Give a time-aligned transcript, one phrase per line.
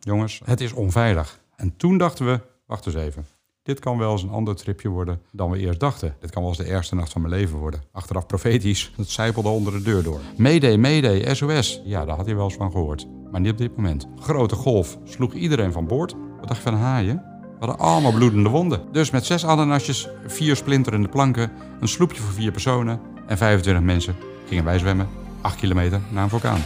[0.00, 1.40] jongens, het is onveilig.
[1.56, 3.26] En toen dachten we, wacht eens even.
[3.62, 6.16] Dit kan wel eens een ander tripje worden dan we eerst dachten.
[6.20, 7.82] Dit kan wel eens de ergste nacht van mijn leven worden.
[7.92, 10.20] Achteraf profetisch, het zijpelde onder de deur door.
[10.36, 11.80] Mayday, Mayday, SOS.
[11.84, 13.06] Ja, daar had hij wel eens van gehoord.
[13.30, 14.06] Maar niet op dit moment.
[14.16, 16.14] Grote golf sloeg iedereen van boord.
[16.38, 17.16] Wat dacht je van haaien?
[17.40, 18.82] We hadden allemaal bloedende wonden.
[18.92, 24.16] Dus met zes ananasjes, vier splinterende planken, een sloepje voor vier personen en 25 mensen
[24.46, 25.08] gingen wij zwemmen
[25.40, 26.60] 8 kilometer naar een vulkaan.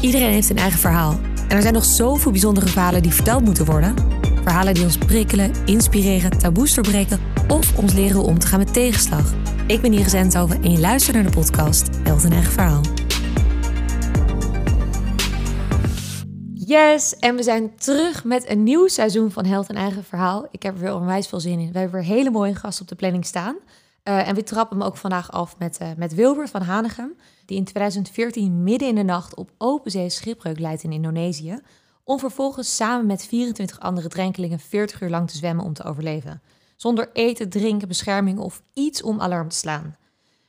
[0.00, 1.31] Iedereen heeft een eigen verhaal.
[1.52, 3.94] En er zijn nog zoveel bijzondere verhalen die verteld moeten worden.
[4.42, 8.72] Verhalen die ons prikkelen, inspireren, taboes doorbreken of ons leren hoe om te gaan met
[8.72, 9.32] tegenslag.
[9.66, 12.80] Ik ben Iris Enthoven en je luistert naar de podcast Held een eigen verhaal.
[16.54, 20.46] Yes, en we zijn terug met een nieuw seizoen van Held een eigen verhaal.
[20.50, 21.72] Ik heb er weer onwijs veel zin in.
[21.72, 23.56] We hebben weer hele mooie gasten op de planning staan.
[24.08, 27.56] Uh, en we trappen hem ook vandaag af met, uh, met Wilbert van Hanegem, die
[27.56, 31.60] in 2014 midden in de nacht op open zee schipbreuk leidt in Indonesië,
[32.04, 36.42] om vervolgens samen met 24 andere drenkelingen 40 uur lang te zwemmen om te overleven.
[36.76, 39.96] Zonder eten, drinken, bescherming of iets om alarm te slaan.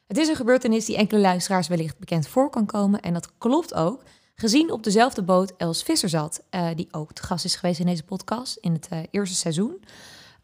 [0.07, 3.73] Het is een gebeurtenis die enkele luisteraars wellicht bekend voor kan komen en dat klopt
[3.73, 4.03] ook,
[4.35, 7.85] gezien op dezelfde boot Els Visser zat, uh, die ook te gast is geweest in
[7.85, 9.83] deze podcast in het eerste seizoen.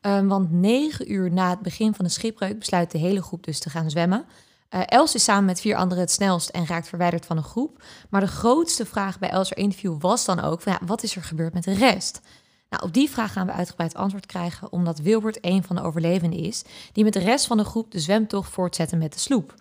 [0.02, 3.60] Um, want negen uur na het begin van de schipbreuk besluit de hele groep dus
[3.60, 4.26] te gaan zwemmen.
[4.70, 7.84] Uh, Els is samen met vier anderen het snelst en raakt verwijderd van een groep.
[8.10, 11.54] Maar de grootste vraag bij Els' interview was dan ook: ja, wat is er gebeurd
[11.54, 12.22] met de rest?
[12.70, 16.40] Nou, op die vraag gaan we uitgebreid antwoord krijgen, omdat Wilbert een van de overlevenden
[16.40, 19.54] is, die met de rest van de groep de zwemtocht voortzetten met de sloep.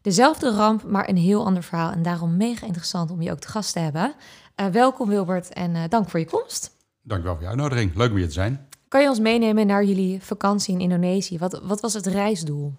[0.00, 3.48] Dezelfde ramp, maar een heel ander verhaal en daarom mega interessant om je ook te
[3.48, 4.14] gast te hebben.
[4.56, 6.76] Uh, welkom Wilbert en uh, dank voor je komst.
[7.02, 7.94] Dank wel voor je uitnodiging.
[7.94, 8.66] Leuk om hier te zijn.
[8.92, 11.38] Kan je ons meenemen naar jullie vakantie in Indonesië?
[11.38, 12.74] Wat, wat was het reisdoel?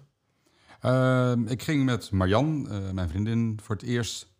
[0.82, 4.32] Uh, ik ging met Marjan, uh, mijn vriendin, voor het eerst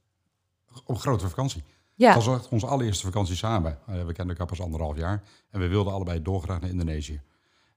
[0.85, 1.63] op grote vakantie.
[1.95, 2.15] Ja.
[2.15, 3.79] Dat was echt onze allereerste vakantie samen.
[3.89, 5.23] Uh, we kenden elkaar pas anderhalf jaar.
[5.51, 7.23] En we wilden allebei doorgraag naar Indonesië.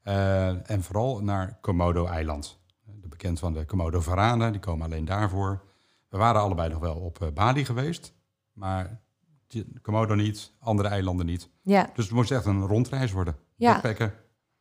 [0.04, 2.60] en vooral naar Komodo-eiland.
[2.86, 5.64] Bekend van de Komodo-varanen, die komen alleen daarvoor.
[6.10, 8.14] We waren allebei nog wel op Bali geweest.
[8.54, 9.02] Maar
[9.82, 11.50] Komodo niet, andere eilanden niet.
[11.62, 11.90] Ja.
[11.94, 13.36] Dus het moest echt een rondreis worden.
[13.56, 13.82] Ja.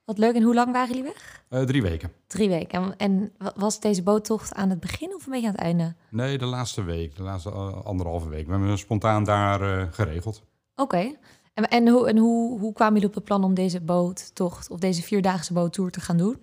[0.07, 0.35] Wat leuk.
[0.35, 1.45] En hoe lang waren jullie weg?
[1.51, 2.13] Uh, drie weken.
[2.27, 2.97] Drie weken.
[2.97, 5.95] En, was deze boottocht aan het begin of een beetje aan het einde?
[6.11, 7.17] Nee, de laatste week.
[7.17, 8.47] De laatste uh, anderhalve week.
[8.47, 10.43] We hebben spontaan daar uh, geregeld.
[10.75, 10.83] Oké.
[10.83, 11.19] Okay.
[11.55, 14.79] En, en, hoe, en hoe, hoe kwamen jullie op het plan om deze boottocht of
[14.79, 16.37] deze vierdaagse boottour te gaan doen?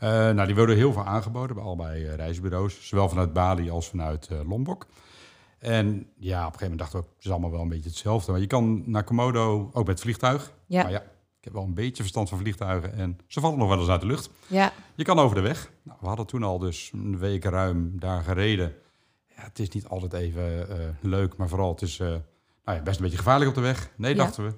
[0.00, 2.88] nou, die worden heel veel aangeboden bij allebei reisbureaus.
[2.88, 4.86] Zowel vanuit Bali als vanuit Lombok.
[5.58, 8.32] En ja, op een gegeven moment dachten we, het is allemaal wel een beetje hetzelfde.
[8.32, 10.52] Maar je kan naar Komodo ook met vliegtuig.
[10.66, 10.82] Ja.
[10.82, 11.00] Maar ja,
[11.38, 14.00] ik heb wel een beetje verstand van vliegtuigen en ze vallen nog wel eens uit
[14.00, 14.30] de lucht.
[14.46, 14.72] Ja.
[14.94, 15.72] Je kan over de weg.
[15.82, 18.74] Nou, we hadden toen al dus een week ruim daar gereden.
[19.36, 22.22] Ja, het is niet altijd even uh, leuk, maar vooral het is uh, nou
[22.64, 23.90] ja, best een beetje gevaarlijk op de weg.
[23.96, 24.16] Nee, ja.
[24.16, 24.54] dachten we,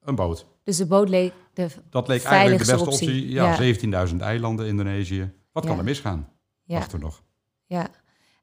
[0.00, 0.46] een boot.
[0.64, 3.28] Dus de boot leek de Dat leek eigenlijk de beste optie.
[3.28, 4.08] Ja, ja.
[4.08, 5.32] 17.000 eilanden Indonesië.
[5.52, 6.28] Wat kan er misgaan?
[6.64, 6.78] Ja.
[6.78, 7.22] Dachten we nog.
[7.66, 7.82] Ja,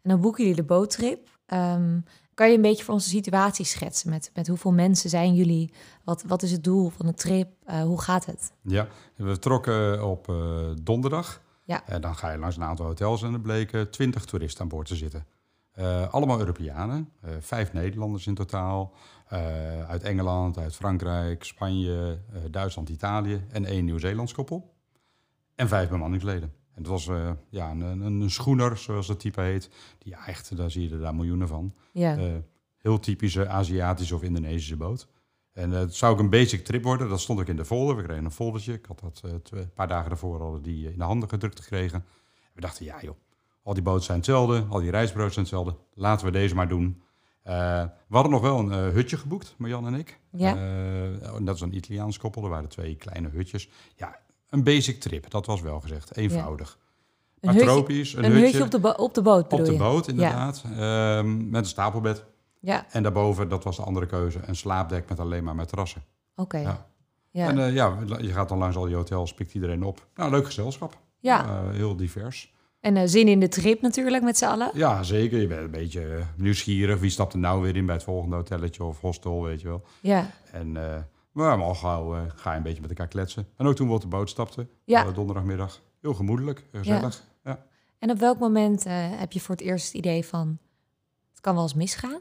[0.02, 1.39] en dan boeken jullie de boottrip.
[1.54, 4.10] Um, kan je een beetje voor onze situatie schetsen?
[4.10, 5.74] Met, met hoeveel mensen zijn jullie?
[6.04, 7.50] Wat, wat is het doel van de trip?
[7.68, 8.52] Uh, hoe gaat het?
[8.62, 11.42] Ja, we trokken op uh, donderdag.
[11.64, 11.86] Ja.
[11.86, 14.88] En dan ga je langs een aantal hotels en er bleken twintig toeristen aan boord
[14.88, 15.26] te zitten.
[15.80, 18.94] Uh, allemaal Europeanen, vijf Nederlanders in totaal.
[19.88, 22.22] uit Engeland, uit Frankrijk, Spanje,
[22.52, 24.74] Duitsland, Italië en één Nieuw-Zeelands koppel.
[25.56, 26.54] En vijf bemanningsleden.
[26.80, 29.70] En het was uh, ja, een, een, schoener, zoals dat type heet.
[29.98, 31.74] Die ja, echt, daar zie je er daar miljoenen van.
[31.92, 32.18] Ja.
[32.18, 32.34] Uh,
[32.78, 35.08] heel typische Aziatische of Indonesische boot.
[35.54, 37.10] En het zou ook een basic trip worden.
[37.10, 37.96] Dat stond ook in de folder.
[37.96, 38.74] We kregen een foldertje.
[38.74, 42.06] Ik had dat een paar dagen daarvoor al die in de handen gedrukt gekregen.
[42.54, 43.16] We dachten, ja joh,
[43.64, 44.66] al die boten zijn hetzelfde.
[44.70, 45.76] Al die reisbureaus zijn hetzelfde.
[45.94, 47.02] Laten we deze maar doen.
[47.44, 50.20] we hadden nog wel een hutje geboekt, Marjan en ik.
[50.32, 50.54] Ja.
[51.42, 52.44] dat is een Italiaans koppel.
[52.44, 53.70] Er waren twee kleine hutjes.
[53.96, 56.16] Ja, een basic trip, dat was wel gezegd.
[56.16, 56.78] Eenvoudig.
[57.40, 58.14] Een hutje, tropisch.
[58.14, 60.64] Een, een hutje, op, de op de boot, Op de boot, inderdaad.
[60.78, 62.26] Ehm, met een stapelbed.
[62.60, 62.86] Ja.
[62.90, 66.04] En daarboven, dat was de andere keuze, een slaapdek met alleen maar matrassen.
[66.36, 66.58] Oké.
[66.58, 66.88] Ja.
[67.32, 67.48] ja.
[67.48, 70.08] En uh, ja, je gaat dan langs al die hotels, pikt iedereen op.
[70.16, 70.98] Nou, leuk gezelschap.
[71.20, 71.46] Ja.
[71.46, 72.54] Uh, heel divers.
[72.80, 74.72] En uh, zin in de trip natuurlijk met z'n allen?
[74.74, 75.42] Ja, zeker.
[75.42, 77.00] Je bent een beetje nieuwsgierig.
[77.00, 79.84] Wie stapt er nou weer in bij het volgende hotelletje of hostel, weet je wel.
[80.00, 80.30] Ja.
[80.52, 80.78] En
[81.48, 83.48] maar al gauw uh, ga je een beetje met elkaar kletsen.
[83.58, 85.06] En ook toen we op de boot stapten, ja.
[85.06, 85.82] uh, donderdagmiddag.
[86.02, 87.24] Heel gemoedelijk, gezellig.
[87.44, 87.52] Ja.
[87.52, 87.66] ja.
[88.00, 90.58] En op welk moment uh, heb je voor het eerst het idee van...
[91.30, 92.20] het kan wel eens misgaan?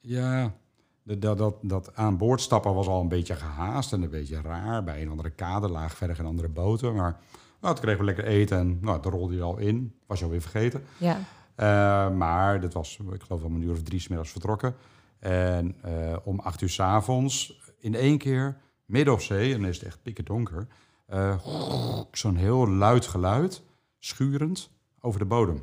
[0.00, 0.54] Ja,
[1.02, 4.84] dat, dat, dat aan boord stappen was al een beetje gehaast en een beetje raar.
[4.84, 6.94] Bij een andere kade laag verder geen andere boten.
[6.94, 7.20] Maar
[7.60, 9.94] nou, toen kregen we lekker eten en nou, daar rolde je al in.
[10.06, 10.84] Was je alweer vergeten.
[10.96, 12.08] Ja.
[12.08, 14.74] maar dat was, ik geloof, om een uur of drie smiddags vertrokken.
[15.18, 15.76] En
[16.24, 19.86] om acht uur s avonds in één keer, midden op zee, en dan is het
[19.86, 20.66] echt pikken donker,
[21.12, 21.38] uh,
[22.12, 23.62] zo'n heel luid geluid,
[23.98, 24.70] schurend,
[25.00, 25.62] over de bodem.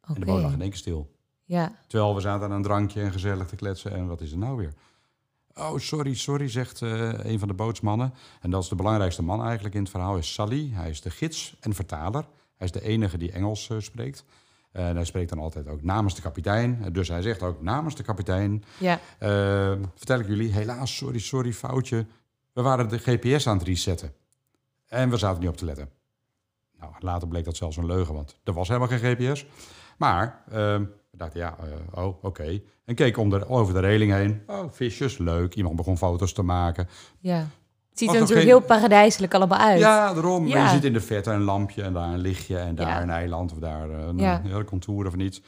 [0.00, 1.12] En de bodem lag in één keer stil.
[1.44, 1.78] Ja.
[1.86, 3.92] Terwijl we zaten aan een drankje en gezellig te kletsen.
[3.92, 4.72] En wat is er nou weer?
[5.54, 8.14] Oh, sorry, sorry, zegt uh, een van de bootsmannen.
[8.40, 10.70] En dat is de belangrijkste man eigenlijk in het verhaal, is Sally.
[10.72, 12.26] Hij is de gids en vertaler.
[12.56, 14.24] Hij is de enige die Engels uh, spreekt.
[14.74, 16.92] En hij spreekt dan altijd ook namens de kapitein.
[16.92, 18.64] Dus hij zegt ook namens de kapitein.
[18.78, 19.00] Ja.
[19.20, 22.06] Uh, vertel ik jullie, helaas, sorry, sorry, foutje.
[22.52, 24.12] We waren de GPS aan het resetten.
[24.86, 25.88] En we zaten niet op te letten.
[26.78, 29.46] Nou, later bleek dat zelfs een leugen, want er was helemaal geen GPS.
[29.98, 32.60] Maar uh, we dachten, ja, uh, oh, oké.
[32.84, 34.42] En keek om de, over de reling heen.
[34.46, 35.54] Oh, visjes, leuk.
[35.54, 36.88] Iemand begon foto's te maken.
[37.18, 37.46] Ja.
[37.94, 39.78] Het ziet er natuurlijk heel paradijselijk allemaal uit.
[39.78, 40.46] Ja, daarom.
[40.46, 40.62] Ja.
[40.62, 43.52] Je ziet in de verte een lampje en daar een lichtje en daar een eiland
[43.52, 44.40] of daar eh, een ja.
[44.44, 45.42] hele contour of niets.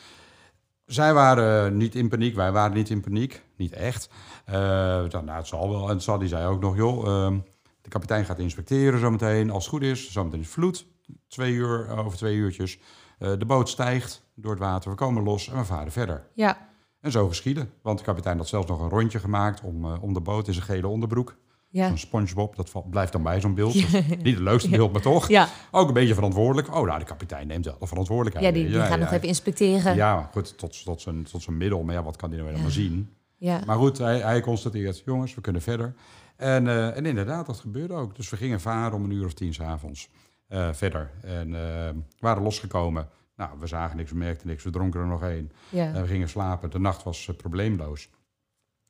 [0.85, 3.43] Zij waren niet in paniek, wij waren niet in paniek.
[3.57, 4.09] Niet echt.
[4.49, 5.91] Uh, nou, het zal wel.
[5.91, 7.39] En Sadie zei ook nog, joh, uh,
[7.83, 9.51] de kapitein gaat inspecteren zometeen.
[9.51, 10.87] Als het goed is, zometeen is vloed.
[11.29, 12.79] Twee uur, over twee uurtjes.
[13.19, 16.27] Uh, de boot stijgt door het water, we komen los en we varen verder.
[16.35, 16.69] Ja.
[17.01, 17.71] En zo geschieden.
[17.83, 20.67] Want de kapitein had zelfs nog een rondje gemaakt om, om de boot in zijn
[20.67, 21.37] gele onderbroek.
[21.77, 21.91] Ja.
[21.91, 23.75] Een SpongeBob, dat blijft dan bij zo'n beeld.
[24.23, 25.29] Niet het leukste beeld, maar toch.
[25.29, 25.49] Ja.
[25.71, 26.75] Ook een beetje verantwoordelijk.
[26.75, 28.55] Oh, nou, de kapitein neemt wel de verantwoordelijkheid.
[28.55, 29.95] Ja, die, die gaat nog even inspecteren.
[29.95, 31.83] Ja, goed, tot, tot, zijn, tot zijn middel.
[31.83, 33.11] Maar ja, wat kan hij nou helemaal zien?
[33.37, 33.61] Ja.
[33.67, 35.95] Maar goed, hij, hij constateert, jongens, we kunnen verder.
[36.37, 38.17] En, uh, en inderdaad, dat gebeurde ook.
[38.17, 40.09] Dus we gingen varen om een uur of tien s'avonds
[40.49, 41.11] uh, verder.
[41.23, 41.89] En uh,
[42.19, 43.09] waren losgekomen.
[43.37, 45.53] Nou, we zagen niks, we merkten niks, we dronken er nog één.
[45.69, 45.93] Ja.
[45.93, 46.71] En we gingen slapen.
[46.71, 48.09] De nacht was probleemloos.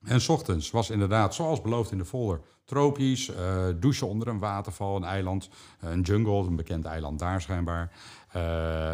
[0.07, 3.37] En s ochtends was inderdaad, zoals beloofd in de folder, tropisch, uh,
[3.81, 5.49] douchen onder een waterval, een eiland,
[5.81, 7.93] een jungle, een bekend eiland daar schijnbaar.
[8.37, 8.91] Uh,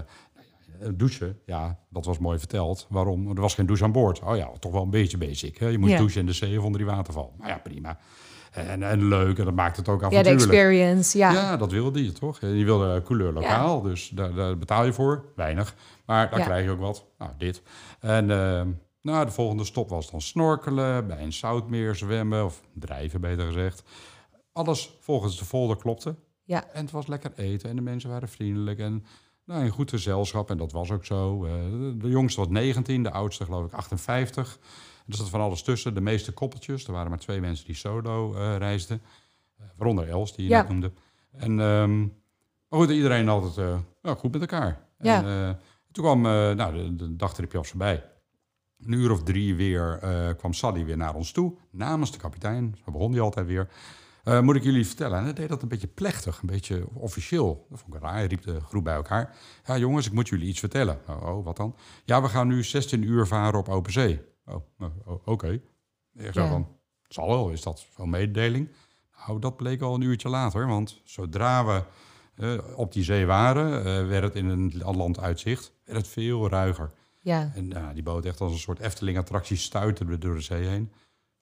[0.94, 2.86] douchen, ja, dat was mooi verteld.
[2.90, 3.28] Waarom?
[3.28, 4.20] Er was geen douche aan boord.
[4.20, 5.58] Oh ja, toch wel een beetje basic.
[5.58, 5.66] Hè?
[5.66, 5.96] Je moet Ja.
[5.96, 7.32] douchen in de zee of onder die waterval.
[7.38, 7.98] Nou ja, prima.
[8.52, 10.50] En, en leuk, en dat maakt het ook Ja, de avontuurlijk.
[10.52, 11.32] experience, ja.
[11.32, 12.40] Ja, dat wilde je toch?
[12.40, 15.24] Je wilde couleur lokaal, dus daar, daar betaal je voor.
[15.36, 15.74] Weinig.
[16.06, 16.44] Maar daar Ja.
[16.44, 17.04] krijg je ook wat.
[17.18, 17.62] Nou, dit.
[18.00, 18.62] En eh,
[19.02, 23.82] nou, de volgende stop was dan snorkelen, bij een zoutmeer zwemmen, of drijven beter gezegd.
[24.52, 26.14] Alles volgens de folder klopte.
[26.44, 26.64] Ja.
[26.72, 29.04] En het was lekker eten en de mensen waren vriendelijk en
[29.44, 30.50] nou, een goed gezelschap.
[30.50, 31.44] En dat was ook zo.
[31.44, 31.52] Eh,
[31.94, 34.58] de, jongste was 19, de oudste geloof ik 58.
[35.06, 35.94] Er zat van alles tussen.
[35.94, 36.87] De meeste koppeltjes.
[36.87, 39.02] Er waren maar twee mensen die solo eh, reisden.
[39.58, 40.60] Eh, waaronder Els, die je Ja.
[40.60, 40.93] net noemde.
[41.32, 42.00] En, ehm,
[42.69, 44.87] maar goed, iedereen altijd eh, ja, goed met elkaar.
[44.98, 45.25] Ja.
[45.25, 45.60] En,
[45.93, 48.05] toen kwam nou, de, de dagtripje was voorbij.
[48.87, 51.55] Een uur of drie weer eh, kwam Sally weer naar ons toe.
[51.70, 52.76] Namens de kapitein.
[52.84, 53.69] Zo begon die altijd weer.
[54.25, 55.19] Eh, moet ik jullie vertellen.
[55.19, 57.67] En hij deed dat een beetje plechtig, een beetje officieel.
[57.70, 58.12] Dat vond ik raar.
[58.12, 59.37] Hij riep de groep bij elkaar.
[59.64, 61.00] Ja, jongens, ik moet jullie iets vertellen.
[61.08, 61.76] Oh, oh, wat dan?
[62.05, 64.20] Ja, we gaan nu 16 uur varen op open zee.
[64.46, 65.49] Oh, oh, oh, oké.
[66.14, 66.49] Ik zo Ja.
[66.49, 66.69] van,
[67.08, 68.69] zal wel, is dat zo'n mededeling?
[69.26, 70.67] Nou, dat bleek al een uurtje later.
[70.67, 71.82] Want zodra we
[72.34, 76.49] eh, op die zee waren, eh, werd het in een land uitzicht, werd het veel
[76.49, 76.93] ruiger.
[77.22, 77.52] Ja.
[77.54, 80.92] En nou, die boot echt als een soort Efteling-attractie stuiterde door de zee heen.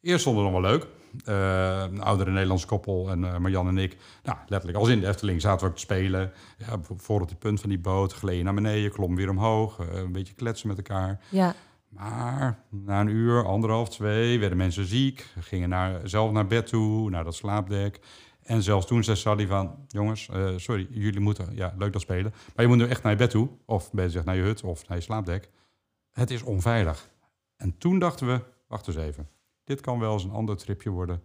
[0.00, 0.87] Eerst vond het nog wel leuk.
[1.25, 3.97] Eh, een oudere Nederlandse koppel en eh Marjan en ik.
[4.23, 6.32] Nou, letterlijk als in de Efteling zaten we ook te spelen.
[6.59, 9.79] Ja, voor op het punt van die boot, gleden naar beneden, klom weer omhoog.
[9.79, 11.21] eh, een beetje kletsen met elkaar.
[11.29, 11.55] Ja.
[11.88, 15.27] Maar na een uur, anderhalf, twee, werden mensen ziek.
[15.41, 18.00] Gingen naar, zelf naar bed toe, naar dat slaapdek.
[18.43, 19.75] En zelfs toen zei Sally van...
[19.89, 21.49] jongens, sorry, jullie moeten...
[21.55, 22.32] ja, leuk dat spelen.
[22.55, 23.49] Maar je moet nu echt naar je bed toe.
[23.67, 25.51] Of gezegd naar je hut of naar je slaapdek.
[26.20, 27.10] Het is onveilig.
[27.56, 28.41] En toen dachten we...
[28.69, 29.29] wacht eens even.
[29.65, 31.22] Dit kan wel eens een ander tripje worden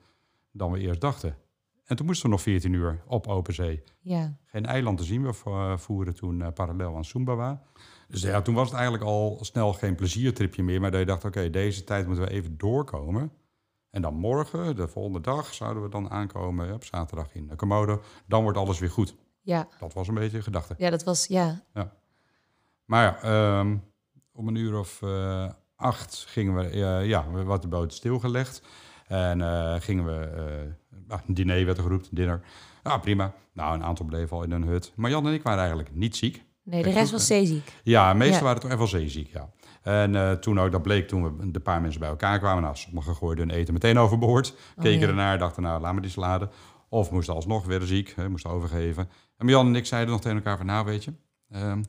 [0.52, 1.38] dan we eerst dachten.
[1.86, 3.84] En toen moesten we nog 14 uur op open zee.
[4.00, 4.38] Ja.
[4.46, 5.24] Geen eiland te zien.
[5.24, 7.62] We vo- voeren toen eh, parallel aan Sumbawa.
[8.08, 10.82] Dus ja, toen was het eigenlijk al snel geen pleziertripje meer.
[10.82, 13.32] Maar dat je dacht, oké, deze tijd moeten we even doorkomen.
[13.90, 18.02] En dan morgen, de volgende dag, zouden we dan aankomen op zaterdag in Komodo.
[18.28, 19.16] Dan wordt alles weer goed.
[19.42, 19.68] Ja.
[19.80, 20.76] Dat was een beetje de gedachte.
[20.78, 21.64] Ja, dat was, ja.
[22.86, 23.78] Maar ja, ehm,
[24.36, 28.62] om een uur of eh, acht gingen we, eh, ja, we had de boot stilgelegd.
[29.08, 30.30] En eh, gingen we,
[31.08, 32.42] ah, een diner werd er geroepen, dinner.
[32.84, 33.34] Ja, prima.
[33.54, 34.94] Nou, een aantal bleven al in een hut.
[34.96, 36.44] Maar Jan en ik waren eigenlijk niet ziek.
[36.64, 37.74] Nee, de rest was zeeziek.
[37.84, 38.42] Ja, Ja.
[38.42, 39.50] waren toch echt wel zeeziek, ja.
[39.82, 42.64] En toen ook, dat bleek toen we de paar mensen bij elkaar kwamen.
[42.64, 44.56] Nou, sommigen gooiden hun eten meteen overboord.
[44.82, 45.08] Keken ja.
[45.08, 46.50] ernaar, dachten, nou, laat me die salade.
[46.90, 49.10] Of moesten alsnog weer ziek, hè, moesten overgeven.
[49.38, 51.14] En Jan en ik zeiden nog tegen elkaar van, nou, weet je...
[51.50, 51.82] ehm,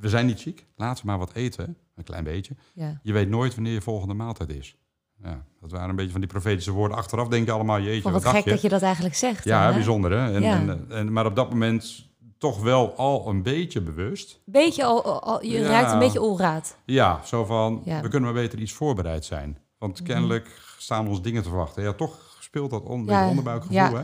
[0.00, 2.54] we zijn niet ziek, laten we maar wat eten, een klein beetje.
[2.72, 3.00] Ja.
[3.02, 4.76] Je weet nooit wanneer je volgende maaltijd is.
[5.22, 6.96] Ja, dat waren een beetje van die profetische woorden.
[6.96, 9.44] Achteraf denk je allemaal, jeetje, wat, wat gek dat je dat eigenlijk zegt.
[9.44, 10.34] Ja, dan, bijzonder hè.
[10.34, 10.54] En, Ja.
[10.60, 12.08] en, en, maar op dat moment
[12.38, 14.40] toch wel al een beetje bewust.
[14.44, 15.68] Beetje al, al- je Ja.
[15.68, 16.76] ruikt een beetje onraad.
[16.84, 18.00] Ja, zo van, Ja.
[18.00, 19.58] we kunnen maar beter iets voorbereid zijn.
[19.78, 21.82] Want kennelijk staan ons dingen te verwachten.
[21.82, 23.92] Ja, toch speelt dat on, onderbuikgevoel, ja.
[23.92, 24.02] hè?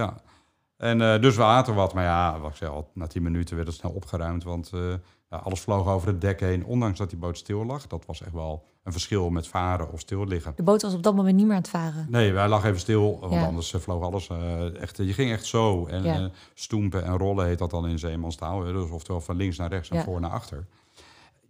[0.00, 0.16] Ja.
[0.84, 3.68] En dus we aten wat, maar ja, wat ik zei al, na tien minuten werd
[3.68, 4.70] het snel opgeruimd, want
[5.30, 7.86] ja, alles vloog over het dek heen, ondanks dat die boot stil lag.
[7.86, 10.52] Dat was echt wel een verschil met varen of stil liggen.
[10.56, 12.06] De boot was op dat moment niet meer aan het varen?
[12.10, 14.28] Nee, wij lag even stil, want anders uh, vloog alles.
[14.28, 15.86] Uh, echt, je ging echt zo.
[15.86, 16.30] En ja.
[16.54, 18.60] stoempen en rollen heet dat dan in zeemanstaal.
[18.60, 20.66] Dus oftewel van links naar rechts en voor naar achter.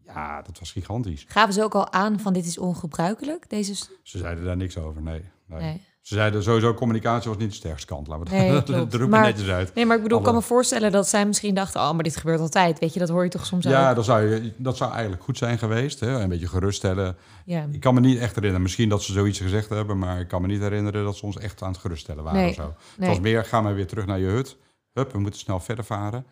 [0.06, 1.24] Ja, dat was gigantisch.
[1.28, 3.50] Gaven ze ook al aan van dit is ongebruikelijk?
[3.50, 3.74] Deze...
[4.02, 5.22] Ze zeiden daar niks over, nee.
[5.46, 5.60] nee.
[5.60, 5.80] nee.
[6.04, 8.06] Ze zeiden sowieso, communicatie was niet de sterkste kant.
[8.06, 9.75] Laten we nee, dat er maar, netjes uit.
[9.75, 11.80] Nee, maar ik bedoel, ik kan me voorstellen dat zij misschien dachten...
[11.80, 12.78] oh, maar dit gebeurt altijd.
[12.78, 15.58] Weet je, dat hoor je toch soms Ja, dat zou, dat zou eigenlijk goed zijn
[15.58, 16.00] geweest.
[16.00, 16.20] Hè?
[16.20, 17.16] Een beetje geruststellen.
[17.44, 17.66] Ja.
[17.70, 18.62] Ik kan me niet echt herinneren.
[18.62, 19.99] Misschien dat ze zoiets gezegd hebben...
[19.99, 22.40] maar ik kan me niet herinneren dat ze ons echt aan het geruststellen waren.
[22.40, 22.75] Nee, of zo.
[22.99, 24.56] Het was meer, ga maar weer terug naar je hut.
[24.92, 26.26] Hup, we moeten snel verder varen.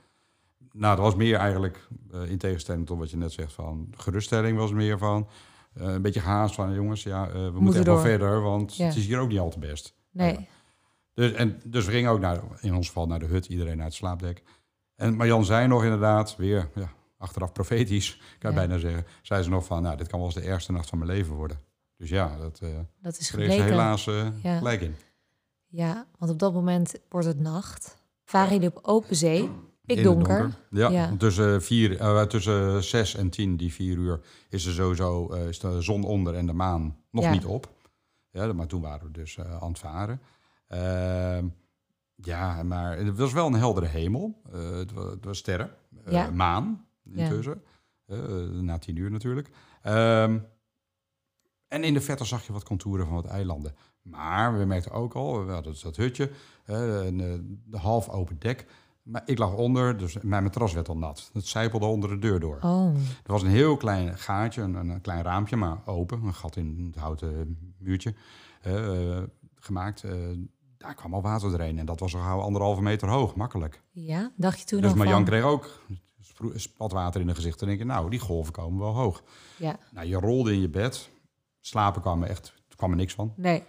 [0.72, 3.52] Nou, dat was meer eigenlijk, uh, in tegenstelling tot wat je net zegt...
[3.52, 5.28] van geruststelling was meer van...
[5.74, 8.76] Uh, een beetje haast van jongens, ja, uh, we moeten, moeten echt wel verder, want
[8.76, 9.94] het is hier ook niet al te best.
[10.10, 10.48] Nee.
[11.14, 13.86] Dus, en, dus we gingen ook naar, in ons geval naar de hut, iedereen naar
[13.86, 14.42] het slaapdek.
[14.96, 19.48] En Marjan zei nog inderdaad, weer ja, achteraf profetisch, kan je bijna zeggen, zei ze
[19.48, 21.58] nog van, nou, dit kan wel eens de ergste nacht van mijn leven worden.
[21.96, 22.68] Dus ja, dat, uh,
[23.00, 23.64] dat is gebleken.
[23.64, 24.04] helaas
[24.42, 24.56] ja.
[24.56, 24.94] gelijk in.
[25.66, 27.96] Ja, want op dat moment wordt het nacht.
[28.24, 29.50] Varen jullie op open zee,
[29.94, 30.38] pikdonker.
[30.38, 30.58] donker.
[30.70, 31.16] Ja, ja.
[31.18, 35.82] Tussen, vier, uh, tussen zes en tien, die vier uur, is er sowieso is de
[35.82, 37.70] zon onder en de maan nog niet op.
[38.32, 40.20] Ja, maar toen waren we dus uh, aan het varen.
[40.68, 41.50] Uh,
[42.14, 44.40] ja, maar het was wel een heldere hemel.
[44.50, 45.70] Het, was, het, was, sterren.
[46.04, 46.30] Eh, ja.
[46.30, 47.62] Maan intussen.
[48.60, 49.50] Na tien uur natuurlijk.
[49.82, 50.38] Ehm,
[51.68, 53.74] en in de verte zag je wat contouren van wat eilanden.
[54.02, 56.30] Maar we merkten ook al, we hadden dat hutje,
[56.64, 58.66] een, de half open dek.
[59.02, 61.30] Maar ik lag onder, dus mijn matras werd al nat.
[61.32, 62.58] Het zijpelde onder de deur door.
[62.60, 62.94] Oh.
[62.94, 66.22] Er was een heel klein gaatje, een, een klein raampje, maar open.
[66.22, 68.14] Een gat in het houten muurtje
[68.66, 69.22] uh,
[69.54, 70.02] gemaakt.
[70.02, 70.12] Uh,
[70.76, 71.78] daar kwam al water doorheen.
[71.78, 73.82] En dat was al anderhalve meter hoog, makkelijk.
[73.90, 75.80] Ja, dacht je toen dus nog Jan kreeg ook
[76.54, 77.60] spatwater in de gezicht.
[77.60, 79.22] En denk je, nou, die golven komen wel hoog.
[79.56, 79.78] Ja.
[79.92, 81.10] Nou, je rolde in je bed.
[81.60, 83.32] Slapen kwam er echt, kwam er niks van.
[83.36, 83.62] Nee.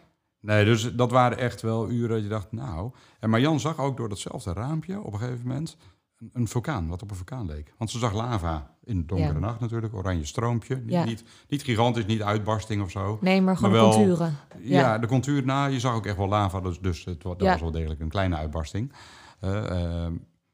[0.44, 2.92] Nee, dus dat waren echt wel uren dat je dacht, nou...
[3.20, 5.78] En Marjan zag ook door datzelfde raampje op een gegeven moment
[6.18, 7.74] een, een vulkaan, wat op een vulkaan leek.
[7.78, 10.76] Want ze zag lava in de donkere nacht natuurlijk, oranje stroompje.
[10.76, 11.04] Niet, ja.
[11.04, 13.18] niet, niet, gigantisch, niet uitbarsting of zo.
[13.22, 14.38] Nee, maar gewoon wel, contouren.
[14.60, 14.98] Ja.
[14.98, 17.72] de contuur, nou, je zag ook echt wel lava, dus, dus het, dat was wel
[17.72, 18.92] degelijk een kleine uitbarsting.
[19.44, 20.08] Uh,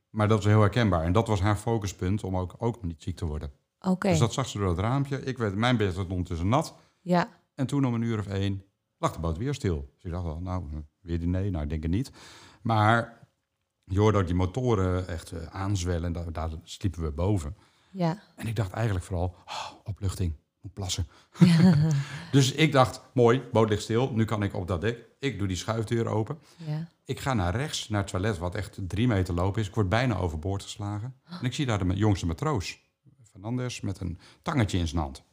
[0.10, 1.04] maar dat was heel herkenbaar.
[1.04, 3.52] En dat was haar focuspunt om ook, ook niet ziek te worden.
[3.80, 4.10] Oké.
[4.10, 5.24] Dus dat zag ze door het raampje.
[5.24, 6.76] Ik werd, mijn bed werd ondertussen nat.
[7.02, 7.30] Ja.
[7.56, 8.64] En toen om een uur of één
[9.00, 9.90] lag de boot weer stil.
[9.94, 12.12] Dus ik dacht wel, nou, weer die nee, nou, ik denk het niet.
[12.62, 13.28] Maar
[13.84, 16.16] je hoorde ook die motoren echt uh, aanzwellen.
[16.16, 17.56] En daar, sliepen we boven.
[17.92, 18.22] Ja.
[18.36, 21.08] En ik dacht eigenlijk vooral, oh, opluchting, moet plassen.
[22.32, 24.12] dus ik dacht, mooi, boot ligt stil.
[24.14, 25.08] Nu kan ik op dat dek.
[25.20, 26.40] Ik doe die schuifdeur open.
[26.56, 26.88] Ja.
[27.06, 29.68] Ik ga naar rechts, naar het toilet, wat echt drie meter lopen is.
[29.68, 31.16] Ik word bijna overboord geslagen.
[31.24, 32.80] En ik zie daar de jongste matroos,
[33.24, 35.24] Fernandes, met een tangetje in zijn hand.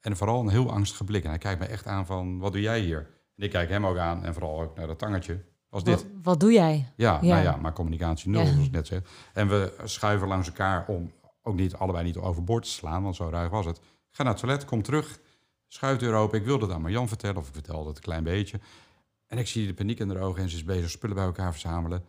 [0.00, 1.22] En vooral een heel angstige blik.
[1.24, 2.98] En hij kijkt me echt aan van, wat doe jij hier?
[3.36, 5.44] En ik kijk hem ook aan en vooral ook naar dat tangetje.
[5.68, 6.02] Was dit.
[6.02, 6.92] Wat, wat doe jij?
[6.96, 9.02] Ja, ja, nou ja, maar communicatie nul, zoals ik net zeg.
[9.32, 13.28] En we schuiven langs elkaar om ook niet allebei niet overboord te slaan, want zo
[13.28, 13.76] ruig was het.
[13.76, 15.20] Ik ga naar het toilet, kom terug,
[15.66, 16.38] schuifdeur open.
[16.38, 18.60] Ik wilde het aan Marjan vertellen, of ik vertelde het een klein beetje.
[19.26, 21.52] En ik zie de paniek in haar ogen en ze is bezig spullen bij elkaar
[21.52, 22.04] verzamelen.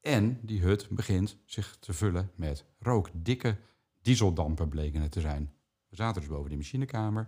[0.00, 3.08] En die hut begint zich te vullen met rook.
[3.12, 3.56] Dikke
[4.02, 5.52] dieseldampen bleken het te zijn.
[5.90, 7.26] We zaten dus boven die machinekamer.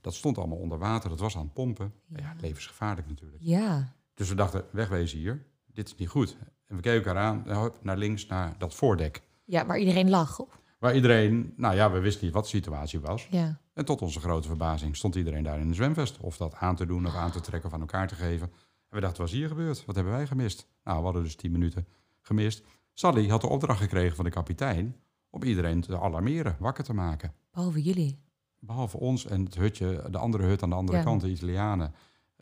[0.00, 1.92] Dat stond allemaal onder water, dat was aan het pompen.
[2.06, 3.42] Ja, ja levensgevaarlijk natuurlijk.
[3.42, 3.94] Ja.
[4.14, 5.46] Dus we dachten, wegwezen hier.
[5.66, 6.36] Dit is niet goed.
[6.66, 9.22] En we keken elkaar aan, naar links, naar dat voordek.
[9.44, 10.40] Ja, waar iedereen lag.
[10.78, 13.26] Waar iedereen, nou ja, we wisten niet wat de situatie was.
[13.30, 13.60] Ja.
[13.72, 16.18] En tot onze grote verbazing stond iedereen daar in een zwemvest.
[16.18, 18.46] Of dat aan te doen of aan te trekken of aan elkaar te geven.
[18.88, 19.84] En we dachten, wat is hier gebeurd?
[19.84, 20.68] Wat hebben wij gemist?
[20.84, 21.86] Nou, we hadden dus tien minuten
[22.20, 22.64] gemist.
[22.92, 24.96] Sally had de opdracht gekregen van de kapitein
[25.30, 27.32] om iedereen te alarmeren, wakker te maken.
[27.52, 28.18] Behalve jullie?
[28.58, 31.94] Behalve ons en het hutje, de andere hut aan de andere kant, de Italianen.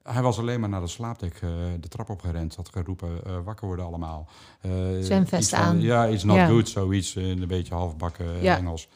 [0.02, 2.54] Hij was alleen maar naar de slaapdek uh, de trap opgerend.
[2.54, 4.28] Had geroepen, uh, wakker worden allemaal.
[4.66, 5.80] Uh, Zwemvest aan.
[5.80, 8.56] Ja, iets not good, zoiets in een beetje halfbakken ja.
[8.56, 8.88] Engels.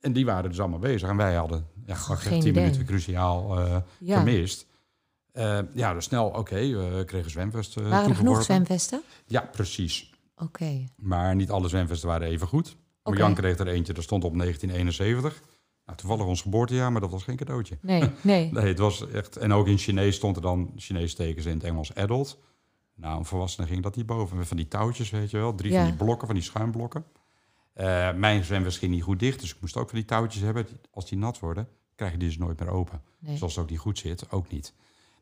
[0.00, 1.08] En die waren dus allemaal bezig.
[1.08, 2.52] En wij hadden ja, Goh, tien idee.
[2.52, 3.58] minuten cruciaal
[3.98, 4.18] ja.
[4.18, 4.66] gemist.
[5.74, 9.02] ja, dus snel, oké, okay, we kregen zwemvesten Waren er genoeg zwemvesten?
[9.26, 10.13] Ja, precies.
[10.34, 10.44] Oké.
[10.44, 10.88] Okay.
[10.96, 12.76] Maar niet alle zwemvesten waren even goed.
[13.02, 13.18] Okay.
[13.18, 15.42] Jan kreeg er eentje, dat stond op 1971.
[15.84, 17.78] Nou, toevallig ons geboortejaar, maar dat was geen cadeautje.
[17.80, 18.52] Nee, nee.
[18.52, 19.36] nee, het was echt...
[19.36, 22.38] En ook in Chinees stond er dan Chinees tekens in het Engels adult.
[22.94, 24.46] Nou, een volwassene ging dat niet boven.
[24.46, 25.54] Van die touwtjes, weet je wel.
[25.54, 27.04] Drie van die blokken, van die schuimblokken.
[27.76, 30.66] Uh, mijn zwemvest ging niet goed dicht, dus ik moest ook van die touwtjes hebben.
[30.90, 33.02] Als die nat worden, krijg je die dus nooit meer open.
[33.18, 33.36] Nee.
[33.36, 34.74] Zoals het ook niet goed zit, ook niet.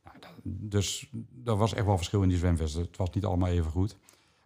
[0.05, 1.11] Nou, dus
[1.45, 2.83] er was echt wel verschil in die zwemvesten.
[2.83, 3.97] Het was niet allemaal even goed.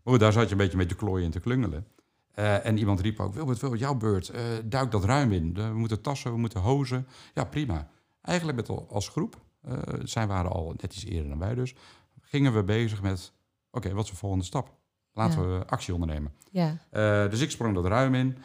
[0.06, 1.86] Maar goed, daar zat je een beetje mee te klooien en te klungelen.
[2.34, 5.54] Uh, en iemand riep ook, Wilbert, Wilbert jouw beurt, uh, duik dat ruim in.
[5.54, 7.06] we moeten tassen, we moeten hozen.
[7.34, 7.88] Ja, prima.
[8.20, 9.36] Eigenlijk met als groep,
[9.68, 11.74] uh, zij waren al net iets eerder dan wij dus,
[12.20, 13.32] gingen we bezig met,
[13.70, 14.74] oké, wat is de volgende stap?
[15.12, 16.32] Laten we actie ondernemen.
[16.50, 16.78] Ja.
[17.28, 18.36] dus ik sprong dat ruim in,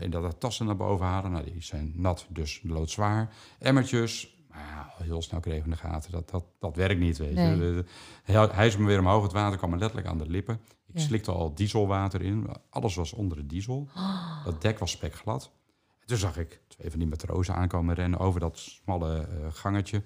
[0.00, 1.30] in dat de tassen naar boven halen.
[1.30, 3.34] Nou, die zijn nat, dus loodzwaar.
[3.58, 7.36] Emmertjes, maar ja, heel snel kregen we de gaten, dat, dat, dat werkt niet, weet
[7.36, 7.84] je.
[8.32, 10.60] Hij is me weer omhoog, het water kwam me letterlijk aan de lippen.
[10.92, 12.48] Ik slikte al dieselwater in.
[12.70, 13.88] Alles was onder de diesel.
[13.96, 14.44] Oh.
[14.44, 15.52] Dat dek was spekglad.
[16.00, 20.02] En toen zag ik twee van die matrozen aankomen rennen over dat smalle uh, gangetje.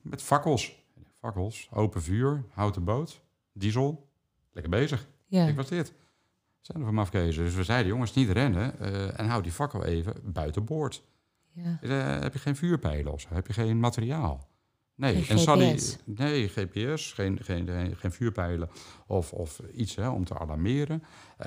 [0.00, 0.82] Met fakkels.
[1.18, 3.20] Fakkels, open vuur, houten boot,
[3.52, 4.08] diesel.
[4.52, 5.06] Lekker bezig.
[5.26, 5.46] Ja.
[5.46, 5.94] Ik was dit.
[6.60, 7.44] Zijn er van afkezen.
[7.44, 8.74] Dus we zeiden, jongens, niet rennen.
[8.80, 11.02] Uh, en hou die fakkel even buiten boord.
[11.52, 11.78] Ja.
[11.82, 13.28] Uh, heb je geen vuurpijlen of zo?
[13.32, 14.48] Heb je geen materiaal?
[14.96, 18.68] Nee, en Sally, nee, GPS, geen, geen, geen, vuurpijlen
[19.06, 21.02] of, of iets hè, om te alarmeren.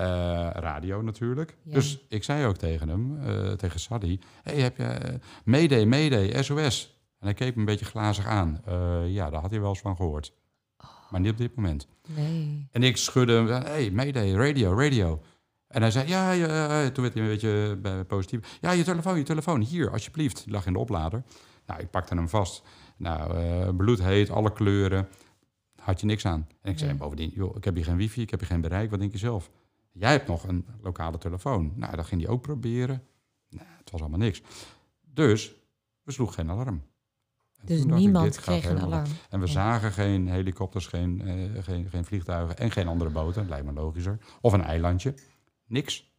[0.52, 1.56] radio natuurlijk.
[1.62, 5.14] Dus ik zei ook tegen hem, uh, tegen Sally, hey, heb je uh,
[5.44, 6.96] Mayday, Mayday, SOS?
[7.18, 8.62] En hij keek me een beetje glazig aan.
[9.06, 10.32] ja, daar had hij wel eens van gehoord.
[10.78, 11.10] Oh.
[11.10, 11.86] Maar niet op dit moment.
[12.06, 12.68] Nee.
[12.70, 15.22] En ik schudde hem, hey, Mayday, radio, radio.
[15.68, 18.58] En hij zei, ja, ja, toen werd hij een beetje positief.
[18.60, 20.44] Ja, je telefoon, je telefoon, hier, alsjeblieft.
[20.44, 21.22] Die lag in de oplader.
[21.66, 22.62] Nou, ik pakte hem vast.
[22.98, 25.08] Nou, uh, bloedheet, alle kleuren.
[25.76, 26.48] Had je niks aan.
[26.60, 28.90] En ik zei bovendien, joh, ik heb hier geen wifi, ik heb hier geen bereik.
[28.90, 29.50] Wat denk je zelf?
[29.92, 31.72] Jij hebt nog een lokale telefoon.
[31.74, 33.02] Nou, dat ging hij ook proberen.
[33.48, 34.42] Nou, het was allemaal niks.
[35.00, 35.54] Dus
[36.02, 36.82] we sloegen geen alarm.
[37.62, 39.10] dus niemand kreeg een alarm.
[39.30, 43.48] En we zagen geen helikopters, geen, uh, geen, geen vliegtuigen en geen andere boten.
[43.48, 44.18] Lijkt me logischer.
[44.40, 45.14] Of een eilandje.
[45.66, 46.12] Niks.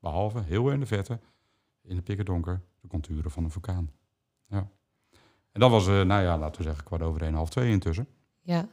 [0.00, 1.20] Behalve heel in de vette,
[1.82, 3.90] in het pikkerdonker, de contouren van een vulkaan.
[4.46, 4.70] Ja.
[5.58, 8.08] En dat was, uh, nou ja, laten we zeggen, kwart over één, half twee intussen.
[8.42, 8.68] Ja.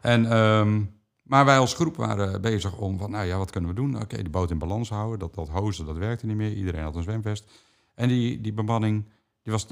[0.00, 3.76] En, um, maar wij als groep waren bezig om van, nou ja, wat kunnen we
[3.76, 4.00] doen?
[4.00, 5.18] Oké, de boot in balans houden.
[5.18, 6.52] Dat, dat hozen, dat werkte niet meer.
[6.52, 7.50] Iedereen had een zwemvest.
[7.94, 9.04] En die, die bemanning,
[9.42, 9.66] die was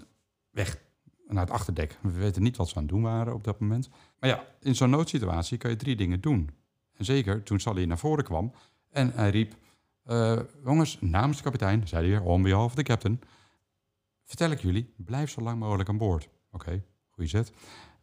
[0.51, 0.79] weg
[1.27, 1.99] naar het achterdek.
[2.03, 3.88] We weten niet wat ze aan het doen waren op dat moment.
[4.18, 6.51] Maar ja, in zo'n noodsituatie kan je drie dingen doen.
[6.92, 8.53] En zeker toen Sally naar voren kwam
[8.90, 9.55] en hij riep...
[10.07, 13.21] Uh, jongens, namens de kapitein, zei hij weer, on behalf of the captain
[14.31, 16.29] vertel ik jullie, blijf zo lang mogelijk aan boord.
[16.51, 17.53] Oké, okay, goede zet.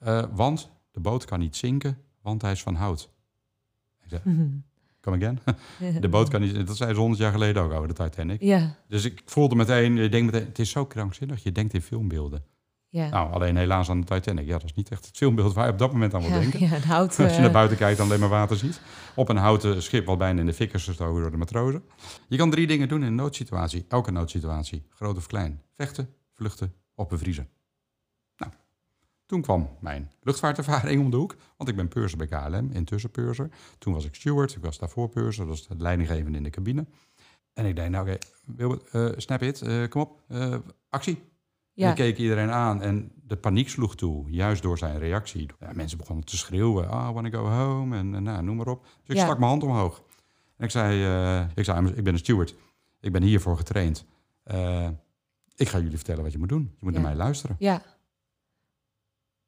[0.04, 3.10] Uh, want de boot kan niet zinken, want hij is van hout.
[4.04, 4.22] Ik zeg,
[5.02, 5.40] come again?
[6.02, 8.42] de boot kan niet, dat zei ze honderd jaar geleden ook over de Titanic.
[8.42, 8.76] Ja.
[8.88, 12.44] Dus ik voelde meteen, je denkt meteen, het is zo krankzinnig, je denkt in filmbeelden.
[12.90, 13.10] Ja.
[13.10, 14.46] Nou, alleen helaas aan de Titanic.
[14.46, 16.60] Ja, dat is niet echt het filmbeeld waar je op dat moment aan wil denken.
[16.60, 18.82] Ja, hout, Als je naar buiten kijkt, dan alleen maar water ziet.
[19.16, 21.84] Op een houten schip wat bijna in de fik is gestoken door de matrozen.
[22.28, 23.86] Je kan drie dingen doen in een noodsituatie.
[23.88, 25.62] Elke noodsituatie, groot of klein.
[25.76, 27.50] Vechten, vluchten of bevriezen.
[28.38, 28.52] Nou,
[29.26, 31.36] toen kwam mijn luchtvaartervaring om de hoek.
[31.58, 33.50] Want ik ben purser bij KLM, intussen purser.
[33.78, 35.46] Toen was ik steward, ik was daarvoor purser.
[35.46, 36.86] Dat was het leidinggevende in de cabine.
[37.54, 38.18] En ik denk, nou oké,
[38.64, 40.56] okay, uh, snap it, uh, kom op, uh,
[40.90, 41.22] actie.
[41.74, 41.90] Ja.
[41.90, 45.50] ik keek iedereen aan en de paniek sloeg toe, juist door zijn reactie.
[45.60, 48.68] Ja, mensen begonnen te schreeuwen, ah, I want to go home, en, nou, noem maar
[48.68, 48.86] op.
[49.04, 50.04] Dus ik stak mijn hand omhoog.
[50.58, 52.56] En ik zei, ik zei, ik ben een steward.
[53.00, 54.06] Ik ben hiervoor getraind.
[55.58, 56.72] Ik ga jullie vertellen wat je moet doen.
[56.78, 57.56] Je moet naar mij luisteren.
[57.60, 57.82] Ja.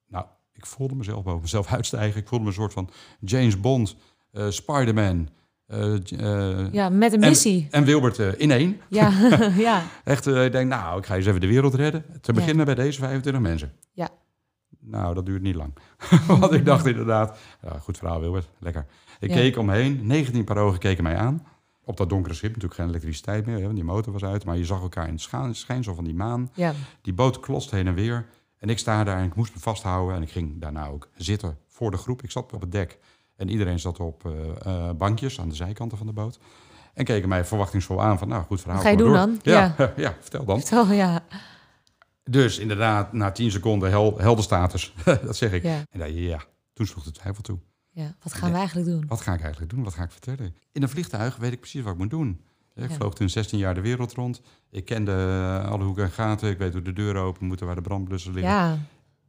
[0.08, 2.22] Nou, ik voelde mezelf boven mezelf uitstijgen.
[2.22, 3.96] Ik voelde me een soort van James Bond,
[4.32, 5.30] uh, Spider-Man,
[5.68, 7.68] uh, ja, met een missie.
[7.72, 8.82] En, en Wilbert in één.
[8.88, 9.12] Ja,
[9.68, 9.84] ja.
[10.04, 12.06] Echt, ik denk, nou, ik ga eens even de wereld redden.
[12.22, 13.72] Te beginnen bij deze 25 mensen.
[13.92, 14.10] Ja.
[14.80, 15.74] Nou, dat duurt niet lang.
[16.28, 18.86] Want ik dacht inderdaad, ja, goed verhaal Wilbert, lekker.
[19.20, 21.46] Ik keek omheen, 19 paar ogen keken mij aan.
[21.90, 24.46] Op dat donkere schip natuurlijk geen elektriciteit meer, want die motor was uit.
[24.46, 26.52] Maar je zag elkaar in het schijnsel van die maan.
[26.54, 26.74] Ja.
[27.02, 28.26] Die boot klost heen en weer.
[28.58, 30.16] En ik sta daar en ik moest me vasthouden.
[30.16, 32.24] En ik ging daarna ook zitten voor de groep.
[32.24, 33.00] Ik zat op het dek.
[33.36, 34.34] En iedereen zat op uh,
[34.68, 36.40] uh, bankjes aan de zijkanten van de boot.
[36.94, 38.78] En keken mij verwachtingsvol aan van, nou, goed verhaal.
[38.78, 39.40] Wat ga je doen dan?
[39.42, 39.94] Ja, ja.
[39.96, 40.60] ja, vertel dan.
[40.60, 41.24] Vertel, ja.
[42.24, 44.94] Dus inderdaad, na tien seconden hel heldenstatus,
[45.26, 45.64] dat zeg ik.
[45.64, 45.84] Ja.
[45.90, 47.60] En dan, ja, toen sloeg de twijfel toe.
[47.92, 49.08] Ja, wat gaan we eigenlijk doen?
[49.08, 49.84] Wat ga ik eigenlijk doen?
[49.84, 50.56] Wat ga ik vertellen?
[50.72, 52.42] In een vliegtuig weet ik precies wat ik moet doen.
[52.76, 54.42] Ik vloog toen 16 jaar de wereld rond.
[54.70, 55.14] Ik kende
[55.66, 56.50] alle hoeken en gaten.
[56.50, 58.54] Ik weet hoe de deuren open moeten, waar de brandblussen liggen.
[58.54, 58.78] Ja.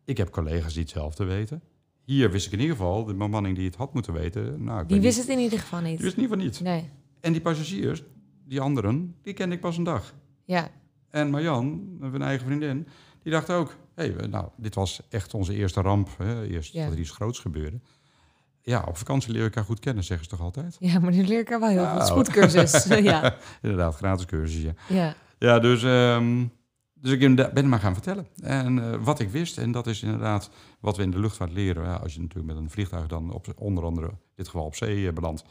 [0.04, 1.62] Ik heb collega's die hetzelfde weten.
[2.04, 4.64] Hier wist ik in ieder geval, de bemanning die het had moeten weten.
[4.64, 5.96] Nou, die wist het in ieder geval niet.
[5.96, 6.60] Die wist in ieder geval niet.
[6.60, 6.90] Nee.
[7.20, 8.02] En die passagiers,
[8.44, 10.14] die anderen, die kende ik pas een dag.
[10.44, 10.70] Ja.
[11.08, 12.86] En Marjan, mijn eigen vriendin,
[13.22, 13.76] die dacht ook...
[13.94, 16.08] Hey, nou, dit was echt onze eerste ramp.
[16.18, 16.46] Hè?
[16.46, 17.80] Eerst dat er iets groots gebeurde.
[18.62, 20.76] Ja, op vakantie leer ik elkaar goed kennen, zeggen ze toch altijd?
[20.78, 21.98] Ja, maar nu leer ik er wel heel nou.
[21.98, 22.06] goed.
[22.06, 23.36] Spoedcursus, ja.
[23.62, 24.72] Inderdaad, gratis cursus, ja.
[24.88, 25.82] Ja, ja dus...
[25.82, 26.52] Um,
[27.00, 28.26] dus ik ben maar gaan vertellen.
[28.42, 32.00] En wat ik wist, en dat is inderdaad wat we in de luchtvaart leren.
[32.00, 35.12] als je natuurlijk met een vliegtuig dan op, onder andere, in dit geval op zee,
[35.12, 35.44] belandt.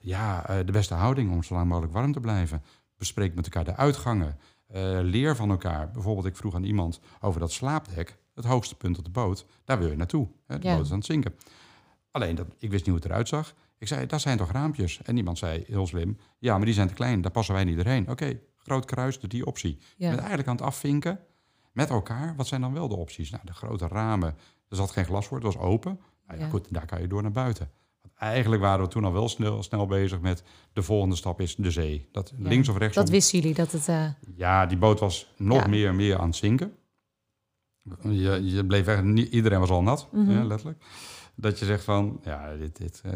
[0.00, 2.62] Ja, de beste houding om zo lang mogelijk warm te blijven.
[2.96, 4.38] Bespreek met elkaar de uitgangen.
[5.02, 5.90] leer van elkaar.
[5.90, 8.18] Bijvoorbeeld, ik vroeg aan iemand over dat slaapdek.
[8.34, 9.46] Het hoogste punt op de boot.
[9.64, 10.28] Daar wil je naartoe.
[10.46, 11.34] De boot is aan het zinken.
[12.10, 13.54] Alleen, dat, ik wist niet hoe het eruit zag.
[13.78, 15.02] Ik zei, dat zijn toch raampjes?
[15.02, 17.76] En iemand zei, heel slim, ja, maar die zijn te klein, daar passen wij niet
[17.76, 18.10] doorheen.
[18.10, 19.78] Oké, groot kruis, die optie.
[19.96, 20.08] Ja.
[20.08, 21.20] Met eigenlijk aan het afvinken
[21.72, 23.30] met elkaar, wat zijn dan wel de opties?
[23.30, 24.34] Nou, de grote ramen,
[24.68, 26.00] er zat geen glas voor, het was open.
[26.26, 27.70] Nou ja, goed, daar kan je door naar buiten.
[28.02, 30.42] Want eigenlijk waren we toen al wel snel, snel bezig met
[30.72, 32.08] de volgende stap is de zee.
[32.12, 32.96] Dat links of rechts.
[32.96, 33.88] Dat wisten jullie dat het.
[33.88, 34.04] Uh...
[34.36, 36.74] Ja, die boot was nog meer en meer aan het zinken.
[38.02, 40.84] Je, je bleef echt, iedereen was al nat, mm letterlijk
[41.40, 43.12] dat je zegt van, ja, dit, dit, uh,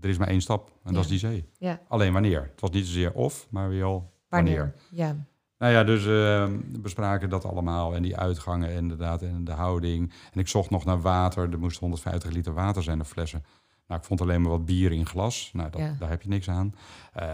[0.00, 1.48] er is maar één stap en dat is die zee.
[1.58, 1.80] Ja.
[1.88, 2.42] Alleen wanneer?
[2.42, 4.74] Het was niet zozeer of, maar weer al wanneer.
[4.90, 5.16] Ja.
[5.58, 6.06] Nou ja, dus uh,
[6.72, 10.12] we bespraken dat allemaal en die uitgangen inderdaad en de houding.
[10.32, 11.52] En ik zocht nog naar water.
[11.52, 13.44] Er moest 150 liter water zijn, de flessen.
[13.90, 15.50] Nou, ik vond alleen maar wat bier in glas.
[15.52, 16.74] Nou, dat, daar heb je niks aan.
[17.20, 17.24] Uh,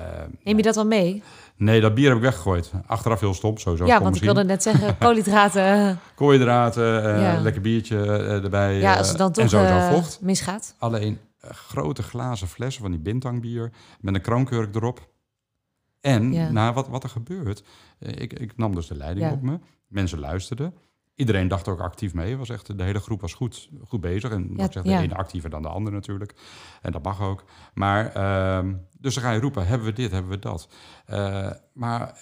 [0.42, 1.22] Neem je dat dan mee?
[1.56, 2.72] Nee, dat bier heb ik weggegooid.
[2.86, 3.86] Achteraf heel stom, sowieso.
[3.86, 5.98] Ja, want ik wilde net zeggen, koolhydraten.
[6.14, 8.78] koolhydraten, uh, lekker biertje uh, erbij.
[8.78, 10.20] Ja, als het dan toch vocht.
[10.20, 10.74] misgaat.
[10.78, 15.08] Alleen grote glazen flessen van die bintangbier met een kroonkurk erop.
[16.00, 16.50] En ja.
[16.50, 17.62] nou, wat, wat er gebeurt,
[17.98, 19.58] ik, ik nam dus de leiding op me.
[19.88, 20.74] Mensen luisterden
[21.16, 22.36] iedereen dacht ook actief mee.
[22.36, 24.30] Was echt, de hele groep was goed, goed bezig.
[24.30, 26.34] En ja, zeg, de ene actiever dan de ander natuurlijk.
[26.82, 27.44] En dat mag ook.
[27.74, 30.68] Maar, uh, dus dan ga je roepen, hebben we dit, hebben we dat.
[31.10, 32.18] Uh, maar eh,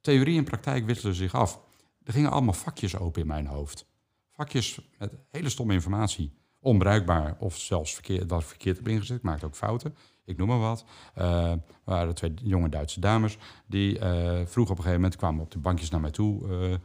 [0.00, 1.60] theorie en praktijk wisselen zich af.
[2.04, 3.86] Er gingen allemaal vakjes open in mijn hoofd.
[4.30, 6.38] Vakjes met hele stomme informatie.
[6.60, 9.16] Onbruikbaar of zelfs verkeerd, dat verkeerd heb ingezet.
[9.16, 9.96] Ik maakte ook fouten.
[10.24, 10.84] Ik noem maar wat.
[11.18, 11.52] Uh,
[11.84, 13.38] waren twee jonge Duitse dames.
[13.66, 13.98] Die
[14.44, 16.78] vroegen op een gegeven moment, kwamen op de bankjes naar mij toe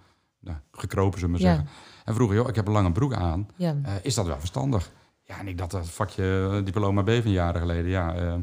[0.45, 1.73] nou, gekropen, zullen we maar zeggen.
[2.05, 3.47] En vroegen, joh, ik heb een lange broek aan.
[3.55, 3.75] Ja.
[3.85, 4.91] Uh, is dat wel verstandig?
[5.23, 8.35] Ja, en ik dacht, dat vakje eh, diploma B van jaren geleden, ja, uh,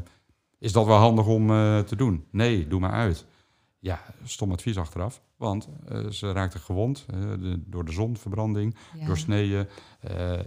[0.59, 2.25] is dat wel handig om uh, te doen?
[2.31, 3.25] Nee, doe maar uit.
[3.79, 5.21] Ja, stom advies achteraf.
[5.37, 5.69] Want
[6.09, 9.67] ze raakte gewond de, door de zonverbranding, door sneeën.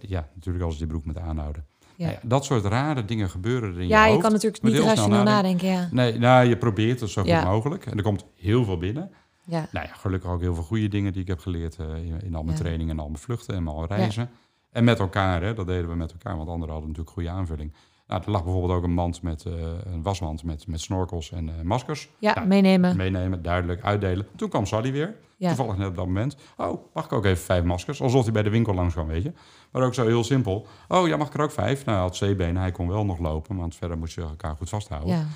[0.01, 1.65] ja, natuurlijk als ze die broek met aanhouden.
[1.97, 2.05] Ja.
[2.05, 2.29] Nou ja.
[2.29, 5.69] dat soort rare dingen gebeuren er in ja, je je kan natuurlijk niet rationeel nadenken.
[5.69, 5.89] ja.
[5.91, 7.87] Nee, nou, je probeert het zo goed mogelijk.
[7.87, 9.11] En er komt heel veel binnen.
[9.47, 9.69] Ja.
[9.73, 12.35] Nou ja, gelukkig ook heel veel goede dingen die ik heb geleerd uh, in, in,
[12.35, 14.31] al mijn trainingen en al mijn vluchten en al reizen.
[14.71, 17.73] En met elkaar, hè, dat deden we met elkaar, want anderen hadden natuurlijk goede aanvulling.
[18.07, 19.55] Nou, er lag bijvoorbeeld ook een mand met uh,
[19.85, 22.09] een wasmand met, met snorkels en uh, maskers.
[22.19, 22.97] Ja, nou, meenemen.
[22.97, 24.27] Meenemen, duidelijk, uitdelen.
[24.37, 25.17] Toen kwam Sally weer.
[25.37, 25.49] Ja.
[25.49, 26.37] Toevallig net op dat moment.
[26.57, 28.03] Oh, mag ik ook even vijf maskers?
[28.03, 29.33] Alsof hij bij de winkel langs kwam, weet je.
[29.71, 30.67] Maar ook zo heel simpel.
[30.89, 31.85] Oh, ja, mag ik er ook vijf?
[31.85, 34.69] Nou, hij had zeebenen, hij kon wel nog lopen, want verder moest je elkaar goed
[34.69, 35.15] vasthouden.
[35.15, 35.27] Ja.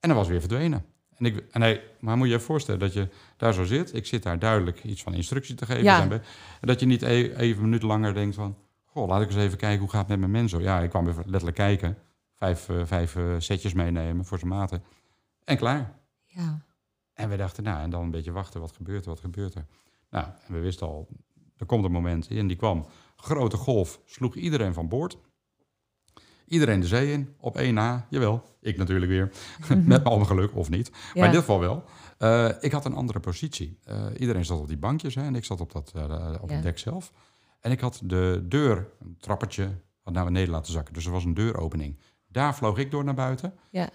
[0.00, 0.84] En dan was weer verdwenen.
[1.20, 3.94] En, ik, en hij, maar moet je je voorstellen dat je daar zo zit.
[3.94, 5.82] Ik zit daar duidelijk iets van instructie te geven.
[5.82, 6.10] Ja.
[6.10, 6.22] En
[6.60, 8.56] dat je niet e-, even een minuut langer denkt van...
[8.84, 10.60] Goh, laat ik eens even kijken hoe gaat het met mijn mensen.
[10.60, 11.98] Ja, ik kwam even letterlijk kijken.
[12.34, 14.82] Vijf, uh, vijf uh, setjes meenemen voor zijn maten.
[15.44, 15.94] En klaar.
[16.24, 16.62] Ja.
[17.14, 18.60] En we dachten, nou, en dan een beetje wachten.
[18.60, 19.66] Wat gebeurt er, wat gebeurt er?
[20.10, 21.08] Nou, en we wisten al,
[21.56, 22.28] er komt een moment.
[22.28, 22.86] En die kwam.
[23.16, 25.18] Grote golf, sloeg iedereen van boord.
[26.50, 29.32] Iedereen de zee in, op één na, jawel, ik natuurlijk weer,
[29.84, 30.90] met al mijn geluk of niet.
[30.90, 31.84] Maar in dit geval wel.
[32.18, 33.78] Uh, ik had een andere positie.
[33.88, 36.62] Uh, iedereen zat op die bankjes hè, en ik zat op, dat, uh, op het
[36.62, 37.12] dek zelf.
[37.60, 39.70] En ik had de deur, een trappertje,
[40.02, 40.94] had naar beneden laten zakken.
[40.94, 41.98] Dus er was een deuropening.
[42.26, 43.54] Daar vloog ik door naar buiten.
[43.70, 43.90] Ja.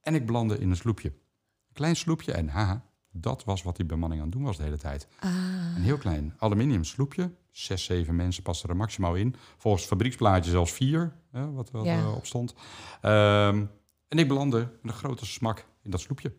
[0.00, 1.08] En ik belandde in een sloepje.
[1.08, 2.84] Een klein sloepje en haha,
[3.16, 5.08] dat was wat die bemanning aan het doen was de hele tijd.
[5.18, 5.30] Ah.
[5.76, 7.30] Een heel klein aluminium sloepje.
[7.50, 9.34] Zes, zeven mensen passen er maximaal in.
[9.56, 12.10] Volgens het fabrieksplaatje zelfs vier, hè, wat, wat ja.
[12.10, 12.54] op stond.
[13.02, 13.70] Um,
[14.08, 16.32] en ik belandde met een grote smak in dat sloepje.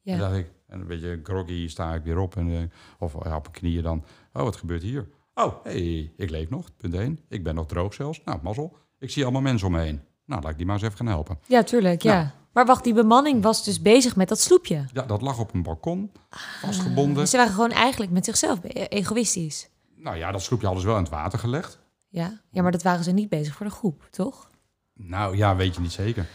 [0.00, 0.12] Ja.
[0.12, 2.36] En, dacht ik, en een beetje groggy sta ik weer op.
[2.36, 2.62] En, uh,
[2.98, 4.04] of ja, op mijn knieën dan.
[4.32, 5.08] Oh, wat gebeurt hier?
[5.34, 7.20] Oh, hey, ik leef nog, punt één.
[7.28, 8.20] Ik ben nog droog zelfs.
[8.24, 8.76] Nou, mazzel.
[8.98, 10.00] Ik zie allemaal mensen om me heen.
[10.24, 11.38] Nou, laat ik die maar eens even gaan helpen.
[11.46, 12.14] Ja, tuurlijk, ja.
[12.14, 14.84] Nou, maar wacht, die bemanning was dus bezig met dat sloepje?
[14.92, 16.12] Ja, dat lag op een balkon,
[16.60, 17.14] vastgebonden.
[17.14, 18.58] Dus ze waren gewoon eigenlijk met zichzelf
[18.88, 19.68] egoïstisch?
[19.96, 21.78] Nou ja, dat sloepje hadden ze wel in het water gelegd.
[22.08, 24.50] Ja, ja maar dat waren ze niet bezig voor de groep, toch?
[24.94, 26.26] Nou ja, weet je niet zeker.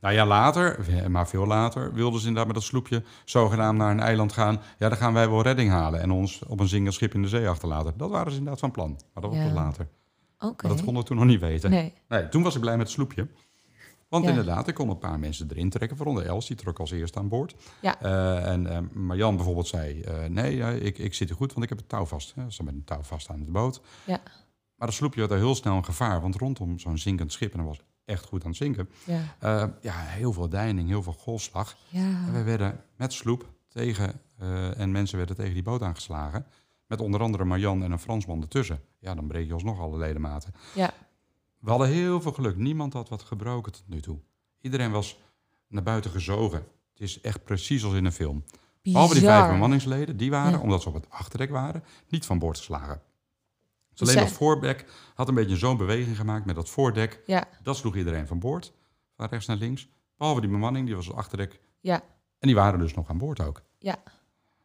[0.00, 0.78] Nou ja, later,
[1.10, 4.60] maar veel later, wilden ze inderdaad met dat sloepje zogenaamd naar een eiland gaan.
[4.78, 7.28] Ja, dan gaan wij wel redding halen en ons op een zingend schip in de
[7.28, 7.94] zee achterlaten.
[7.96, 9.52] Dat waren ze inderdaad van plan, maar dat was ja.
[9.52, 9.88] later.
[10.56, 11.70] Dat konden we toen nog niet weten.
[11.70, 11.92] Nee.
[12.08, 12.28] nee.
[12.28, 13.28] Toen was ik blij met het sloepje.
[14.08, 15.96] Want inderdaad, ik kon een paar mensen erin trekken.
[15.96, 17.54] Waaronder Els, die trok als eerste aan boord.
[17.80, 18.02] Ja.
[18.02, 21.68] Uh, en uh, Marjan bijvoorbeeld zei, uh, nee, ik, ik zit er goed, want ik
[21.68, 22.28] heb het touw vast.
[22.28, 23.80] Ze zat met een touw vast aan de boot.
[24.04, 24.20] Ja.
[24.76, 26.20] Maar dat sloepje had er heel snel een gevaar.
[26.20, 28.88] Want rondom zo'n zinkend schip, en dat was echt goed aan het zinken...
[29.04, 31.76] Ja, ja heel veel deining, heel veel golfslag.
[31.88, 32.00] Ja.
[32.00, 34.20] En we werden met sloep tegen,
[34.76, 36.46] en mensen werden tegen die boot aangeslagen.
[36.92, 38.80] Met onder andere Marjan en een Fransman ertussen.
[38.98, 40.54] Ja, dan breek je alsnog alle ledematen.
[40.74, 40.94] Ja.
[41.58, 42.56] We hadden heel veel geluk.
[42.56, 44.18] Niemand had wat gebroken tot nu toe.
[44.60, 45.20] Iedereen was
[45.68, 46.58] naar buiten gezogen.
[46.92, 48.44] Het is echt precies als in een film.
[48.44, 48.62] Bizar.
[48.82, 52.56] Behalve die vijf bemanningsleden, die waren, omdat ze op het achterdek waren, niet van boord
[52.56, 53.02] geslagen.
[53.94, 57.22] Dus alleen dat voordek had een beetje zo'n beweging gemaakt met dat voordek.
[57.26, 57.44] Ja.
[57.62, 58.72] Dat sloeg iedereen van boord,
[59.16, 59.88] van rechts naar links.
[60.16, 61.60] Behalve die bemanning, die was op het achterdek.
[61.80, 62.02] Ja.
[62.38, 63.62] En die waren dus nog aan boord ook.
[63.78, 63.96] Ja.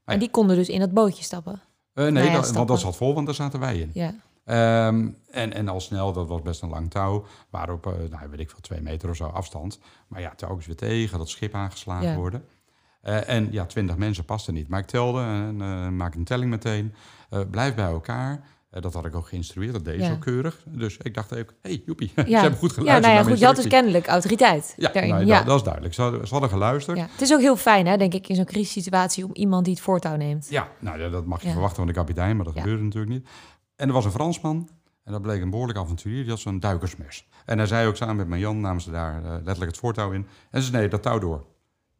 [0.06, 1.62] En die konden dus in dat bootje stappen?
[1.98, 3.92] Uh, nee, dat, want dat zat vol, want daar zaten wij in.
[3.94, 4.14] Ja.
[4.88, 8.30] Um, en, en al snel, dat was best een lang touw, waren op, uh, nou
[8.30, 9.80] weet ik veel, twee meter of zo afstand.
[10.08, 12.46] Maar ja, telkens weer tegen, dat schip aangeslagen worden.
[13.04, 14.68] Uh, en ja, twintig mensen pasten niet.
[14.68, 16.94] Maar ik telde en maak een telling meteen.
[17.52, 18.44] blijf bij elkaar.
[18.70, 20.08] Dat had ik ook geïnstrueerd, dat deed ja.
[20.08, 20.64] zo keurig.
[20.66, 22.24] Dus ik dacht even, hey, joepie, ja.
[22.26, 23.06] ze hebben goed geluisterd.
[23.06, 24.74] Ja, nou ja, goed, je had dus kennelijk autoriteit.
[24.78, 25.38] Ja, nou, ja.
[25.38, 25.94] Dat, dat, is duidelijk.
[25.94, 27.00] Ze hadden, ze hadden geluisterd.
[27.00, 29.84] Het is ook heel fijn, hè, denk ik, in zo'n crisissituatie om iemand die het
[29.84, 30.48] voortouw neemt.
[30.50, 33.28] Ja, nou dat mag je verwachten van de kapitein, maar dat gebeurde natuurlijk niet.
[33.76, 34.70] En er was een Fransman,
[35.04, 37.28] en dat bleek een behoorlijk avonturier, die had zo'n duikersmes.
[37.46, 40.28] En hij zei ook samen met Marjan, namen ze daar uh, letterlijk het voortouw in.
[40.52, 41.46] En ze sneden dat touw door.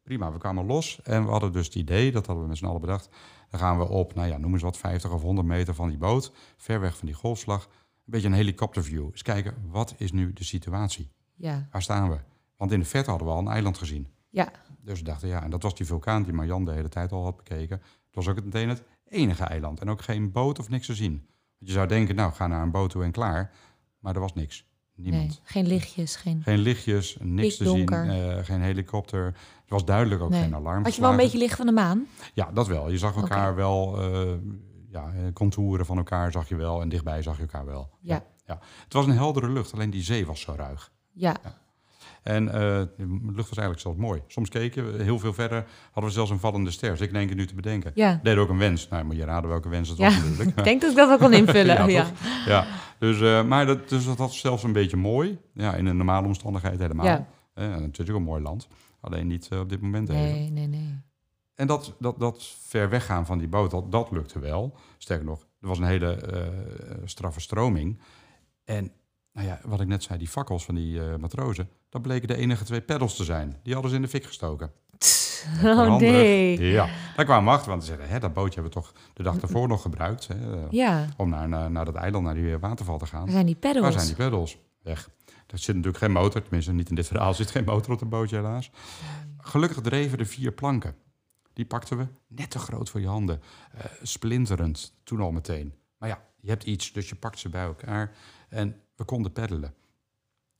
[0.02, 2.66] Prima, we kwamen los en we hadden dus het idee, dat hadden we met z'n
[2.66, 3.08] allen bedacht,
[3.48, 5.98] dan gaan we op, nou ja, noem eens wat, 50 of 100 meter van die
[5.98, 7.70] boot, ver weg van die golfslag, een
[8.04, 9.04] beetje een helikopterview.
[9.04, 11.10] Eens kijken, wat is nu de situatie?
[11.34, 11.68] Ja.
[11.70, 12.18] Waar staan we?
[12.56, 14.08] Want in de verte hadden we al een eiland gezien.
[14.28, 14.52] Ja.
[14.80, 17.24] Dus we dachten, ja, en dat was die vulkaan die Marjan de hele tijd al
[17.24, 17.76] had bekeken.
[17.76, 21.28] Het was ook meteen het enige eiland en ook geen boot of niks te zien
[21.58, 23.52] je zou denken, nou, ga naar een boot toe en klaar.
[23.98, 24.66] Maar er was niks.
[24.98, 25.28] Niemand.
[25.28, 26.42] Nee, geen lichtjes, geen...
[26.42, 29.24] Geen lichtjes, niks te zien, uh, geen helikopter.
[29.26, 29.34] Er
[29.74, 30.84] was duidelijk ook geen alarm.
[30.84, 32.06] Had je wel een beetje licht van de maan?
[32.34, 32.90] Ja, dat wel.
[32.90, 34.32] Je zag elkaar wel, uh,
[34.90, 36.80] ja, contouren van elkaar zag je wel.
[36.80, 37.90] En dichtbij zag je elkaar wel.
[38.00, 38.24] Ja.
[38.46, 38.58] ja.
[38.84, 40.92] Het was een heldere lucht, alleen die zee was zo ruig.
[41.12, 41.36] ja.
[42.28, 44.22] En uh, de lucht was eigenlijk zelfs mooi.
[44.26, 46.90] Soms keken we heel veel verder, hadden we zelfs een vallende ster.
[46.90, 47.92] Dus ik denk het nu te bedenken.
[47.94, 48.20] Ja.
[48.22, 48.88] Deed ook een wens.
[48.88, 50.48] Nou, moet je raden welke wens het was natuurlijk.
[50.58, 51.76] ik denk dat ik dat wel kan invullen.
[51.76, 52.06] ja, ja.
[52.46, 52.66] ja.
[52.98, 55.38] Dus, uh, maar dat, dus dat was zelfs een beetje mooi.
[55.52, 57.06] Ja, in een normale omstandigheid helemaal.
[57.06, 57.26] Ja.
[57.54, 58.68] Uh, het is natuurlijk een mooi land.
[59.00, 60.52] Alleen niet op dit moment nee, even.
[60.52, 61.00] Nee, nee,
[61.54, 64.74] En dat, dat, dat ver weggaan van die boot, dat, dat lukte wel.
[64.98, 66.18] Sterker nog, er was een hele
[67.04, 68.00] straffe stroming.
[68.64, 68.92] En
[69.32, 72.64] nou ja, wat ik net zei, die fakkels van die matrozen, dat bleken de enige
[72.64, 73.56] twee peddels te zijn.
[73.62, 74.72] Die hadden ze in de fik gestoken.
[75.64, 76.60] Oh nee.
[76.60, 79.22] Ja, daar kwamen we achter, want ze zeiden, hè, dat bootje hebben we toch de
[79.22, 80.28] dag ervoor nog gebruikt.
[80.28, 80.34] Hè,
[80.70, 81.08] ja.
[81.16, 83.22] Om naar, naar, naar dat eiland, naar die waterval te gaan.
[83.22, 83.84] Waar zijn die peddels?
[83.84, 84.58] Waar zijn die peddels?
[84.82, 85.08] Weg.
[85.46, 88.08] Er zit natuurlijk geen motor, tenminste niet in dit verhaal zit geen motor op het
[88.08, 88.70] bootje helaas.
[89.38, 90.94] Gelukkig dreven er vier planken.
[91.52, 93.40] Die pakten we net te groot voor je handen.
[93.74, 95.74] Uh, splinterend, toen al meteen.
[95.98, 98.12] Maar ja, je hebt iets, dus je pakt ze bij elkaar.
[98.48, 99.74] En we konden peddelen.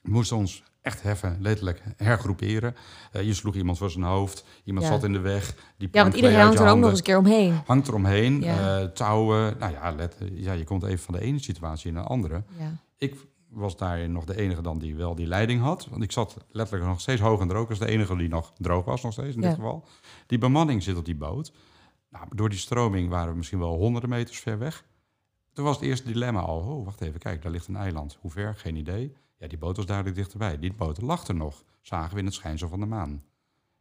[0.02, 2.74] We moesten ons echt heffen, letterlijk hergroeperen.
[3.12, 5.54] Uh, je sloeg iemand voor zijn hoofd, iemand zat in de weg.
[5.76, 7.60] Die ja, want iedereen hangt er ook nog eens een keer omheen.
[7.66, 8.80] Hangt er omheen, ja.
[8.80, 9.58] uh, touwen.
[9.58, 12.42] Nou ja, let, ja, je komt even van de ene situatie in een andere.
[12.58, 12.72] Ja.
[12.96, 13.14] Ik
[13.48, 15.86] was daarin nog de enige dan die wel die leiding had.
[15.90, 17.68] Want ik zat letterlijk nog steeds hoog en droog.
[17.68, 19.84] als de enige die nog droog was, nog steeds in dit geval.
[20.26, 21.52] Die bemanning zit op die boot.
[22.10, 24.84] Nou, door die stroming waren we misschien wel honderden meters ver weg.
[25.52, 26.60] Toen was het eerste dilemma al.
[26.60, 28.18] Oh, wacht even, kijk, daar ligt een eiland.
[28.20, 28.54] Hoe ver?
[28.54, 29.16] Geen idee.
[29.38, 30.58] Ja, die boot was duidelijk dichterbij.
[30.58, 31.62] Die boot lag er nog.
[31.80, 33.22] Zagen we in het schijnsel van de maan.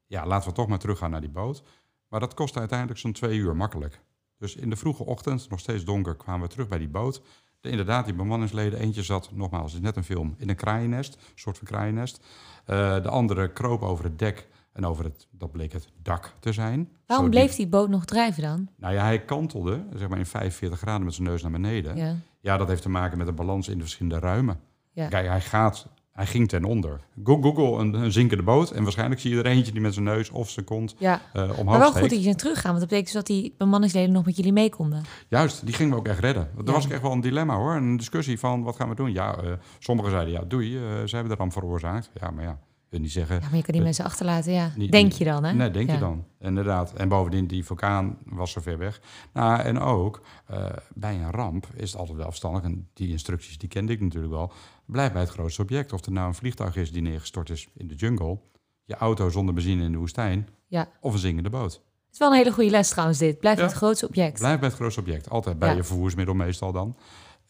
[0.08, 1.64] Ja, laten we toch maar teruggaan naar die boot.
[2.08, 4.02] Maar dat kostte uiteindelijk zo'n twee uur makkelijk.
[4.38, 7.22] Dus in de vroege ochtend, nog steeds donker, kwamen we terug bij die boot.
[7.60, 11.14] De, inderdaad, die bemanningsleden, eentje zat, nogmaals, het is net een film, in een kraaiennest.
[11.14, 12.26] Een soort van kraaiennest.
[12.66, 16.52] Uh, de andere kroop over het dek en over het, dat bleek het dak te
[16.52, 16.92] zijn.
[17.06, 18.70] Waarom bleef die boot nog drijven dan?
[18.76, 21.96] Nou ja, hij kantelde zeg maar in 45 graden met zijn neus naar beneden.
[21.96, 24.60] Ja, ja dat heeft te maken met de balans in de verschillende ruimen.
[24.98, 25.08] Ja.
[25.08, 27.00] Kijk, hij, gaat, hij ging ten onder.
[27.24, 30.30] Google een, een zinkende boot en waarschijnlijk zie je er eentje die met zijn neus
[30.30, 31.22] of zijn kont ja.
[31.34, 34.12] uh, omhoog Maar wel goed dat je teruggaan, want dat betekent dus dat die bemanningsleden
[34.12, 35.04] nog met jullie mee konden.
[35.28, 36.50] Juist, die gingen we ook echt redden.
[36.56, 39.12] Dat was echt wel een dilemma hoor, een discussie van wat gaan we doen?
[39.12, 42.12] Ja, uh, sommigen zeiden ja, doei, uh, ze hebben de ramp veroorzaakt.
[42.14, 43.36] Ja, maar ja, wil niet zeggen...
[43.36, 44.72] Ja, maar je kan die mensen achterlaten, ja.
[44.90, 45.54] denk je dan, hè?
[45.54, 45.94] Nee, denk ja.
[45.94, 46.26] je dan.
[46.40, 46.94] Inderdaad.
[46.94, 49.02] En bovendien, die vulkaan was zo ver weg.
[49.34, 52.64] Nou, en ook, uh, bij een ramp is het altijd wel afstandig...
[52.64, 54.52] en die instructies, die kende ik natuurlijk wel...
[54.88, 55.94] blijf bij het grootste object.
[55.94, 58.40] Of er nou een vliegtuig is die neergestort is in de jungle...
[58.84, 60.50] je auto zonder benzine in de woestijn...
[60.68, 60.90] Ja.
[61.00, 61.74] of een zingende boot.
[61.74, 63.40] Het is wel een hele goede les trouwens dit.
[63.40, 64.40] Blijf bij het grootste object.
[64.40, 65.30] Blijf bij het grootste object.
[65.30, 66.98] Altijd bij je vervoersmiddel meestal dan.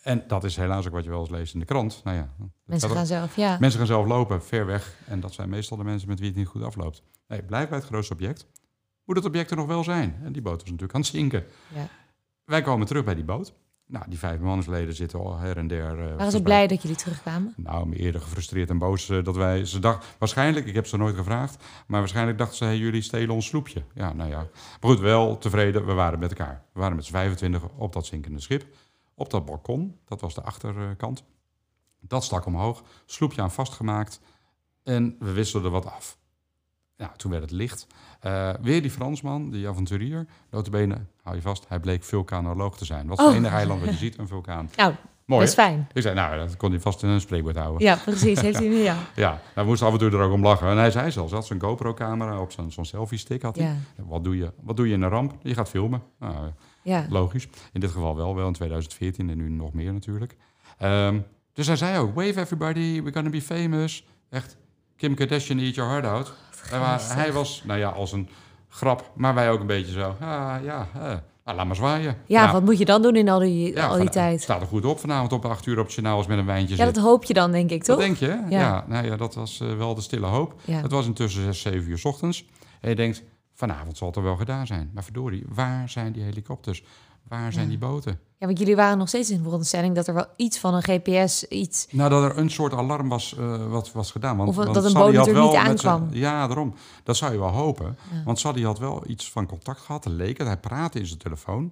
[0.02, 2.02] En dat is helaas ook wat je wel eens leest in de krant.
[2.04, 2.30] Nou ja,
[2.65, 3.58] mensen gaan zelf, ja.
[3.60, 4.97] Mensen gaan zelf lopen, ver weg.
[5.06, 7.04] En dat zijn meestal de mensen met wie het niet goed afloopt.
[7.28, 8.45] Nee, blijf bij het grootste object.
[9.04, 10.19] Moet het object er nog wel zijn?
[10.23, 11.45] En die boot was natuurlijk aan het zinken.
[11.76, 11.88] Ja.
[12.45, 13.54] Wij komen terug bij die boot.
[13.88, 16.00] Nou, die vijf mansleden zitten al her en der.
[16.00, 17.54] Uh, Waren ze blij dat jullie terugkwamen?
[17.58, 19.65] Nou, eerder gefrustreerd en boos dat wij...
[19.65, 21.63] Ze dacht, waarschijnlijk, ik heb ze nooit gevraagd...
[21.88, 23.84] maar waarschijnlijk dachten ze, hey, jullie stelen ons sloepje.
[23.93, 24.38] Ja, nou ja.
[24.82, 26.63] Maar goed, wel tevreden, we waren met elkaar.
[26.73, 28.65] We waren met z'n 25 op dat zinkende schip.
[29.15, 31.23] Op dat balkon, dat was de achterkant.
[32.00, 34.19] Dat stak omhoog, sloepje aan vastgemaakt...
[34.84, 36.17] en we wisselden wat af.
[36.98, 37.88] Ja, toen werd het licht.
[38.26, 40.28] Uh, weer die Fransman, die avonturier.
[40.50, 43.08] Notabene, hou je vast, hij bleek vulkanoloog te zijn.
[43.08, 43.30] Wat is oh.
[43.30, 44.70] het enige eiland wat je ziet, een vulkaan.
[44.76, 44.94] Nou,
[45.26, 45.88] Mooi, dat is fijn.
[45.94, 47.82] Ik zei, nou, dat kon hij vast in een spreekwoord houden.
[47.82, 48.42] Ja, precies.
[48.42, 48.98] Heeft hij nu, ja.
[49.16, 50.68] ja, nou, we moesten af en toe er ook om lachen.
[50.68, 53.42] En hij zei zelfs, had zijn GoPro-camera op zo'n selfie-stick.
[53.42, 53.66] Had hij.
[53.66, 54.04] Ja.
[54.06, 55.34] Wat, doe je, wat doe je in een ramp?
[55.42, 56.04] Je gaat filmen.
[56.20, 56.52] Nou,
[56.84, 57.06] ja.
[57.10, 57.48] Logisch.
[57.74, 60.36] In dit geval wel, wel in 2014 en nu nog meer natuurlijk.
[60.82, 64.06] Um, dus hij zei ook, wave everybody, we're gonna be famous.
[64.30, 64.58] Echt,
[64.96, 66.34] Kim Kardashian, eat your heart out.
[67.14, 68.30] Hij was, nou ja, als een
[68.70, 70.16] grap, maar wij ook een beetje zo.
[70.20, 71.02] Ah, ja, uh,
[71.48, 72.18] nou, laat maar zwaaien.
[72.26, 74.42] Ja, nou, wat moet je dan doen in al die, al die tijd?
[74.42, 76.86] Staat er goed op vanavond op acht uur op het journaal met een wijntje Ja,
[76.86, 77.98] dat hoop je dan, denk ik, toch?
[77.98, 78.60] Dat denk je, ja.
[78.60, 78.86] ja.
[78.88, 80.54] nou ja, dat was uh, wel de stille hoop.
[80.72, 82.46] Het was intussen zes, zeven uur s ochtends.
[82.82, 84.92] En je denkt, vanavond zal het er wel gedaan zijn.
[84.94, 86.84] Maar verdorie, waar zijn die helikopters?
[87.28, 88.20] Waar zijn die boten?
[88.40, 90.84] Ja, want jullie waren nog steeds in de veronderstelling dat er wel iets van een
[90.84, 91.88] GPS, iets...
[91.92, 94.38] Nou, dat er een soort alarm was uh, wat was gedaan.
[94.38, 96.08] Want, of want dat een boot er niet aankwam.
[96.12, 96.74] ja, daarom.
[97.04, 97.98] Dat zou je wel hopen.
[98.26, 100.48] Want Sadie had wel iets van contact gehad, leek het.
[100.48, 101.72] Hij praatte in zijn telefoon.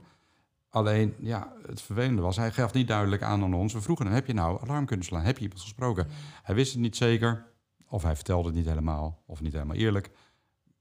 [0.70, 3.74] Alleen, ja, het vervelende was, hij gaf niet duidelijk aan aan ons.
[3.74, 5.22] We vroegen hem, heb je nou alarm kunnen slaan?
[5.22, 6.08] Heb je iemand gesproken?
[6.44, 7.46] Hij wist het niet zeker,
[7.90, 10.12] of hij vertelde het niet helemaal, of niet helemaal eerlijk.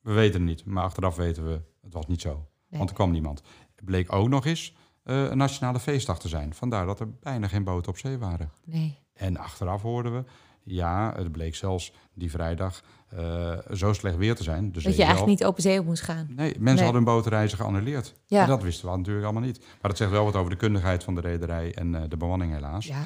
[0.00, 2.46] We weten het niet, maar achteraf weten we, het was niet zo.
[2.68, 3.42] Want er kwam niemand
[3.84, 6.54] bleek ook nog eens uh, een nationale feestdag te zijn.
[6.54, 8.50] Vandaar dat er bijna geen boten op zee waren.
[8.64, 8.98] Nee.
[9.14, 10.24] En achteraf hoorden we,
[10.62, 12.82] ja, het bleek zelfs die vrijdag
[13.14, 14.72] uh, zo slecht weer te zijn.
[14.72, 16.26] Dus dat je eigenlijk niet open zee op moest gaan.
[16.30, 18.14] Nee, mensen hadden hun botenreizen geannuleerd.
[18.26, 18.42] Ja.
[18.42, 19.58] En dat wisten we natuurlijk allemaal niet.
[19.58, 22.52] Maar dat zegt wel wat over de kundigheid van de rederij en uh, de bemanning
[22.52, 22.86] helaas.
[22.86, 23.04] Ja.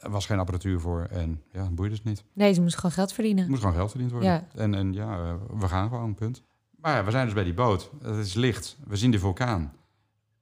[0.00, 2.24] er was geen apparatuur voor en ja, boeide het niet.
[2.32, 3.44] Nee, ze moesten gewoon geld verdienen.
[3.44, 4.30] Er moest gewoon geld verdiend worden.
[4.30, 4.46] Ja.
[4.54, 6.42] En, en ja, we gaan gewoon, punt.
[6.84, 7.90] Maar ja, we zijn dus bij die boot.
[8.02, 8.76] Het is licht.
[8.86, 9.72] We zien de vulkaan.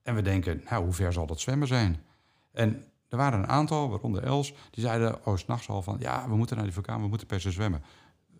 [0.02, 2.02] En we denken, nou, hoe ver zal dat zwemmen zijn?
[2.52, 6.36] En er waren een aantal, waaronder Els, die zeiden, oh, s'nachts al van, ja, we
[6.36, 7.82] moeten naar die vulkaan, we moeten per se zwemmen.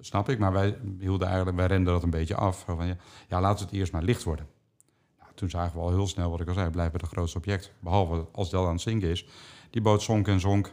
[0.01, 2.65] Snap ik, maar wij hielden eigenlijk, wij renden dat een beetje af.
[2.65, 2.87] Van,
[3.29, 4.47] ja, laten we het eerst maar licht worden.
[5.19, 7.73] Nou, toen zagen we al heel snel, wat ik al zei, blijven het grootste object.
[7.81, 9.27] Behalve als al aan het zinken is.
[9.71, 10.73] Die boot zonk en zonk.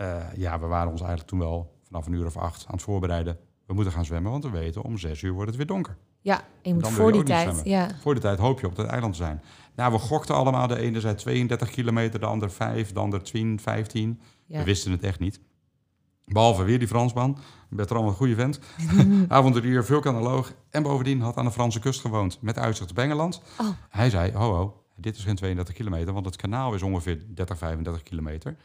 [0.00, 2.82] Uh, ja, we waren ons eigenlijk toen wel vanaf een uur of acht aan het
[2.82, 3.38] voorbereiden.
[3.66, 5.96] We moeten gaan zwemmen, want we weten, om zes uur wordt het weer donker.
[6.22, 7.60] Ja, je moet voor die tijd.
[7.64, 7.88] Ja.
[8.00, 9.42] Voor de tijd hoop je op dat eiland te zijn.
[9.76, 10.66] Nou, we gokten allemaal.
[10.66, 14.20] De ene zei 32 kilometer, de ander 5, de ander 10, 15.
[14.46, 15.40] We wisten het echt niet.
[16.24, 17.38] Behalve weer die Fransman.
[17.70, 18.60] Bertrand een goede vent.
[19.28, 20.52] Avonturier, vulkanoloog.
[20.70, 22.38] En bovendien had aan de Franse kust gewoond.
[22.40, 23.42] Met uitzicht op Engeland.
[23.60, 23.68] Oh.
[23.88, 26.12] Hij zei, ho ho, dit is geen 32 kilometer.
[26.12, 28.56] Want het kanaal is ongeveer 30, 35 kilometer.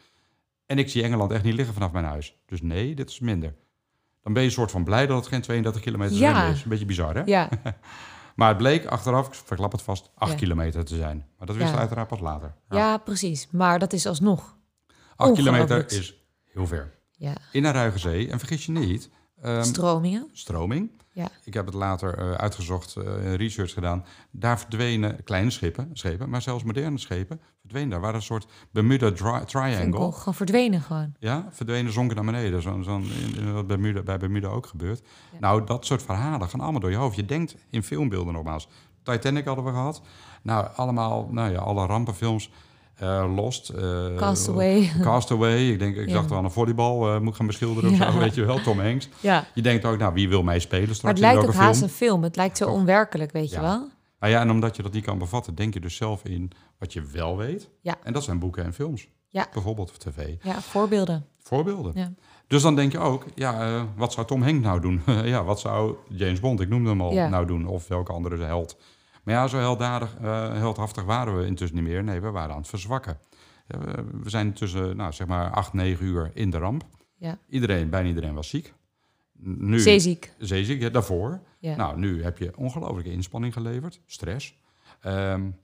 [0.65, 2.37] En ik zie Engeland echt niet liggen vanaf mijn huis.
[2.45, 3.55] Dus nee, dit is minder
[4.27, 6.47] dan ben je een soort van blij dat het geen 32 kilometer ja.
[6.47, 6.63] is.
[6.63, 7.21] Een beetje bizar, hè?
[7.25, 7.49] Ja.
[8.35, 11.25] maar het bleek achteraf, ik verklap het vast, 8 kilometer te zijn.
[11.37, 11.77] Maar dat wist ja.
[11.77, 12.53] uiteraard pas later.
[12.69, 12.97] Ja.
[12.97, 13.47] precies.
[13.51, 14.57] Maar dat is alsnog
[15.15, 16.15] 8 kilometer is
[16.53, 16.93] heel ver.
[17.11, 17.33] Ja.
[17.51, 18.31] In een ruige zee.
[18.31, 19.09] En vergis je niet...
[19.45, 20.29] Um, Stromingen.
[20.33, 20.91] Stroming.
[21.11, 21.29] Ja.
[21.43, 24.05] Ik heb het later uh, uitgezocht, uh, research gedaan.
[24.31, 27.89] Daar verdwenen kleine schepen, schepen, maar zelfs moderne schepen verdwenen.
[27.89, 29.11] Daar waren een soort Bermuda
[29.45, 30.11] Triangle.
[30.11, 31.13] Gewoon verdwenen gewoon.
[31.19, 32.61] Ja, verdwenen, zonken naar beneden.
[32.61, 33.01] Zo'n zo
[33.53, 35.01] wat Bermuda, bij Bermuda ook gebeurt.
[35.39, 37.15] Nou, dat soort verhalen gaan allemaal door je hoofd.
[37.15, 38.67] Je denkt in filmbeelden nogmaals.
[39.03, 40.01] Titanic hadden we gehad.
[40.41, 42.51] Nou, allemaal, nou ja, alle rampenfilms
[43.03, 43.71] uh, Lost.
[43.75, 44.91] Uh, Castaway.
[45.01, 45.69] Castaway.
[45.69, 46.13] Ik denk, ik ja.
[46.13, 48.61] dacht wel een volleybal uh, moet gaan beschilderen of zo, weet je wel.
[48.61, 49.09] Tom Hanks.
[49.19, 49.47] Ja.
[49.53, 51.89] Je denkt ook, nou, wie wil mij spelen straks Maar het lijkt ook haast een
[51.89, 52.23] film.
[52.23, 53.89] Het lijkt zo onwerkelijk, weet je wel.
[54.19, 56.93] Nou ja, en omdat je dat niet kan bevatten, denk je dus zelf in wat
[56.93, 57.69] je wel weet.
[57.81, 57.95] Ja.
[58.03, 59.07] En dat zijn boeken en films.
[59.29, 59.47] Ja.
[59.53, 60.35] Bijvoorbeeld of tv.
[60.41, 61.25] Ja, voorbeelden.
[61.39, 61.91] Voorbeelden.
[61.95, 62.13] Ja.
[62.47, 65.01] Dus dan denk je ook, ja, wat zou Tom Hanks nou doen?
[65.33, 67.65] ja, wat zou James Bond, ik noemde hem al, nou doen?
[67.65, 68.77] Of welke andere held?
[69.27, 70.17] Maar ja, zo helddadig,
[70.59, 72.03] heldhaftig waren we intussen niet meer.
[72.03, 73.19] Nee, we waren aan het verzwakken.
[74.21, 76.85] We zijn tussen, nou, zeg maar, acht, negen uur in de ramp.
[77.17, 77.37] Ja.
[77.49, 78.73] Iedereen, bijna iedereen was ziek.
[79.39, 80.33] Nu, zeeziek.
[80.37, 81.39] Zeeziek, ja, daarvoor.
[81.59, 81.75] Ja.
[81.75, 84.59] Nou, nu heb je ongelooflijke inspanning geleverd, stress.
[85.05, 85.55] Um,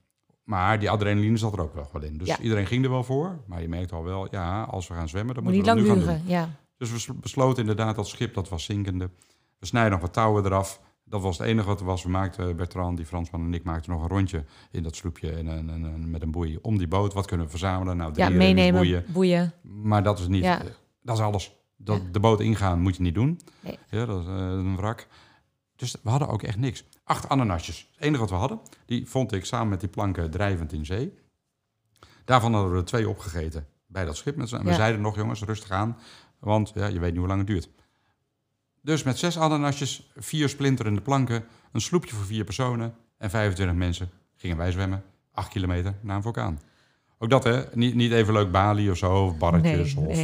[0.42, 2.18] maar die adrenaline zat er ook wel in.
[2.18, 3.42] Dus iedereen ging er wel voor.
[3.46, 5.88] Maar je merkt al wel, ja, als we gaan zwemmen, dan Moet moeten we niet
[5.88, 6.48] lang duren, Ja.
[6.76, 9.10] Dus we besloten inderdaad dat schip, dat was zinkende.
[9.58, 10.80] We snijden nog wat touwen eraf.
[11.04, 12.02] Dat was het enige wat er was.
[12.02, 15.48] We maakten, Bertrand, die Fransman en ik, maakten nog een rondje in dat sloepje en,
[15.48, 17.12] en, en, met een boei om die boot.
[17.12, 17.96] Wat kunnen we verzamelen?
[17.96, 19.04] Nou, ja, meenemen, boeien.
[19.08, 19.52] boeien.
[19.62, 20.62] Maar dat is niet, ja.
[21.02, 21.56] dat is alles.
[21.76, 23.40] Dat, De boot ingaan moet je niet doen.
[23.60, 23.78] Nee.
[23.90, 25.06] Ja, dat is uh, een wrak.
[25.76, 26.84] Dus we hadden ook echt niks.
[27.04, 27.88] Acht ananasjes.
[27.92, 31.12] Het enige wat we hadden, die vond ik samen met die planken drijvend in zee.
[32.24, 34.38] Daarvan hadden we er twee opgegeten bij dat schip.
[34.38, 35.98] En we zeiden nog, jongens, rustig aan.
[36.38, 37.68] Want ja, je weet niet hoe lang het duurt.
[38.84, 44.10] Dus met zes ananasjes, vier splinterende planken, een sloepje voor vier personen en 25 mensen
[44.36, 45.02] gingen wij zwemmen.
[45.32, 46.60] Acht kilometer naar een vulkaan.
[47.18, 47.62] Ook dat, hè?
[47.72, 50.18] Niet, niet even leuk Bali of zo, of barretjes of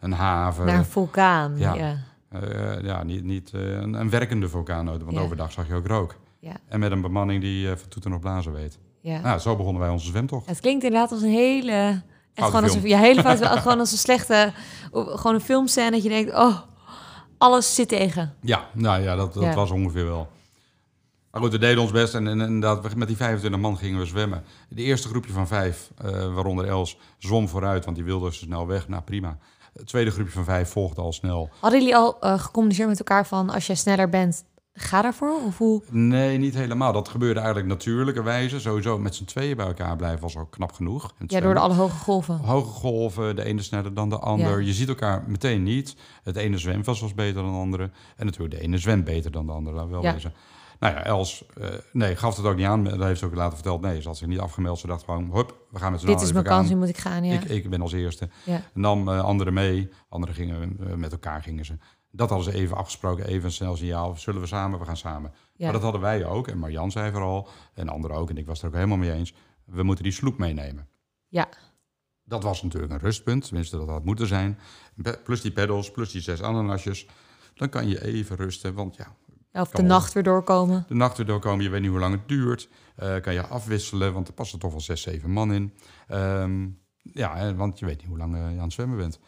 [0.00, 0.66] een haven.
[0.66, 1.74] Naar een vulkaan, ja.
[1.74, 1.96] Ja,
[2.42, 6.16] uh, ja niet, niet uh, een, een, werkende vulkaan, want overdag zag je ook rook.
[6.38, 6.56] Ja.
[6.68, 8.78] En met een bemanning die uh, van toeten nog blazen weet.
[9.00, 9.20] Ja.
[9.20, 10.46] Nou, zo begonnen wij onze zwemtocht.
[10.46, 12.02] Het klinkt inderdaad als een hele...
[12.34, 14.52] Echt gewoon als een, ja, hele fout, gewoon als een slechte...
[14.92, 16.58] Gewoon een filmscène dat je denkt, oh,
[17.38, 18.34] alles zit tegen.
[18.40, 20.28] Ja, nou ja, dat, dat was ongeveer wel.
[21.34, 24.06] Maar goed, we deden ons best en, en inderdaad, met die 25 man gingen we
[24.06, 24.44] zwemmen.
[24.68, 28.66] De eerste groepje van vijf, uh, waaronder Els, zwom vooruit, want die wilde zo snel
[28.66, 28.88] weg.
[28.88, 29.38] Nou, prima.
[29.72, 31.50] Het tweede groepje van vijf volgde al snel.
[31.60, 34.44] Hadden jullie al uh, gecommuniceerd met elkaar van als jij sneller bent,
[34.74, 35.40] ga daarvoor?
[35.46, 35.82] Of hoe?
[35.90, 36.92] Nee, niet helemaal.
[36.92, 38.60] Dat gebeurde eigenlijk natuurlijke wijze.
[38.60, 41.14] Sowieso met z'n tweeën bij elkaar blijven was al knap genoeg.
[41.26, 42.38] Ja, door de alle hoge golven.
[42.38, 44.62] Hoge golven, de ene sneller dan de ander.
[44.62, 45.96] Je ziet elkaar meteen niet.
[46.22, 47.90] Het ene zwemvast was beter dan de andere.
[48.16, 50.12] En natuurlijk de ene zwemt beter dan de andere, laat wel ja.
[50.12, 50.32] wezen.
[50.78, 52.84] Nou ja, Els uh, nee, gaf het ook niet aan.
[52.84, 53.80] Dat heeft ze ook later verteld.
[53.80, 54.78] Nee, ze had zich niet afgemeld.
[54.78, 56.88] Ze dacht gewoon, hup, we gaan met z'n allen Dit is mijn kans, nu moet
[56.88, 57.34] ik gaan, ja.
[57.34, 58.28] Ik, ik ben als eerste.
[58.44, 58.60] Ja.
[58.72, 59.90] Nam uh, anderen mee.
[60.08, 61.78] Anderen gingen, uh, met elkaar gingen ze.
[62.16, 64.16] Dat hadden ze even afgesproken, even een snel signaal.
[64.16, 64.78] Zullen we samen?
[64.78, 65.32] We gaan samen.
[65.52, 65.64] Ja.
[65.64, 66.48] Maar dat hadden wij ook.
[66.48, 68.30] En Marjan zei vooral, en anderen ook.
[68.30, 69.34] En ik was er ook helemaal mee eens.
[69.64, 70.88] We moeten die sloep meenemen.
[71.28, 71.48] Ja.
[72.24, 73.46] Dat was natuurlijk een rustpunt.
[73.46, 74.58] Tenminste, dat had moeten zijn.
[75.24, 77.06] Plus die pedals, plus die zes ananasjes.
[77.54, 78.74] Dan kan je even rusten.
[78.74, 79.16] Want ja,
[79.60, 80.84] of de nacht weer doorkomen.
[80.88, 82.68] De nacht weer doorkomen, je weet niet hoe lang het duurt.
[83.02, 85.74] Uh, kan je afwisselen, want er passen toch wel zes, zeven man in.
[86.08, 89.18] Um, ja, want je weet niet hoe lang uh, je aan het zwemmen bent.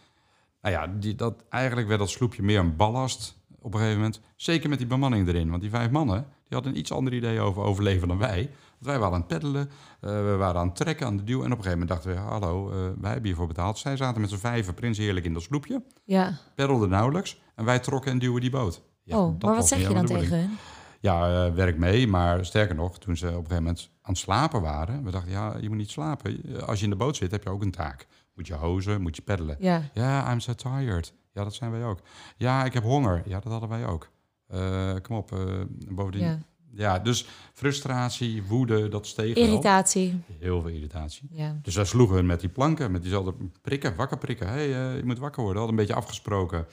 [0.67, 4.21] Nou ja, die, dat, eigenlijk werd dat sloepje meer een ballast op een gegeven moment.
[4.37, 5.51] Zeker met die bemanning erin.
[5.51, 8.51] Want die vijf mannen, die hadden een iets ander idee over overleven dan wij.
[8.71, 11.45] Want wij waren aan het peddelen, uh, we waren aan het trekken, aan de duw.
[11.45, 12.69] En op een gegeven moment dachten we, hallo,
[13.01, 13.79] wij hebben hiervoor betaald.
[13.79, 15.83] Zij zaten met z'n vijven prins heerlijk in dat sloepje.
[16.05, 16.39] Ja.
[16.55, 17.41] Peddelden nauwelijks.
[17.55, 18.83] En wij trokken en duwen die boot.
[19.03, 20.57] Ja, oh, maar wat zeg je dan tegen hun?
[21.01, 22.09] Ja, uh, werk mee.
[22.09, 25.05] Maar sterker nog, toen ze op een gegeven moment aan het slapen waren...
[25.05, 26.43] we dachten, ja, je moet niet slapen.
[26.67, 28.07] Als je in de boot zit, heb je ook een taak.
[28.37, 29.57] Moet je hozen, moet je peddelen.
[29.95, 31.15] Ja, I'm so tired.
[31.33, 32.01] Ja, dat zijn wij ook.
[32.37, 33.23] Ja, ik heb honger.
[33.27, 34.11] Ja, dat hadden wij ook.
[34.55, 36.23] Uh, kom op, uh, bovendien...
[36.23, 36.39] Ja.
[36.73, 36.99] ja.
[36.99, 40.23] dus frustratie, woede, dat steeg Irritatie.
[40.39, 41.29] Heel veel irritatie.
[41.33, 41.59] Ja.
[41.63, 44.49] Dus wij sloegen hun met die planken, met diezelfde prikken, wakker prikken.
[44.49, 45.63] Hé, hey, je moet wakker worden.
[45.63, 46.67] Hadden een beetje afgesproken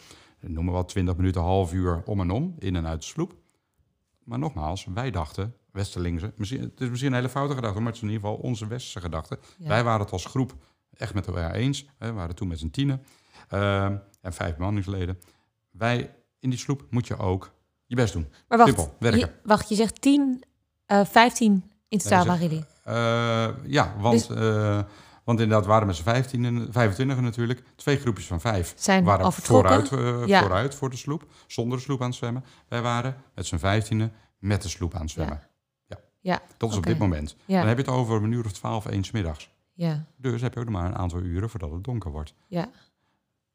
[0.51, 3.36] noem maar wat, 20 minuten, half uur om en om, in en uit de sloep.
[4.24, 7.95] Maar nogmaals, wij dachten, Westerlingse, misschien, het is misschien een hele foute gedachte, maar het
[7.95, 9.39] is in ieder geval onze westerse gedachte.
[9.57, 10.55] Wij waren het als groep
[10.98, 11.86] echt met elkaar eens.
[11.98, 13.04] We waren toen met z'n tienen
[13.54, 13.84] uh,
[14.22, 15.20] en vijf bemanningsleden.
[15.72, 17.52] Wij, in die sloep moet je ook
[17.86, 18.28] je best doen.
[18.48, 19.20] Maar wacht, Simpel, werken.
[19.20, 20.44] Je, wacht, je zegt 10,
[20.88, 22.66] uh, 15 in totaal waren jullie?
[22.88, 24.28] Uh, ja, want...
[24.28, 24.38] Dus...
[24.38, 24.80] Uh,
[25.24, 27.64] want inderdaad waren met z'n 15 en 25 natuurlijk.
[27.76, 31.26] Twee groepjes van vijf Zijn waren vooruit, uh, vooruit voor de sloep.
[31.48, 32.46] Zonder de sloep aan het zwemmen.
[32.68, 35.41] Wij waren met z'n 15 met de sloep aan het zwemmen.
[35.86, 35.98] Ja.
[36.20, 36.41] ja.
[36.58, 37.36] Dat is op dit moment.
[37.46, 39.53] Dan heb je het over een uur of twaalf, één middags.
[39.74, 40.05] Ja.
[40.17, 42.34] Dus heb je ook nog maar een aantal uren voordat het donker wordt.
[42.47, 42.69] Ja.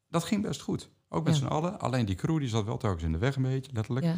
[0.08, 0.90] Dat ging best goed.
[1.08, 1.80] Ook met z'n allen.
[1.80, 4.06] Alleen die crew die zat wel telkens in de weg een beetje, letterlijk.
[4.06, 4.14] Ja.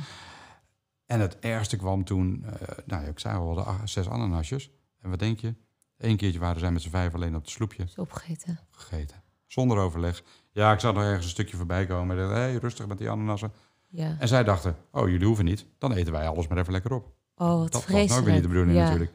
[1.07, 2.53] En het ergste kwam toen, uh,
[2.86, 4.70] nou ik zei al, de zes ananasjes.
[5.01, 5.55] En wat denk je?
[5.96, 7.86] Eén keertje waren zij met z'n vijf alleen op het sloepje.
[7.96, 8.59] opgegeten.
[8.70, 9.22] Gegeten.
[9.46, 10.22] Zonder overleg.
[10.51, 12.16] Ja, ik zag nog ergens een stukje voorbij komen.
[12.16, 13.53] Hé, hey, rustig met die ananassen.
[13.88, 14.16] Ja.
[14.18, 15.66] En zij dachten, oh, jullie hoeven niet.
[15.78, 17.12] Dan eten wij alles maar even lekker op.
[17.34, 19.12] Oh, wat Dat was ook weer niet de bedoeling natuurlijk.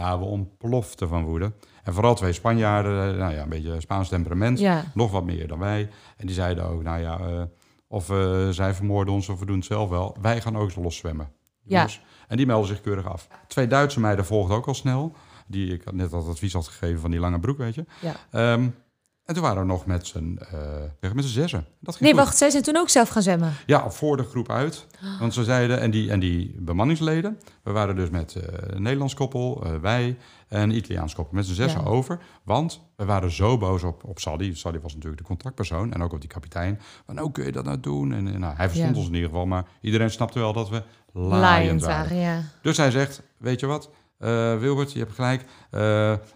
[0.00, 1.52] Nou, we ontploften van woede.
[1.82, 4.58] En vooral twee Spanjaarden, eh, nou ja, een beetje Spaans temperament.
[4.58, 4.84] Ja.
[4.94, 5.88] Nog wat meer dan wij.
[6.16, 7.42] En die zeiden ook, nou ja, uh,
[7.88, 10.16] of uh, zij vermoorden ons of we doen het zelf wel.
[10.20, 11.32] Wij gaan ook los zwemmen.
[11.62, 11.88] Ja.
[12.28, 13.28] En die melden zich keurig af.
[13.46, 15.12] Twee Duitse meiden volgden ook al snel
[15.46, 17.84] die ik net dat advies had gegeven van die lange broek, weet je.
[18.00, 18.14] Ja.
[18.30, 18.68] Ehm,
[19.30, 20.38] en toen waren we nog met z'n
[21.02, 21.66] uh, met zessen.
[21.80, 23.52] Dat ging nee, wacht, zij zijn toen ook zelf gaan zwemmen?
[23.66, 24.86] Ja, voor de groep uit.
[25.20, 29.14] Want ze zeiden, en die, en die bemanningsleden, we waren dus met uh, een Nederlands
[29.14, 30.16] koppel, uh, wij
[30.48, 32.18] en een Italiaans koppel, met z'n zessen over.
[32.42, 34.54] Want we waren zo boos op, op Sadie.
[34.54, 36.80] Sadie was natuurlijk de contactpersoon en ook op die kapitein.
[37.06, 38.12] Van, hoe kun je dat nou doen?
[38.12, 41.82] En, nou, hij verstond ons in ieder geval, maar iedereen snapte wel dat we laaiend
[41.82, 42.16] waren.
[42.16, 42.42] Ja.
[42.62, 43.90] Dus hij zegt, weet je wat,
[44.60, 45.44] Wilbert, je hebt gelijk.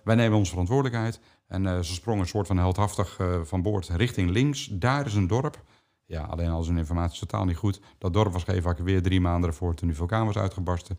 [0.04, 1.20] Wij nemen onze verantwoordelijkheid.
[1.54, 4.68] En uh, ze sprongen een soort van heldhaftig van boord richting links.
[4.72, 5.62] Daar is een dorp.
[6.06, 7.80] Ja, alleen al zijn informatie totaal niet goed.
[7.98, 10.98] Dat dorp was geëvacueerd drie maanden ervoor toen die vulkaan was uitgebarsten.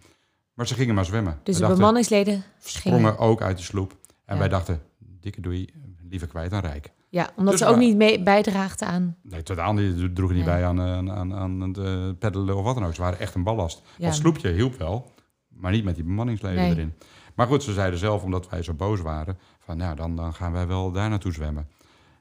[0.53, 1.39] Maar ze gingen maar zwemmen.
[1.43, 3.97] Dus de bemanningsleden sprongen ook uit de sloep.
[4.25, 5.69] En wij dachten, dikke doei,
[6.09, 6.91] liever kwijt dan rijk.
[7.09, 9.15] Ja, omdat dus ze ook niet mee bijdraagden aan...
[9.21, 10.15] Nee, totaal niet.
[10.15, 12.95] droegen niet bij aan, aan, aan, aan het peddelen of wat dan ook.
[12.95, 13.81] Ze waren echt een ballast.
[13.97, 14.05] Ja.
[14.05, 15.11] Dat sloepje hielp wel.
[15.47, 16.93] Maar niet met die bemanningsleden erin.
[17.35, 20.51] Maar goed, ze zeiden zelf, omdat wij zo boos waren, Van ja, dan, dan gaan
[20.51, 21.67] wij wel daar naartoe zwemmen.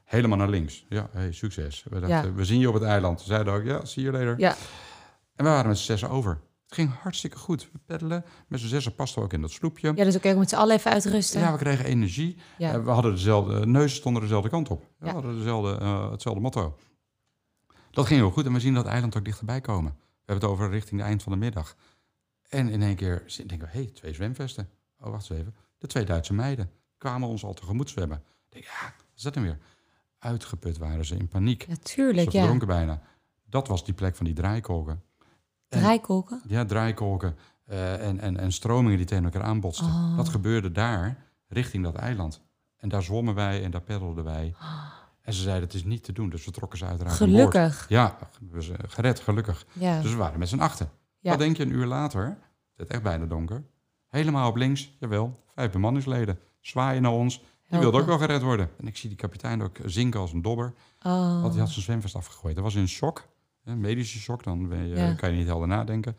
[0.03, 0.85] Helemaal naar links.
[0.89, 1.85] Ja, hey, succes.
[1.89, 3.21] We, dachten, we zien je op het eiland.
[3.21, 4.39] Ze zeiden ook, ja, zie je later.
[4.39, 4.55] Ja.
[5.35, 6.41] En we waren met z'n zessen over.
[6.65, 7.69] Het ging hartstikke goed.
[7.71, 8.25] We peddelen.
[8.47, 9.91] Met z'n zessen pasten we ook in dat sloepje.
[9.95, 11.39] Ja, dus kun je met z'n allen even uitrusten.
[11.39, 12.37] Ja, we kregen energie.
[12.57, 12.73] Ja.
[12.73, 13.65] Eh, we hadden dezelfde...
[13.65, 14.85] Neuzen stonden dezelfde kant op.
[14.99, 16.77] We hadden dezelfde, uh, hetzelfde motto.
[17.91, 18.45] Dat ging heel goed.
[18.45, 19.91] En we zien dat eiland ook dichterbij komen.
[19.99, 21.75] We hebben het over richting het eind van de middag.
[22.49, 24.69] En in één keer denken we, hé, hey, twee zwemvesten.
[24.99, 25.55] Oh, wacht eens even.
[25.77, 28.17] De twee Duitse meiden kwamen ons al tegemoet zwemmen.
[28.17, 29.57] Ik denk, ja, wat is dat dan weer?
[30.19, 31.67] Uitgeput waren ze, in paniek.
[31.67, 33.01] Natuurlijk, ze verdronken bijna.
[33.49, 35.03] Dat was die plek van die draaikolken.
[35.67, 36.41] Draaikolken?
[36.47, 37.37] Ja, draaikolken.
[37.69, 39.87] Uh, en, en, en stromingen die tegen elkaar aanbotsten.
[39.87, 40.17] Oh.
[40.17, 41.17] Dat gebeurde daar,
[41.47, 42.41] richting dat eiland.
[42.77, 44.53] En daar zwommen wij en daar peddelden wij.
[44.61, 44.93] Oh.
[45.21, 46.29] En ze zeiden, het is niet te doen.
[46.29, 47.85] Dus we trokken ze uiteraard Gelukkig.
[47.89, 48.17] Ja,
[48.49, 49.65] we zijn gered, gelukkig.
[49.73, 50.01] Ja.
[50.01, 50.89] Dus we waren met z'n achten.
[51.19, 51.29] Ja.
[51.29, 52.37] Wat denk je, een uur later,
[52.75, 53.63] het echt bijna donker,
[54.07, 57.43] helemaal op links, jawel, vijf bemanningsleden, zwaaien naar ons.
[57.69, 58.69] Die wilde ook wel gered worden.
[58.79, 60.73] En ik zie die kapitein ook zinken als een dobber.
[61.01, 61.41] Oh.
[61.41, 62.55] Want hij had zijn zwemvest afgegooid.
[62.55, 63.27] Dat was in shock,
[63.63, 66.17] een medische shock, dan ben je, kan je niet helder nadenken.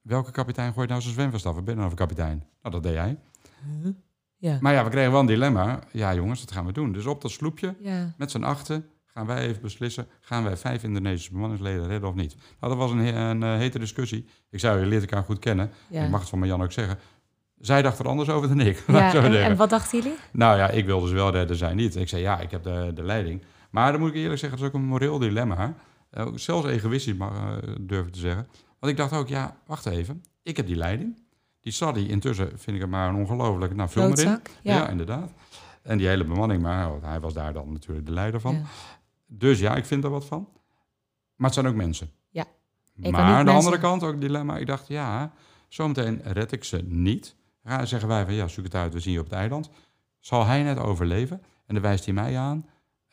[0.00, 1.58] Welke kapitein gooit nou zijn zwemvest af?
[1.58, 2.44] Ik ben nou een kapitein?
[2.62, 3.18] Nou, dat deed jij.
[4.36, 4.58] Ja.
[4.60, 5.80] Maar ja, we kregen wel een dilemma.
[5.92, 6.92] Ja, jongens, wat gaan we doen?
[6.92, 8.14] Dus op dat sloepje, ja.
[8.16, 10.06] met z'n achten, gaan wij even beslissen...
[10.20, 12.34] gaan wij vijf Indonesische bemanningsleden redden of niet?
[12.60, 14.26] Nou, dat was een, een, een hete discussie.
[14.50, 15.70] Ik zei, je leert elkaar goed kennen.
[15.90, 16.98] Ik mag het van Jan ook zeggen.
[17.62, 18.84] Zij dacht er anders over dan ik.
[18.86, 20.18] Ja, en, en, wat dachten jullie?
[20.32, 21.96] Nou ja, ik wilde ze wel redden, zij niet.
[21.96, 23.42] Ik zei, ja, ik heb de, de leiding.
[23.70, 25.74] Maar dan moet ik eerlijk zeggen, dat is ook een moreel dilemma.
[26.12, 27.28] Uh, zelfs egoïstisch, uh,
[27.80, 28.46] durf ik te zeggen.
[28.78, 30.24] Want ik dacht ook, ja, wacht even.
[30.42, 31.22] Ik heb die leiding.
[31.60, 33.74] Die Sadie, intussen vind ik hem maar een ongelooflijk...
[33.74, 34.26] Nou, vul erin.
[34.26, 34.40] Ja.
[34.62, 34.88] ja.
[34.88, 35.30] inderdaad.
[35.82, 38.66] En die hele bemanning, maar hij was daar dan natuurlijk de leider van.
[39.26, 40.48] Dus ja, ik vind er wat van.
[41.36, 42.10] Maar het zijn ook mensen.
[42.30, 42.44] Ja.
[42.94, 44.56] maar aan de andere kant ook dilemma.
[44.56, 45.32] Ik dacht, ja,
[45.68, 47.36] zometeen red ik ze niet.
[47.82, 49.70] Zeggen wij van, ja, zoek het uit, we zien je op het eiland.
[50.20, 51.42] Zal hij net overleven?
[51.66, 52.66] En dan wijst hij mij aan.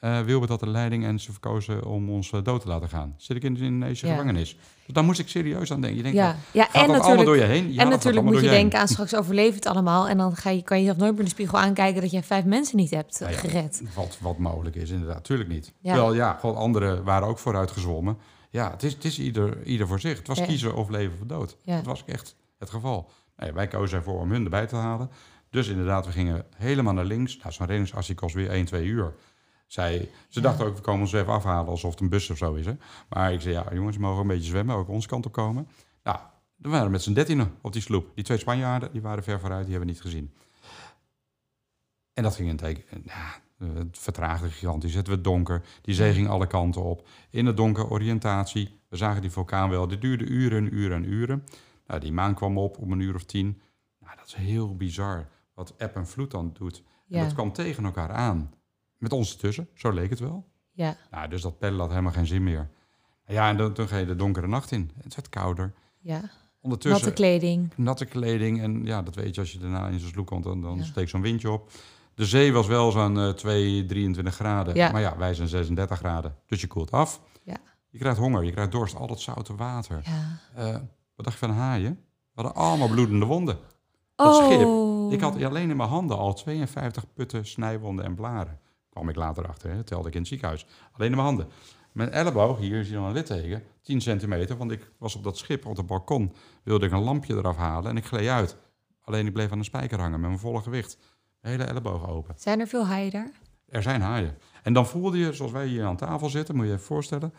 [0.03, 3.13] Uh, Wilbert had de leiding en ze verkozen om ons eh, dood te laten gaan.
[3.17, 4.57] Zit ik in de Indonesische gevangenis.
[4.85, 5.97] Dus daar moest ik serieus aan denken.
[5.97, 6.35] Je denkt, ja.
[6.51, 7.73] ja, gaat en dat allemaal door je heen?
[7.73, 10.07] Ja, en natuurlijk moet je denken aan straks overleven het allemaal.
[10.07, 12.23] En dan ga je, kan je jezelf nooit meer in de spiegel aankijken dat je
[12.23, 13.81] vijf mensen niet hebt nou gered.
[13.95, 15.23] Wat, wat mogelijk is, inderdaad.
[15.23, 15.73] Tuurlijk niet.
[15.79, 15.93] Ja.
[15.93, 18.17] Terwijl, ja, gewoon anderen waren ook vooruit gezwommen.
[18.49, 20.17] Ja, het is, het is ieder, ieder voor zich.
[20.17, 21.57] Het was kiezen of leven of dood.
[21.65, 23.09] Dat was echt het geval.
[23.39, 25.09] Nee, wij kozen ervoor om hun erbij te halen.
[25.49, 27.37] Dus inderdaad, we gingen helemaal naar links.
[27.37, 29.13] Nou, zo'n reddingsactie kost weer 1, 2 uur.
[29.67, 32.53] Zij, ze dachten ook, we komen ons even afhalen alsof het een bus of zo
[32.53, 32.65] is.
[32.65, 32.73] Hè?
[33.09, 35.67] Maar ik zei, ja jongens, we mogen een beetje zwemmen, ook onze kant op komen.
[36.03, 36.17] Nou,
[36.55, 38.11] we waren met z'n dertienen op die sloep.
[38.15, 40.33] Die twee Spanjaarden, die waren ver vooruit, die hebben we niet gezien.
[42.13, 45.61] En dat ging een teken, nou, het vertraagde gigantisch, het werd donker.
[45.81, 47.07] Die zee ging alle kanten op.
[47.29, 48.79] In het donker, oriëntatie.
[48.89, 49.87] We zagen die vulkaan wel.
[49.87, 51.43] Dit duurde uren en uren en uren.
[51.89, 53.61] Nou, die maan kwam op om een uur of tien.
[53.99, 56.83] Nou, dat is heel bizar wat eb en vloed dan doet.
[57.09, 58.53] En dat kwam tegen elkaar aan.
[58.97, 60.45] Met ons ertussen, zo leek het wel.
[60.71, 60.97] Ja.
[61.11, 62.69] Nou, dus dat peddelen had helemaal geen zin meer.
[63.25, 64.91] Ja, en dan, dan ga je de donkere nacht in.
[65.03, 65.73] Het werd kouder.
[65.99, 66.21] Ja.
[66.61, 67.69] Ondertussen, natte kleding.
[67.75, 68.61] Natte kleding.
[68.61, 71.09] En ja, dat weet je als je daarna in zo'n sloep komt, dan, dan steekt
[71.09, 71.71] zo'n windje op.
[72.13, 74.75] De zee was wel zo'n uh, 2, 23 graden.
[74.75, 74.91] Ja.
[74.91, 76.35] Maar ja, wij zijn 36 graden.
[76.45, 77.21] Dus je koelt af.
[77.43, 77.57] Ja.
[77.89, 80.01] Je krijgt honger, je krijgt dorst, al dat zoute water.
[80.03, 80.39] Ja.
[80.73, 80.79] Uh,
[81.19, 81.99] wat dacht je van haaien?
[82.33, 83.57] We hadden allemaal bloedende wonden.
[84.15, 84.45] Dat oh.
[84.45, 85.11] schip.
[85.13, 88.59] Ik had alleen in mijn handen al 52 putten, snijwonden en blaren
[88.89, 90.65] kwam ik later achter, hè, telde ik in het ziekenhuis.
[90.91, 91.47] Alleen in mijn handen.
[91.91, 95.37] Mijn elleboog, hier zie je dan een litteken, 10 centimeter, want ik was op dat
[95.37, 98.57] schip op het balkon, wilde ik een lampje eraf halen en ik gleed uit.
[99.01, 100.97] Alleen ik bleef aan een spijker hangen met mijn volle gewicht.
[101.41, 102.35] Mijn hele elleboog open.
[102.37, 103.31] Zijn er veel haaien daar?
[103.65, 104.37] Er zijn haaien.
[104.63, 107.33] En dan voelde je, zoals wij hier aan tafel zitten, moet je je even voorstellen,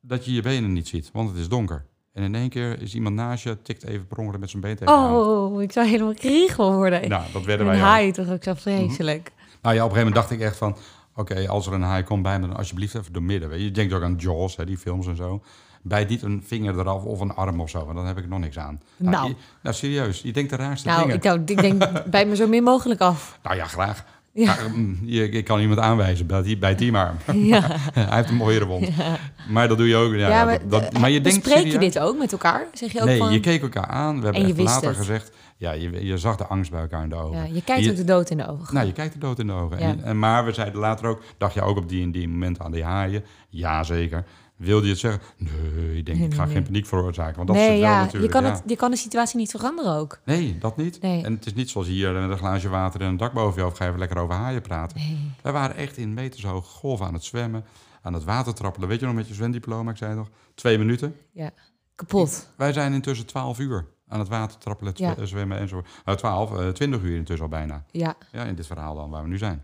[0.00, 1.86] dat je je benen niet ziet, want het is donker.
[2.14, 4.76] En in één keer is iemand naast je, tikt even per ongeluk met zijn been
[4.76, 7.08] tegen Oh, ik zou helemaal kriegel worden.
[7.08, 9.32] Nou, dat werden wij Een haai toch ook zo vreselijk.
[9.62, 10.76] Nou ja, op een gegeven moment dacht ik echt van...
[11.16, 13.60] Oké, als er een haai komt bij me, dan alsjeblieft even door midden.
[13.60, 15.42] Je denkt ook aan Jaws, hè, die films en zo.
[15.82, 18.38] Bijt niet een vinger eraf of een arm of zo, want dan heb ik nog
[18.38, 18.80] niks aan.
[18.96, 21.20] Nou, nou, nou serieus, je denkt de raarste nou, dingen.
[21.22, 23.38] Nou, ik, denk, bijt me zo min mogelijk af.
[23.42, 24.04] Nou ja, graag.
[24.34, 24.56] Ja.
[24.74, 27.14] Mm, ik kan iemand aanwijzen, bij bij die maar.
[27.32, 27.60] Ja.
[27.94, 28.86] Hij heeft een mooiere wond.
[28.96, 29.18] Ja.
[29.48, 30.14] Maar dat doe je ook.
[30.14, 32.66] Ja, ja maar, dat, maar je denkt Spreek je dit ook met elkaar?
[32.72, 33.32] Zeg je ook nee, van...
[33.32, 34.20] je keek elkaar aan.
[34.20, 34.96] We hebben later het.
[34.96, 37.38] gezegd, ja, je, je zag de angst bij elkaar in de ogen.
[37.38, 38.74] Ja, je kijkt ook de dood in de ogen.
[38.74, 39.78] Nou, je kijkt de dood in de ogen.
[39.78, 42.60] En, en, maar we zeiden later ook, dacht je ook op die en die moment
[42.60, 43.24] aan die haaien?
[43.48, 44.24] Ja, zeker.
[44.56, 45.22] Wilde je het zeggen?
[45.36, 47.36] Nee, ik denk, ik ga geen paniek veroorzaken.
[47.36, 48.34] Want dat nee, is het wel natuurlijk.
[48.34, 50.20] Je kan, het, je kan de situatie niet veranderen ook.
[50.24, 51.00] Nee, dat niet.
[51.02, 51.24] Nee.
[51.24, 53.62] En het is niet zoals hier met een glaasje water en een dak boven je
[53.62, 53.76] hoofd...
[53.76, 55.00] ga je even lekker over haaien praten.
[55.42, 57.64] Wij waren echt in metershoge golven aan het zwemmen,
[58.02, 58.88] aan het water trappelen.
[58.88, 61.16] Weet je nog met je zwemdiploma, ik zei nog, twee minuten.
[61.32, 61.50] Ja,
[61.94, 62.48] kapot.
[62.56, 65.26] Wij zijn intussen twaalf uur aan het water trappelen, ja.
[65.26, 65.82] zwemmen en zo.
[66.04, 67.84] Nou, 12, 20 uur intussen al bijna.
[67.90, 68.16] Ja.
[68.32, 68.44] ja.
[68.44, 69.62] In dit verhaal dan, waar we nu zijn.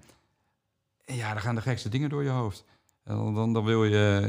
[1.04, 2.64] En ja, dan gaan de gekste dingen door je hoofd.
[3.04, 4.28] Dan, dan, dan wil je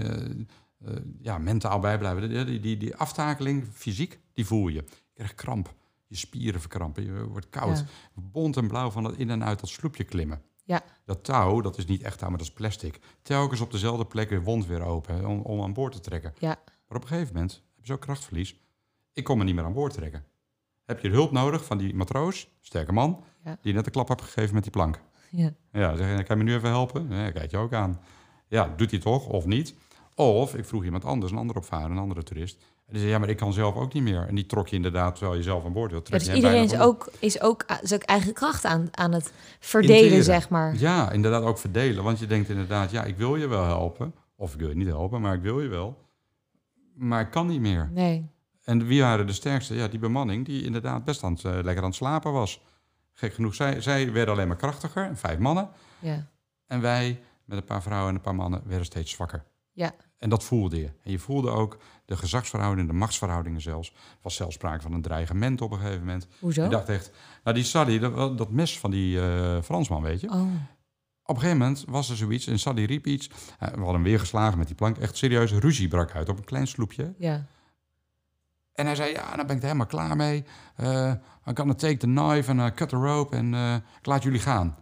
[0.85, 2.29] uh, ja, mentaal bijblijven.
[2.29, 4.83] Die, die, die, die aftakeling, fysiek, die voel je.
[4.83, 5.73] Je krijgt kramp.
[6.07, 7.03] Je spieren verkrampen.
[7.03, 7.77] Je wordt koud.
[7.77, 7.85] Ja.
[8.13, 10.41] Bont en blauw van het in en uit dat sloepje klimmen.
[10.63, 10.81] Ja.
[11.05, 12.99] Dat touw, dat is niet echt touw, maar dat is plastic.
[13.21, 16.33] Telkens op dezelfde plek weer wond weer open om, om aan boord te trekken.
[16.39, 16.59] Ja.
[16.87, 18.59] Maar op een gegeven moment heb je zo krachtverlies.
[19.13, 20.25] Ik kon me niet meer aan boord trekken.
[20.85, 23.57] Heb je hulp nodig van die matroos, sterke man, ja.
[23.61, 24.99] die net een klap hebt gegeven met die plank.
[25.29, 25.53] Ja.
[25.71, 27.07] Ja, zeg je, kan je me nu even helpen?
[27.09, 28.01] Ja, kijk je ook aan.
[28.47, 29.75] Ja, doet hij toch of niet?
[30.15, 32.57] Of ik vroeg iemand anders, een andere opvaarder, een andere toerist.
[32.85, 34.27] En die zei, ja, maar ik kan zelf ook niet meer.
[34.27, 36.29] En die trok je inderdaad, terwijl je zelf aan boord wilt trekken.
[36.29, 40.75] dus iedereen is ook, is ook zijn eigen kracht aan, aan het verdelen, zeg maar.
[40.77, 42.03] Ja, inderdaad ook verdelen.
[42.03, 44.13] Want je denkt inderdaad, ja, ik wil je wel helpen.
[44.35, 45.97] Of ik wil je niet helpen, maar ik wil je wel.
[46.93, 47.89] Maar ik kan niet meer.
[47.93, 48.29] Nee.
[48.63, 49.75] En wie waren de sterkste?
[49.75, 52.61] Ja, die bemanning die inderdaad best aan het, uh, lekker aan het slapen was.
[53.13, 55.69] Gek genoeg, zij, zij werden alleen maar krachtiger, vijf mannen.
[55.99, 56.27] Ja.
[56.67, 59.43] En wij, met een paar vrouwen en een paar mannen, werden steeds zwakker.
[59.71, 59.91] Ja.
[60.17, 60.91] En dat voelde je.
[61.03, 63.89] En je voelde ook de gezagsverhoudingen, de machtsverhoudingen zelfs.
[63.89, 66.27] Er was zelfs sprake van een dreigement op een gegeven moment.
[66.39, 66.63] Hoezo?
[66.63, 67.11] Je dacht echt,
[67.43, 70.29] nou die Sadi, dat, dat mes van die uh, Fransman, weet je.
[70.29, 70.41] Oh.
[71.23, 73.29] Op een gegeven moment was er zoiets en Sadi riep iets.
[73.29, 74.97] Uh, we hadden weer geslagen met die plank.
[74.97, 77.13] Echt serieus, ruzie brak uit op een klein sloepje.
[77.17, 77.45] Ja.
[78.73, 80.43] En hij zei, ja, dan ben ik er helemaal klaar mee.
[80.79, 81.11] Uh,
[81.47, 84.39] I gonna take the knife and uh, cut the rope en uh, ik laat jullie
[84.39, 84.77] gaan.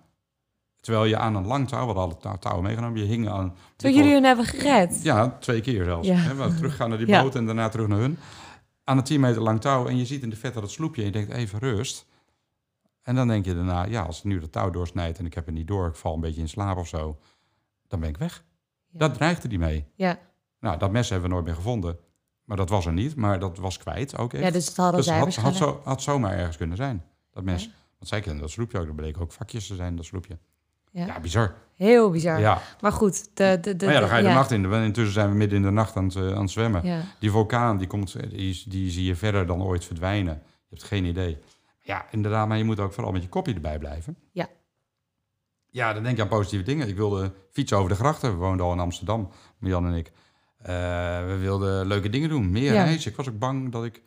[0.79, 3.55] Terwijl je aan een lang touw, we hadden touw, touwen meegenomen, je hing aan...
[3.75, 5.03] Toen jullie hun hebben gered?
[5.03, 6.07] Ja, twee keer zelfs.
[6.07, 6.15] Ja.
[6.15, 8.17] Hè, we teruggaan naar die boot en daarna terug naar hun.
[8.83, 11.07] Aan een 10 meter lang touw en je ziet in de vette dat sloepje en
[11.07, 12.05] je denkt even rust.
[13.01, 15.55] En dan denk je daarna, ja, als nu de touw doorsnijdt en ik heb het
[15.55, 17.19] niet door, ik val een beetje in slaap of zo,
[17.87, 18.43] dan ben ik weg.
[18.91, 18.99] Ja.
[18.99, 19.85] Dat dreigde die mee.
[19.95, 20.19] Ja.
[20.59, 21.97] Nou, dat mes hebben we nooit meer gevonden.
[22.49, 24.31] Maar dat was er niet, maar dat was kwijt ook.
[24.31, 27.43] Ja, dus het hadden dus zij had, had, zo, had zomaar ergens kunnen zijn, dat
[27.43, 27.63] mes.
[27.63, 27.69] Ja.
[27.97, 30.37] Want zij kenden dat sloepje ook, er bleken ook vakjes te zijn, dat sloepje.
[30.91, 31.05] Ja.
[31.05, 31.55] Ja, bizar.
[31.75, 32.39] Heel bizar.
[32.39, 32.61] Ja.
[32.81, 34.73] Maar goed, de, de, de, Maar ja, dan ga je de nacht in.
[34.73, 37.05] Intussen zijn we midden in de nacht aan het, eh, aan het zwemmen.
[37.19, 40.41] Die vulkaan, die, komt, die, die zie je verder dan ooit verdwijnen.
[40.43, 41.37] Je hebt geen idee.
[41.81, 44.17] Ja, inderdaad, maar je moet ook vooral met je kopje erbij blijven.
[44.31, 44.47] Ja.
[45.69, 46.87] Ja, dan denk je aan positieve dingen.
[46.87, 48.31] Ik wilde fietsen over de grachten.
[48.31, 49.29] We woonden al in Amsterdam,
[49.59, 50.11] Jan en ik.
[50.59, 50.71] Eh,
[51.25, 52.83] we wilden leuke dingen doen, meer Ja.
[52.83, 53.11] reizen.
[53.11, 54.01] Ik was ook bang dat ik...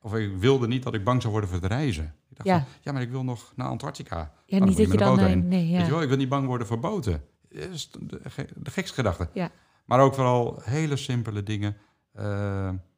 [0.00, 2.14] Of ik wilde niet dat ik bang zou worden voor het reizen.
[2.30, 2.58] Ik dacht, Ja.
[2.58, 4.32] van, ja, maar ik wil nog naar Antarctica.
[4.46, 5.16] Ja, dan niet dat je dan...
[5.16, 5.90] Nee, nee, Weet je ja.
[5.90, 7.22] wel, ik wil niet bang worden voor boten.
[7.48, 9.28] Dat is de, ge- de gekste gedachte.
[9.34, 9.50] Ja.
[9.84, 11.76] Maar ook vooral hele simpele dingen.
[12.12, 12.24] Eh,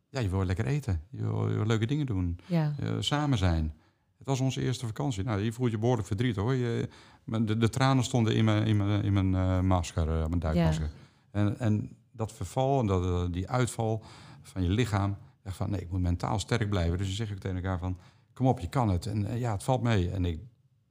[0.08, 1.00] ja, je wil lekker eten.
[1.10, 2.38] Je wil, je wil leuke dingen doen.
[2.46, 2.72] ja.
[2.80, 3.74] Eh, samen zijn.
[4.18, 5.24] Het was onze eerste vakantie.
[5.24, 6.54] Nou, je voelt je behoorlijk verdriet hoor.
[6.54, 6.88] Je,
[7.24, 10.90] de, de tranen stonden in mijn, in mijn, in mijn masker, mijn duikmasker.
[11.30, 14.02] En, en dat verval en dat, eh, die uitval
[14.42, 15.16] van je lichaam.
[15.42, 16.98] Echt van, nee, ik moet mentaal sterk blijven.
[16.98, 17.98] Dus dan zeg ik tegen elkaar van,
[18.34, 19.06] kom op, je kan het.
[19.06, 20.10] En eh, ja, het valt mee.
[20.10, 20.40] En ik,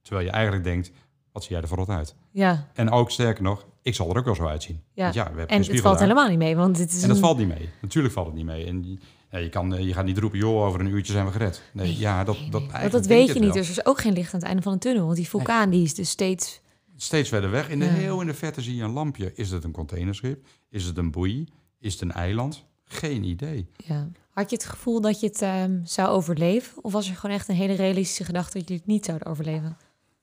[0.02, 0.92] terwijl je eigenlijk denkt,
[1.32, 2.16] wat zie jij er verrot uit?
[2.32, 2.68] ja.
[2.74, 4.82] En ook sterker nog, ik zal er ook wel zo uitzien.
[4.94, 5.04] Ja.
[5.04, 6.08] Want ja, we hebben En het valt daar.
[6.08, 7.70] helemaal niet mee, want dit is En dat een- valt niet mee.
[7.82, 8.66] Natuurlijk valt het niet mee.
[8.66, 9.00] En
[9.32, 11.64] ja, je, kan, eh, je gaat niet roepen, joh, over een uurtje zijn we gered.
[11.74, 12.90] Nee, ja, dat, dat, nee.
[12.90, 13.54] dat weet je niet.
[13.54, 15.04] Dus er is ook geen licht aan het einde van de tunnel.
[15.06, 16.62] Want die vulkaan die is dus steeds...
[17.02, 17.70] Steeds verder weg.
[17.70, 17.92] In de Ja.
[17.92, 19.34] heel in de verte zie je een lampje.
[19.34, 20.48] Is het een containerschip?
[20.70, 21.48] Is het een boei?
[21.80, 22.66] Is het een eiland?
[22.86, 23.70] Geen idee.
[23.76, 24.10] Ja.
[24.30, 26.84] Had je het gevoel dat je het ehm, zou overleven?
[26.84, 29.78] Of was er gewoon echt een hele realistische gedachte dat je het niet zouden overleven?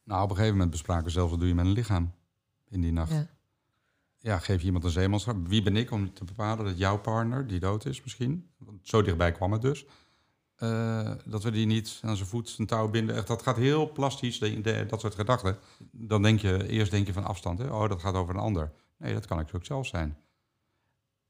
[0.04, 2.12] Nou, op een gegeven moment bespraken we zelfs wat doe je met een lichaam
[2.68, 3.12] in die nacht.
[3.12, 3.26] Ja,
[4.18, 4.38] Ja.
[4.38, 5.48] geef je iemand een zeemanschap.
[5.48, 9.02] Wie ben ik om te bepalen dat jouw partner, die dood is misschien, want zo
[9.02, 9.84] dichtbij kwam het dus,
[10.56, 13.16] eh, dat we die niet aan zijn voet een touw binden.
[13.16, 15.58] Echt, dat gaat heel plastisch, de, de- dat soort gedachten.
[15.90, 17.68] Dan denk je, eerst denk je van afstand, hè?
[17.70, 18.72] oh, dat gaat over een ander.
[18.98, 20.16] Nee, dat kan ik ook zelf zijn.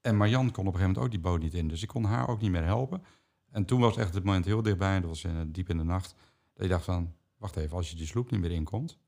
[0.00, 2.04] En Marjan kon op een gegeven moment ook die boot niet in, dus ik kon
[2.04, 3.02] haar ook niet meer helpen.
[3.50, 6.14] En toen was echt het moment heel dichtbij, dat was in, diep in de nacht,
[6.54, 8.98] dat je dacht van, wacht even, als je die sloep niet meer inkomt,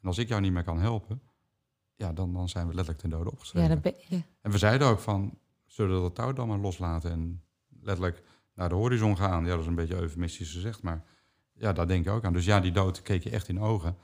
[0.00, 1.22] en als ik jou niet meer kan helpen,
[1.94, 3.68] ja, dan, dan zijn we letterlijk ten dode Ja, opgeschreven.
[3.68, 4.22] dat ben je.
[4.40, 7.42] En we zeiden ook van, zullen we dat touw dan maar loslaten en
[7.80, 8.22] letterlijk
[8.58, 9.44] naar de horizon gaan?
[9.44, 11.02] Ja, dat is een beetje eufemistisch gezegd, maar
[11.54, 12.32] ja, daar denk je ook aan.
[12.32, 13.96] Dus ja, die dood keek je echt in ogen.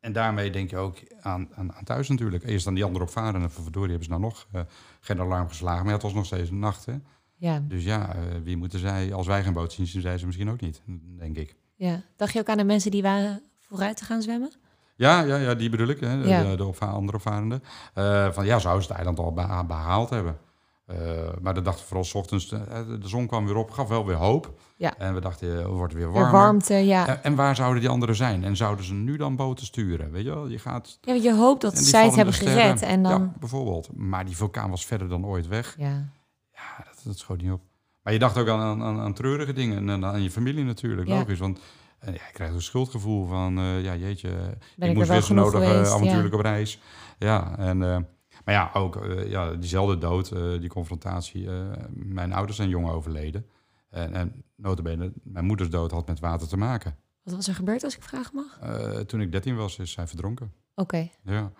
[0.00, 2.44] En daarmee denk je ook aan, aan, aan thuis natuurlijk.
[2.44, 4.60] Eerst aan die andere opvarenden, van verdorie hebben ze nou nog eh,
[5.00, 5.78] geen alarm geslagen.
[5.78, 6.94] Maar ja, het was nog steeds een nacht, hè.
[7.36, 10.26] Ja, Dus ja, eh, wie moeten zij, als wij geen boot zien, zien zij ze
[10.26, 10.82] misschien ook niet,
[11.18, 11.56] denk ik.
[11.74, 12.02] ja.
[12.16, 14.52] Dacht je ook aan de mensen die waren vooruit te gaan zwemmen?
[14.96, 16.56] Ja, ja, ja die bedoel ik, hè, de, Ja.
[16.56, 17.62] de, opva- andere opvarenden.
[17.94, 20.38] Eh, van ja, zouden ze het eiland al beha- behaald hebben.
[20.86, 20.96] Eh,
[21.40, 22.60] maar de dag vooral 's ochtends, eh,
[23.00, 24.60] de zon kwam weer op, gaf wel weer hoop.
[24.76, 24.98] Ja.
[24.98, 26.32] En we dachten, eh, het wordt weer De warmer.
[26.32, 27.06] warmte, ja.
[27.06, 28.44] En, en waar zouden die anderen zijn?
[28.44, 30.10] En zouden ze nu dan boten sturen?
[30.10, 30.98] Weet je wel, je gaat...
[31.00, 32.82] Ja, je hoopt dat zij het hebben gered.
[32.82, 33.20] En dan...
[33.20, 33.88] Ja, bijvoorbeeld.
[33.96, 35.74] Maar die vulkaan was verder dan ooit weg.
[35.78, 36.08] Ja.
[36.52, 37.60] Ja, dat, dat schoot niet op.
[38.02, 41.38] Maar je dacht ook aan, aan, aan treurige dingen en aan je familie natuurlijk, logisch.
[41.38, 41.60] Want
[42.00, 44.28] ja, je krijgt een schuldgevoel van, ja jeetje,
[44.76, 46.80] ben ik, moest weer zo nodig avontuurlijk op reis.
[47.18, 48.06] Ja, en...
[48.44, 50.28] maar ja, ook ja, diezelfde dood,
[50.60, 51.48] die confrontatie.
[51.92, 53.46] mijn ouders zijn jong overleden.
[53.90, 56.96] En, en notabene, mijn moeders dood had met water te maken.
[57.22, 58.58] Wat was er gebeurd als ik vragen mag?
[58.64, 60.52] Uh, toen ik 13 was, is zij verdronken.
[60.74, 61.08] Oké.
[61.24, 61.52] Ja.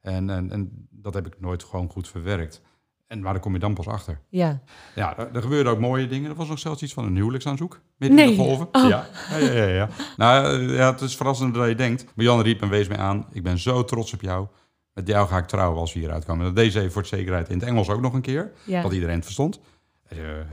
[0.00, 2.62] En, en, en dat heb ik nooit gewoon goed verwerkt.
[3.06, 4.20] En waar kom je dan pas achter?
[4.28, 4.62] Ja.
[4.94, 6.30] Ja, er, er gebeurden ook mooie dingen.
[6.30, 7.80] Er was nog zelfs iets van een huwelijksaanzoek.
[7.96, 8.30] Midden nee.
[8.30, 8.68] in de golven.
[8.72, 8.88] Oh.
[8.88, 9.06] Ja.
[9.30, 12.04] Ja, ja, ja, Nou, eh, ja, het is verrassend dat je denkt.
[12.14, 13.26] Maar Jan riep en wees mij aan.
[13.32, 14.46] Ik ben zo trots op jou.
[14.94, 16.54] Met jou ga ik trouwen als we hieruit komen.
[16.54, 18.52] Dat even voor de zekerheid in het Engels ook nog een keer.
[18.64, 18.82] Ja.
[18.82, 19.60] Dat iedereen het verstond.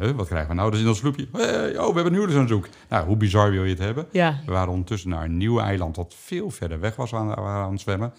[0.01, 0.71] Uh, wat krijgen we nou?
[0.71, 1.27] Dus in ons sloepje.
[1.31, 2.67] Hey, oh, we hebben een huwelijksaanzoek.
[2.89, 4.07] Nou, hoe bizar wil je het hebben?
[4.11, 4.39] Ja.
[4.45, 7.81] We waren ondertussen naar een nieuw eiland dat veel verder weg was aan, aan het
[7.81, 8.13] zwemmen.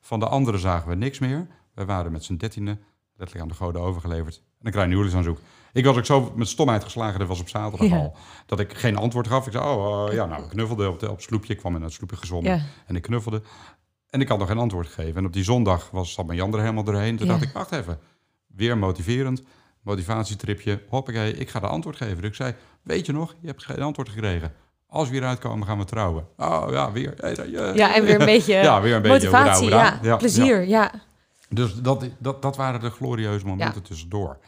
[0.00, 1.46] Van de anderen zagen we niks meer.
[1.74, 2.78] We waren met z'n dertiende
[3.16, 4.36] letterlijk aan de goden overgeleverd.
[4.36, 5.38] En dan krijg je een huwelijksaanzoek.
[5.72, 8.16] Ik was ook zo met stomheid geslagen, dat was op zaterdag al,
[8.46, 9.46] dat ik geen antwoord gaf.
[9.46, 11.52] Ik zei, oh uh, ja, nou, ik knuffelde op, de, op het sloepje.
[11.52, 13.42] Ik kwam in het sloepje gezwommen en ik knuffelde.
[14.10, 15.16] En ik had nog geen antwoord gegeven.
[15.16, 17.16] En op die zondag was, zat mijn Jan er helemaal doorheen.
[17.16, 17.98] Toen dacht ik, wacht even,
[18.46, 19.42] weer motiverend
[19.82, 20.82] motivatietripje.
[20.88, 22.16] Hoppakee, ik ga de antwoord geven.
[22.16, 24.52] Dus ik zei, weet je nog, je hebt geen antwoord gekregen.
[24.86, 26.26] Als we hieruit komen, gaan we trouwen.
[26.36, 27.14] Oh ja, weer.
[27.76, 30.92] Ja, en weer een beetje ja, weer een motivatie, beetje, ja, ja, plezier, ja.
[31.48, 34.38] Dus dat, dat, dat waren de glorieuze momenten tussendoor.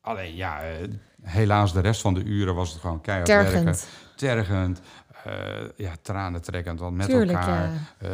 [0.00, 0.88] Alleen ja, eh,
[1.22, 3.64] helaas de rest van de uren was het gewoon keihard tergend.
[3.64, 3.80] werken.
[4.16, 4.80] Tergend.
[5.26, 7.70] Uh, ja, tranen trekkend, want met elkaar.
[8.02, 8.08] Uh,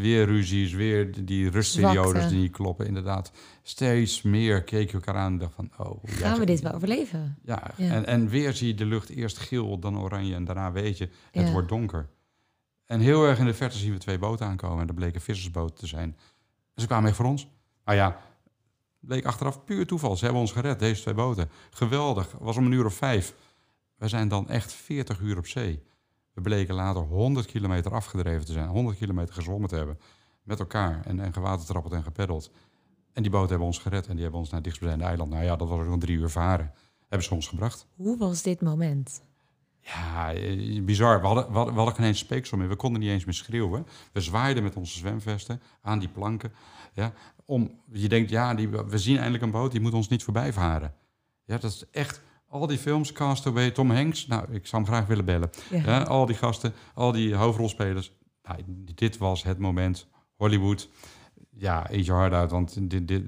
[0.00, 2.86] weer ruzies, weer die rustperiodes die niet kloppen.
[2.86, 3.32] Inderdaad,
[3.62, 5.70] steeds meer keek je elkaar aan en dacht van...
[5.76, 7.38] Oh, Gaan we dit wel overleven?
[7.44, 10.98] Ja, En, en weer zie je de lucht eerst geel, dan oranje en daarna weet
[10.98, 12.08] je, het wordt donker.
[12.86, 15.76] En heel erg in de verte zien we twee boten aankomen en dat bleken vissersboten
[15.76, 16.16] te zijn.
[16.74, 17.48] En ze kwamen echt voor ons.
[17.84, 18.20] Maar ja,
[19.00, 20.16] bleek achteraf puur toeval.
[20.16, 21.50] Ze hebben ons gered, deze twee boten.
[21.70, 23.34] Geweldig, was om een uur of vijf.
[23.96, 25.82] We zijn dan echt 40 uur op zee.
[26.32, 29.98] We bleken later 100 kilometer afgedreven te zijn, 100 kilometer gezwommen te hebben.
[30.42, 32.50] Met elkaar en, en gewatertrappeld en gepeddeld.
[33.12, 35.30] En die boten hebben ons gered en die hebben ons naar het dichtstbijzijnde eiland.
[35.30, 36.72] Nou ja, dat was ook nog drie uur varen.
[37.08, 37.86] Hebben ze ons gebracht.
[37.96, 39.22] Hoe was dit moment?
[39.80, 41.20] Ja, eh, bizar.
[41.20, 42.68] We hadden, we hadden, we hadden geen eens speeksel meer.
[42.68, 43.86] We konden niet eens meer schreeuwen.
[44.12, 46.52] We zwaaiden met onze zwemvesten aan die planken.
[46.94, 47.12] Ja,
[47.44, 50.52] om, je denkt, ja, die, we zien eindelijk een boot, die moet ons niet voorbij
[50.52, 50.94] varen.
[51.44, 52.22] Ja, dat is echt
[52.52, 54.26] al die films, Castaway, Tom Hanks.
[54.26, 55.50] Nou, ik zou hem graag willen bellen.
[55.70, 56.02] Ja.
[56.02, 58.12] al die gasten, al die hoofdrolspelers.
[58.42, 58.58] Nou,
[58.94, 60.06] dit was het moment.
[60.36, 60.88] Hollywood.
[61.50, 63.22] Ja, eet je hard uit, want dit, dit,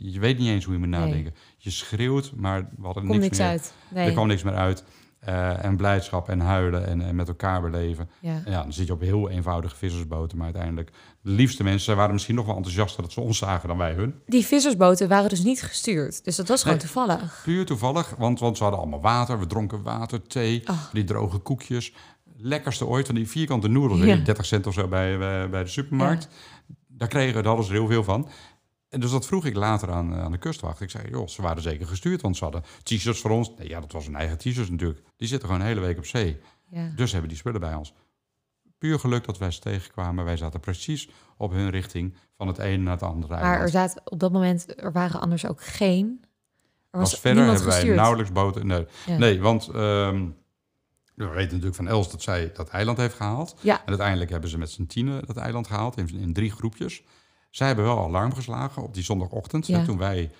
[0.00, 1.34] je weet niet eens hoe je moet nadenken.
[1.56, 3.46] Je schreeuwt, maar we hadden niks, niks, meer.
[3.46, 3.74] Uit.
[3.90, 4.06] Nee.
[4.06, 4.84] Er kwam niks meer uit.
[5.28, 8.08] Uh, en blijdschap en huilen en, en met elkaar beleven.
[8.20, 8.42] Ja.
[8.44, 8.62] ja.
[8.62, 10.36] dan zit je op heel eenvoudige vissersboten.
[10.36, 10.90] Maar uiteindelijk,
[11.22, 14.14] de liefste mensen waren misschien nog wel enthousiaster dat ze ons zagen dan wij hun.
[14.26, 16.24] Die vissersboten waren dus niet gestuurd.
[16.24, 17.40] Dus dat was gewoon toevallig.
[17.44, 19.38] Puur toevallig, want, want ze hadden allemaal water.
[19.38, 20.62] We dronken water, thee,
[20.92, 21.92] die droge koekjes.
[22.36, 24.00] Lekkerste ooit van die vierkante noedels.
[24.00, 24.16] Ja.
[24.16, 26.28] 30 cent of zo bij, bij, bij de supermarkt.
[26.88, 28.28] Daar kregen we, daar hadden ze er heel veel van.
[28.88, 30.80] En dus dat vroeg ik later aan, eh, aan de kustwacht.
[30.80, 33.50] Ik zei, joh, ze waren zeker gestuurd, want ze hadden t-shirts voor ons.
[33.58, 35.00] Nee, ja, dat was hun eigen t-shirts natuurlijk.
[35.16, 36.40] Die zitten gewoon een hele week op zee.
[36.70, 36.92] Ja.
[36.96, 37.94] Dus hebben die spullen bij ons.
[38.82, 40.24] Puur geluk dat wij ze tegenkwamen.
[40.24, 44.02] Wij zaten precies op hun richting van het ene naar het andere Maar er zaten
[44.04, 46.24] op dat moment, er waren anders ook geen...
[46.90, 48.66] Er was, verder hebben wij nauwelijks boten...
[48.66, 48.86] Nee,
[49.18, 49.68] nee want...
[49.74, 50.36] Um,
[51.14, 53.56] we weten natuurlijk van Els dat zij dat eiland heeft gehaald.
[53.60, 53.80] Ja.
[53.80, 57.02] En uiteindelijk hebben ze met z'n tienen dat eiland gehaald in, in drie groepjes.
[57.50, 60.30] Zij hebben wel alarm geslagen op die zondagochtend, toen wij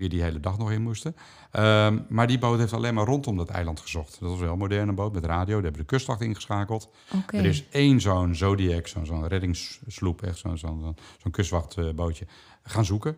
[0.00, 1.16] weer die hele dag nog in moesten.
[1.50, 4.20] Ehm, maar die boot heeft alleen maar rondom dat eiland gezocht.
[4.20, 5.54] Dat was wel een moderne boot met radio.
[5.54, 6.90] Daar hebben de kustwacht ingeschakeld.
[7.30, 12.26] Er is één zo'n Zodiac, zo'n reddingssloep, echt zo'n zo'n zo'n kustwachtbootje,
[12.62, 13.16] gaan zoeken.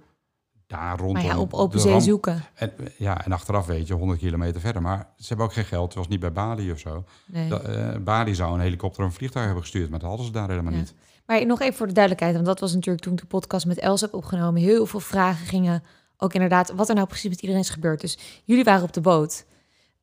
[0.66, 1.12] Daar rondom.
[1.12, 2.45] Maar ja, op open zee zoeken.
[2.55, 4.83] En, ja, en achteraf weet je, 100 kilometer verder.
[4.83, 5.85] Maar ze hebben ook geen geld.
[5.85, 7.05] Het was niet bij Bali of zo.
[7.26, 7.55] Nee.
[7.55, 10.49] Eh, Bali zou een helikopter of een vliegtuig hebben gestuurd, maar dat hadden ze daar
[10.49, 10.95] helemaal niet.
[11.26, 13.78] Maar nog even voor de duidelijkheid, want dat was natuurlijk toen ik de podcast met
[13.78, 14.61] Els heb opgenomen.
[14.61, 15.83] Heel veel vragen gingen
[16.22, 18.00] ook inderdaad wat er nou precies met iedereen is gebeurd.
[18.00, 19.44] Dus jullie waren op de boot.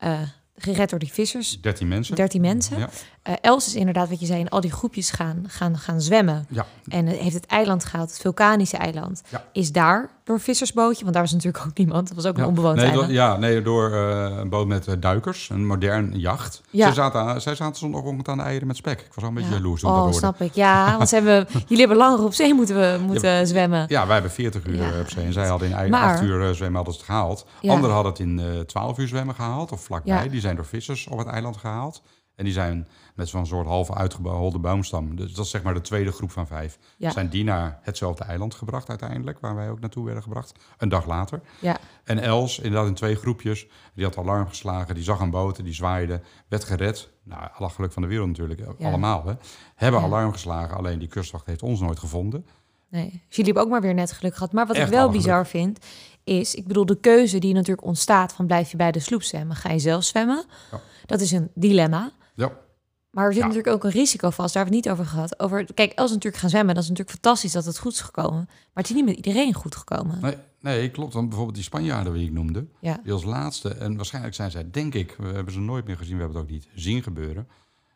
[0.04, 0.20] Uh,
[0.56, 1.62] gered door die vissers.
[1.62, 2.16] 13 mensen.
[2.16, 2.78] 13 mensen.
[2.78, 2.90] Ja.
[3.28, 6.46] Uh, Els is inderdaad, wat je zei, in al die groepjes gaan, gaan, gaan zwemmen.
[6.50, 6.66] Ja.
[6.88, 9.22] En heeft het eiland gehaald, het vulkanische eiland.
[9.30, 9.46] Ja.
[9.54, 12.08] Is daar door vissersbootje, want daar was natuurlijk ook niemand.
[12.08, 13.12] Het was ook een onbewoond nee, eiland.
[13.12, 16.62] ja, nee, door uh, een boot met uh, duikers, een modern jacht.
[16.70, 16.86] Ja.
[16.86, 19.00] Zij, zaten, zij zaten zondagochtend aan de eieren met spek.
[19.00, 20.54] Ik was al een beetje jaloers toen oh, dat snap ik.
[20.54, 23.86] Ja, want ze hebben, jullie hebben langer op zee moeten, we, moeten zwemmen.
[23.88, 25.26] Ja, wij hebben 40 uur op zee.
[25.26, 27.46] En zij hadden in eigen 8 uur zwemmen hadden ze het gehaald.
[27.62, 30.30] Anderen hadden het in 12 uur zwemmen gehaald, of vlakbij.
[30.30, 32.02] Die zijn door vissers op het eiland gehaald.
[32.40, 35.16] En die zijn met zo'n soort halve uitgeholde boomstam.
[35.16, 36.78] Dus dat is zeg maar de tweede groep van vijf.
[36.98, 40.54] Zijn die naar hetzelfde eiland gebracht uiteindelijk, waar wij ook naartoe werden gebracht.
[40.78, 41.42] Een dag later.
[41.60, 41.78] Ja.
[42.04, 45.74] En Els, inderdaad in twee groepjes, die had alarm geslagen, die zag een boot, die
[45.74, 47.10] zwaaide, werd gered.
[47.24, 49.26] Nou, alle geluk van de wereld natuurlijk, allemaal.
[49.26, 49.34] Hè.
[49.76, 52.46] Hebben alarm geslagen, alleen die kustwacht heeft ons nooit gevonden.
[52.90, 54.52] Nee, dus jullie hebben ook maar weer net geluk gehad.
[54.54, 55.86] Maar wat ik wel bizar vind,
[56.24, 59.56] is, ik bedoel, de keuze die natuurlijk ontstaat van blijf je bij de sloep zwemmen,
[59.56, 60.46] ga je zelf zwemmen?
[60.72, 60.80] Ja.
[61.06, 62.12] Dat is een dilemma.
[62.40, 62.52] Ja.
[63.12, 65.40] Maar er zit natuurlijk ook een risico vast, daar hebben we het niet over gehad.
[65.40, 68.46] Over, kijk, Els natuurlijk gaan zwemmen, dat is natuurlijk fantastisch dat het goed is gekomen.
[68.48, 70.20] Maar het is niet met iedereen goed gekomen.
[70.22, 71.14] Nee, nee klopt.
[71.14, 73.00] Want bijvoorbeeld die Spanjaarden die ik noemde, ja.
[73.04, 76.16] die als laatste, en waarschijnlijk zijn zij, denk ik, we hebben ze nooit meer gezien,
[76.16, 77.48] we hebben het ook niet zien gebeuren.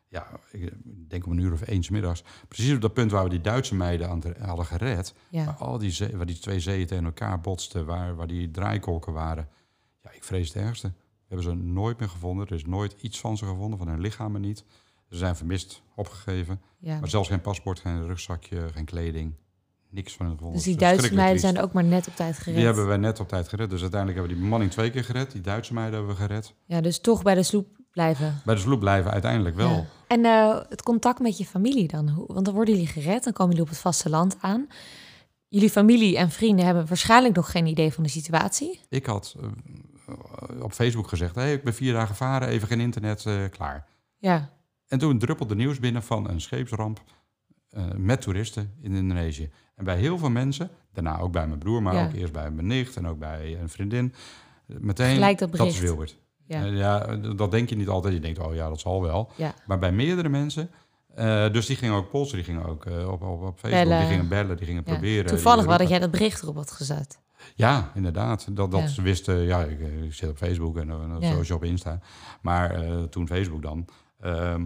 [0.07, 0.73] Ja, ik
[1.09, 2.23] denk om een uur of eens middags.
[2.47, 5.13] Precies op dat punt waar we die Duitse meiden aan hadden gered.
[5.29, 5.45] Ja.
[5.45, 9.47] Waar, al die, waar die twee zeeën tegen elkaar botsten, waar, waar die draaikolken waren.
[10.01, 10.91] Ja, ik vrees het ergste.
[11.27, 12.45] Hebben ze nooit meer gevonden.
[12.47, 14.63] Er is nooit iets van ze gevonden, van hun lichamen niet.
[15.09, 16.61] Ze zijn vermist, opgegeven.
[16.79, 19.33] Maar zelfs geen paspoort, geen rugzakje, geen kleding.
[19.89, 20.57] Niks van hun gevonden.
[20.57, 22.55] Dus die Duitse meiden zijn ook maar net op tijd gered?
[22.55, 23.69] Die hebben wij net op tijd gered.
[23.69, 25.31] Dus uiteindelijk hebben we die bemanning twee keer gered.
[25.31, 26.53] Die Duitse meiden hebben we gered.
[26.65, 28.41] Ja, dus toch bij de sloep blijven?
[28.45, 29.85] Bij de sloep blijven, uiteindelijk wel.
[30.07, 32.25] En uh, het contact met je familie dan?
[32.27, 34.67] Want dan worden jullie gered, dan komen jullie op het vasteland aan.
[35.47, 38.79] Jullie familie en vrienden hebben waarschijnlijk nog geen idee van de situatie.
[38.89, 39.45] Ik had uh,
[40.61, 43.87] op Facebook gezegd, hey, ik ben vier dagen varen, even geen internet, uh, klaar.
[44.17, 44.49] Ja.
[44.87, 47.03] En toen druppelde nieuws binnen van een scheepsramp
[47.71, 49.51] uh, met toeristen in Indonesië.
[49.75, 52.67] En bij heel veel mensen, daarna ook bij mijn broer, maar ook eerst bij mijn
[52.67, 54.13] nicht en ook bij een vriendin,
[54.65, 56.17] meteen, Gelijk dat, dat is Wilbert.
[56.45, 56.65] Ja.
[56.65, 58.13] Uh, ja, dat denk je niet altijd.
[58.13, 59.31] Je denkt, oh ja, dat zal wel.
[59.35, 59.53] Ja.
[59.65, 60.69] Maar bij meerdere mensen,
[61.17, 63.99] uh, dus die gingen ook polsen, die gingen ook uh, op, op, op Facebook, bellen.
[63.99, 65.25] die gingen bellen, die gingen proberen.
[65.25, 67.19] Toevallig dat jij dat bericht erop had gezet.
[67.55, 68.47] Ja, inderdaad.
[68.55, 71.29] Dat, dat ze wisten, ja, ik, ik, zit op Facebook en uh, ja.
[71.29, 71.99] sowieso op Insta.
[72.41, 72.79] Maar
[73.09, 73.85] toen Facebook dan.
[74.19, 74.65] Ehm,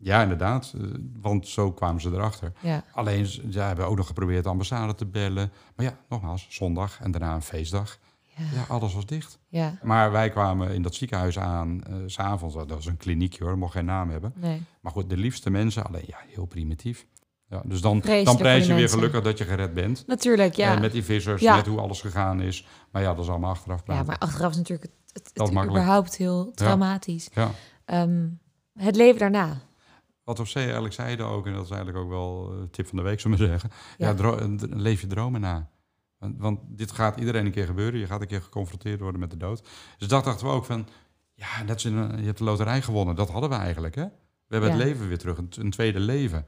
[0.00, 0.74] ja, inderdaad.
[1.20, 2.52] Want zo kwamen ze erachter.
[2.60, 2.84] Ja.
[2.92, 5.52] Alleen, ja, hebben ook nog geprobeerd de ambassade te bellen.
[5.76, 7.98] Maar ja, nogmaals, zondag en daarna een feestdag.
[8.54, 8.64] Ja.
[8.68, 9.38] alles was dicht.
[9.48, 9.78] Ja.
[9.82, 12.54] Maar wij kwamen in dat ziekenhuis aan, uh, s'avonds.
[12.54, 14.32] Dat was een kliniekje hoor, dat mocht geen naam hebben.
[14.34, 14.62] Nee.
[14.80, 17.06] Maar goed, de liefste mensen, alleen ja, heel primitief.
[17.48, 20.06] Ja, dus dan, dan prijs je weer gelukkig dat je gered bent.
[20.06, 20.74] Natuurlijk, ja.
[20.74, 21.56] En met die vissers, ja.
[21.56, 22.66] met hoe alles gegaan is.
[22.90, 24.04] Maar ja, dat is allemaal achteraf praten.
[24.04, 27.28] Ja, maar achteraf is natuurlijk het, het, het überhaupt heel traumatisch.
[27.34, 27.50] Ja.
[28.02, 28.38] Um,
[28.72, 29.60] het leven daarna.
[30.24, 33.04] Wat we eigenlijk zeiden ook, en dat is eigenlijk ook wel een tip van de
[33.04, 33.70] week, zullen we zeggen.
[33.98, 35.70] Ja, ja leef je dromen na.
[36.18, 38.00] Want, want, dit gaat iedereen een keer gebeuren.
[38.00, 39.68] Je gaat een keer geconfronteerd worden met de dood.
[39.98, 40.88] Dus dat dachten we ook van,
[41.34, 41.90] ja, net je
[42.24, 43.14] hebt de loterij gewonnen.
[43.14, 44.04] Dat hadden we eigenlijk, hè?
[44.46, 46.46] We hebben het leven weer terug, een, tweede leven.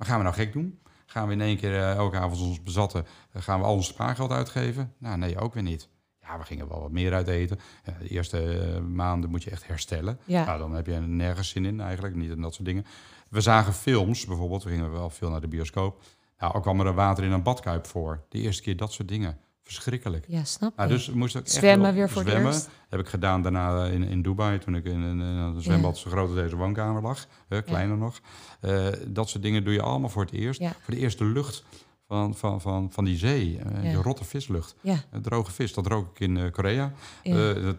[0.00, 0.80] Maar gaan we nou gek doen?
[1.06, 3.86] Gaan we in één keer uh, elke avond ons bezatten, uh, gaan we al ons
[3.86, 4.94] spaargeld uitgeven?
[4.98, 5.88] Nou, nee, ook weer niet.
[6.20, 7.58] Ja, we gingen wel wat meer uit eten.
[7.88, 10.18] Uh, de eerste maanden moet je echt herstellen.
[10.24, 10.44] Ja.
[10.44, 12.84] Nou, dan heb je nergens zin in eigenlijk, niet en dat soort dingen.
[13.28, 16.02] We zagen films bijvoorbeeld, we gingen wel veel naar de bioscoop.
[16.38, 18.24] Nou, ook kwam er water in een badkuip voor.
[18.28, 19.38] De eerste keer dat soort dingen.
[19.74, 20.24] Verschrikkelijk.
[20.28, 22.52] Ja, snap nou, dus moest ik zwemmen weer voor zwemmen.
[22.52, 26.26] Het heb ik gedaan daarna in, in Dubai, toen ik in, een zwembad zo groot
[26.26, 27.26] als deze woonkamer lag.
[27.48, 28.20] Hè, kleiner nog.
[28.60, 30.60] Uh, dat soort dingen doe je allemaal voor het eerst.
[30.60, 31.64] Voor de eerste lucht
[32.06, 33.58] van, van, van, van die zee.
[33.58, 34.74] Uh, Die rotte vislucht.
[35.22, 36.92] droge vis, dat rook ik in uh, Korea.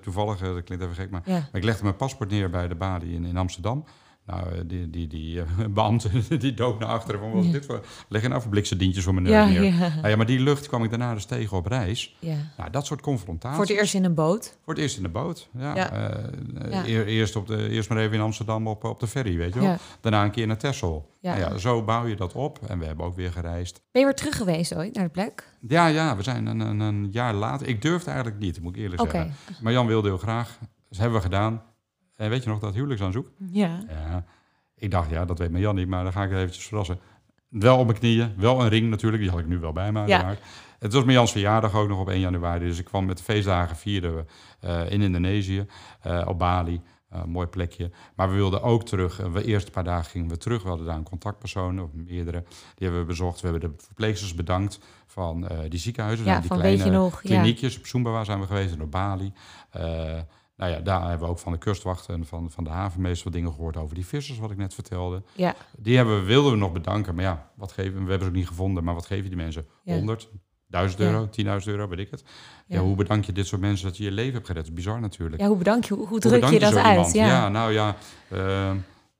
[0.02, 3.14] toevallig, dat klinkt even gek, maar, maar, ik legde mijn paspoort neer bij de balie
[3.14, 3.86] in, in Amsterdam.
[4.26, 7.86] Nou, eh, die, die, die beambte die dook naar achteren van wat is dit voor...
[8.08, 9.64] Leg een afblikse voor mijn neus ja, neer.
[9.64, 9.88] Ja.
[9.96, 12.16] Nou ja, maar die lucht kwam ik daarna dus tegen op reis.
[12.20, 12.36] Ja.
[12.58, 13.58] Nou, dat soort confrontaties.
[13.58, 14.58] Voor het eerst in een boot?
[14.64, 15.94] Voor het eerst in de boot, ja.
[15.94, 19.60] Uh, eerst, op de, eerst maar even in Amsterdam op, op de ferry, weet je
[19.60, 19.76] wel.
[20.02, 21.10] Daarna een keer naar Texel.
[21.20, 21.36] Ja.
[21.38, 22.60] Nou ja, zo bouw je dat op.
[22.68, 23.82] En we hebben ook weer gereisd.
[23.92, 25.48] Ben je weer terug geweest ooit naar de plek?
[25.68, 26.16] Ja, ja.
[26.16, 27.68] We zijn een, een, een jaar later.
[27.68, 29.22] Ik durfde eigenlijk niet, moet ik eerlijk okay.
[29.22, 29.64] zeggen.
[29.64, 30.60] Maar Jan wilde heel graag.
[30.90, 31.62] Dus hebben we gedaan.
[32.22, 33.28] En weet je nog dat huwelijksaanzoek?
[33.52, 33.80] Ja.
[33.88, 34.26] Ja.
[34.76, 37.00] Ik dacht, ja, dat weet mijn Jan niet, maar dan ga ik het eventjes verrassen.
[37.50, 40.08] Wel op mijn knieën, wel een ring natuurlijk, die had ik nu wel bij me
[40.08, 40.36] Ja.
[40.80, 43.24] Het was mijn Jans verjaardag ook nog op 1 januari, dus ik kwam met de
[43.24, 44.26] feestdagen vierden we
[44.66, 45.66] uh, in Indonesië,
[46.08, 46.82] uh, op Bali.
[47.14, 47.92] Uh, mooi plekje.
[48.16, 49.32] Maar we wilden ook terug.
[49.34, 50.62] De eerste paar dagen gingen we terug.
[50.62, 52.44] We hadden daar een contactpersoon, of meerdere.
[52.76, 53.42] Die hebben we bezocht.
[53.42, 56.26] We hebben de verpleegsters bedankt van die ziekenhuizen.
[56.26, 57.78] Ja, die van kleine nog, kliniekjes.
[57.78, 59.34] Op Sumbawa zijn we geweest en op Bali.
[60.62, 63.34] Nou ja, daar hebben we ook van de kustwacht en van, van de havenmeester wat
[63.34, 65.24] dingen gehoord over die vissers, wat ik net vertelde.
[65.36, 65.56] Ja.
[65.78, 68.04] Die hebben we, wilden we nog bedanken, maar ja, wat geven we?
[68.04, 69.66] We hebben ze ook niet gevonden, maar wat geven die mensen?
[69.84, 70.30] 100,
[70.68, 72.24] 1000 euro, 10.000 euro, weet ik het.
[72.68, 72.80] Ja.
[72.80, 74.62] hoe bedank je dit soort mensen dat je je leven hebt gered?
[74.62, 75.42] Dat is bizar natuurlijk.
[75.42, 77.14] Ja, hoe bedank je, hoe, hoe druk je dat uit?
[77.14, 77.26] Ja.
[77.26, 77.50] ja.
[77.50, 77.96] nou ja,
[78.34, 78.72] uh,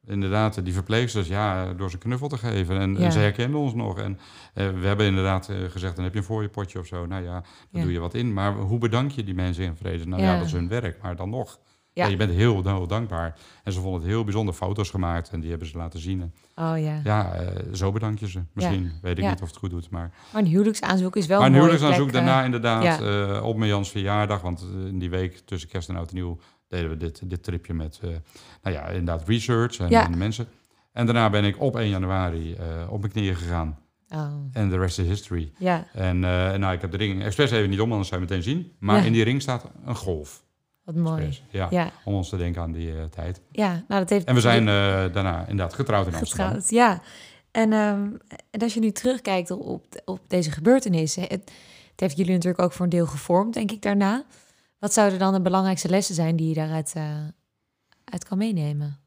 [0.06, 2.80] inderdaad, die verpleegsters, ja, door ze knuffel te geven.
[2.80, 4.00] En, ze herkenden ons nog.
[4.00, 4.20] En
[4.56, 7.06] uh, we hebben inderdaad uh, gezegd, dan heb je een voor je potje of zo.
[7.06, 8.34] Nou ja, dan doe je wat in.
[8.34, 10.08] Maar hoe bedank je die mensen in vrede?
[10.08, 11.60] Nou ja, dat is hun werk, maar dan nog.
[11.94, 12.08] Ja.
[12.08, 13.40] je bent heel, heel dankbaar.
[13.64, 16.34] En ze vonden het heel bijzonder foto's gemaakt en die hebben ze laten zien.
[16.56, 17.02] Oh ja.
[17.04, 18.42] Ja, uh, zo bedank je ze.
[18.54, 20.12] Misschien weet ik niet of het goed doet, maar...
[20.34, 23.02] Maar een huwelijksaanzoek is wel Maar een huwelijksaanzoek daarna inderdaad
[23.42, 24.42] op mijn Jans verjaardag.
[24.42, 26.40] Want in die week tussen kerst en oud en nieuw
[26.72, 28.00] deden we dit, dit tripje met,
[28.62, 30.48] nou ja, inderdaad research en, en mensen.
[30.92, 32.58] En daarna ben ik op 1 januari
[32.90, 33.80] op mijn knieën gegaan.
[34.10, 34.34] Oh.
[34.54, 35.52] En de rest is history.
[35.58, 35.88] Ja.
[35.94, 38.72] En nou, ik heb de ring expres even niet om, anders zou je meteen zien.
[38.80, 40.44] Maar in die ring staat een golf.
[40.84, 41.40] Wat mooi.
[41.50, 43.42] Ja, om ons te denken aan die uh, tijd.
[43.52, 44.26] Ja, nou dat heeft...
[44.26, 46.46] En we zijn uh, daarna inderdaad getrouwd in Amsterdam.
[46.46, 47.02] Getrouwd, ja.
[47.52, 48.18] En, um,
[48.52, 51.22] en als je nu terugkijkt op, op deze gebeurtenissen...
[51.22, 54.24] Het, het, heeft jullie natuurlijk ook voor een deel gevormd, denk ik, daarna.
[54.82, 57.04] Wat zouden dan de belangrijkste lessen zijn die je daaruit uh,
[58.04, 59.00] uit kan meenemen?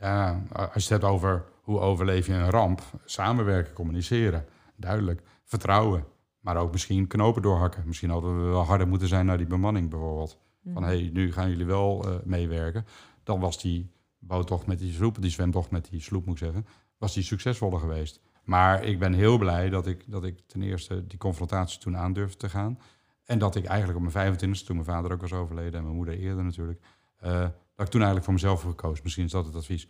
[0.00, 2.82] Ja, als je het hebt over hoe overleef je een ramp...
[3.04, 5.22] samenwerken, communiceren, duidelijk.
[5.44, 6.04] Vertrouwen,
[6.40, 7.82] maar ook misschien knopen doorhakken.
[7.86, 10.38] Misschien hadden we wel harder moeten zijn naar die bemanning bijvoorbeeld.
[10.72, 12.86] Van hé, hey, nu gaan jullie wel uh, meewerken.
[13.22, 16.66] Dan was die bouwtocht met die sloep, die zwemtocht met die sloep moet ik zeggen,
[16.98, 18.20] was die succesvoller geweest.
[18.44, 22.36] Maar ik ben heel blij dat ik, dat ik ten eerste die confrontatie toen aandurfde
[22.36, 22.78] te gaan.
[23.26, 25.96] En dat ik eigenlijk op mijn 25e, toen mijn vader ook was overleden en mijn
[25.96, 26.80] moeder eerder natuurlijk,
[27.24, 27.40] uh,
[27.74, 29.00] dat ik toen eigenlijk voor mezelf heb gekozen.
[29.02, 29.88] Misschien is dat het advies.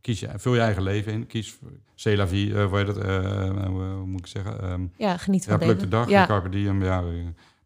[0.00, 1.26] Kies je, vul je eigen leven in.
[1.26, 1.58] Kies
[1.94, 2.96] c'est la vie, uh, hoe, dat,
[3.66, 4.70] hoe moet ik zeggen?
[4.70, 6.26] Um, ja, geniet van ja, pluk de dag, ja.
[6.26, 6.82] carpe diem.
[6.82, 7.04] Ja,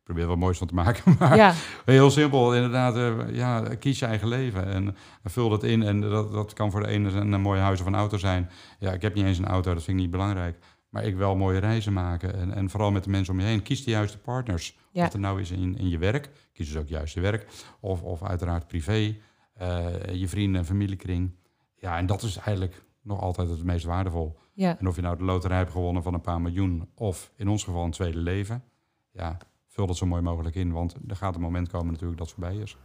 [0.04, 1.02] probeer wat moois van te maken.
[1.18, 1.52] Maar ja.
[1.84, 2.94] heel simpel, inderdaad,
[3.32, 5.82] ja, kies je eigen leven en vul dat in.
[5.82, 8.50] En dat, dat kan voor de ene een, een mooi huis of een auto zijn.
[8.78, 10.58] Ja, ik heb niet eens een auto, dat vind ik niet belangrijk.
[10.88, 13.62] Maar ik wil mooie reizen maken en, en vooral met de mensen om je heen.
[13.62, 14.76] Kies de juiste partners.
[14.94, 15.02] Ja.
[15.02, 16.30] Wat er nou is in, in je werk.
[16.52, 17.46] Kies dus ook juist je werk.
[17.80, 19.16] Of, of uiteraard privé,
[19.62, 21.34] uh, je vrienden en familiekring.
[21.74, 24.38] Ja, en dat is eigenlijk nog altijd het meest waardevol.
[24.52, 24.78] Ja.
[24.78, 26.88] En of je nou de loterij hebt gewonnen van een paar miljoen...
[26.94, 28.64] of in ons geval een tweede leven...
[29.10, 29.36] ja,
[29.68, 30.72] vul dat zo mooi mogelijk in.
[30.72, 32.76] Want er gaat een moment komen natuurlijk dat het voorbij is.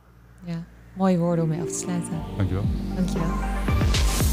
[0.43, 2.21] Ja, mooie woorden om mee af te sluiten.
[2.37, 2.65] Dankjewel.
[2.95, 3.88] Dankjewel.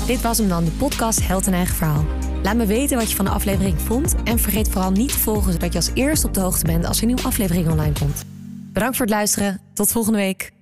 [0.07, 2.05] Dit was hem dan, de podcast Held en Eigen Verhaal.
[2.43, 4.15] Laat me weten wat je van de aflevering vond.
[4.25, 6.97] En vergeet vooral niet te volgen, zodat je als eerste op de hoogte bent als
[6.97, 8.25] er een nieuwe aflevering online komt.
[8.73, 9.61] Bedankt voor het luisteren.
[9.75, 10.56] Tot volgende week.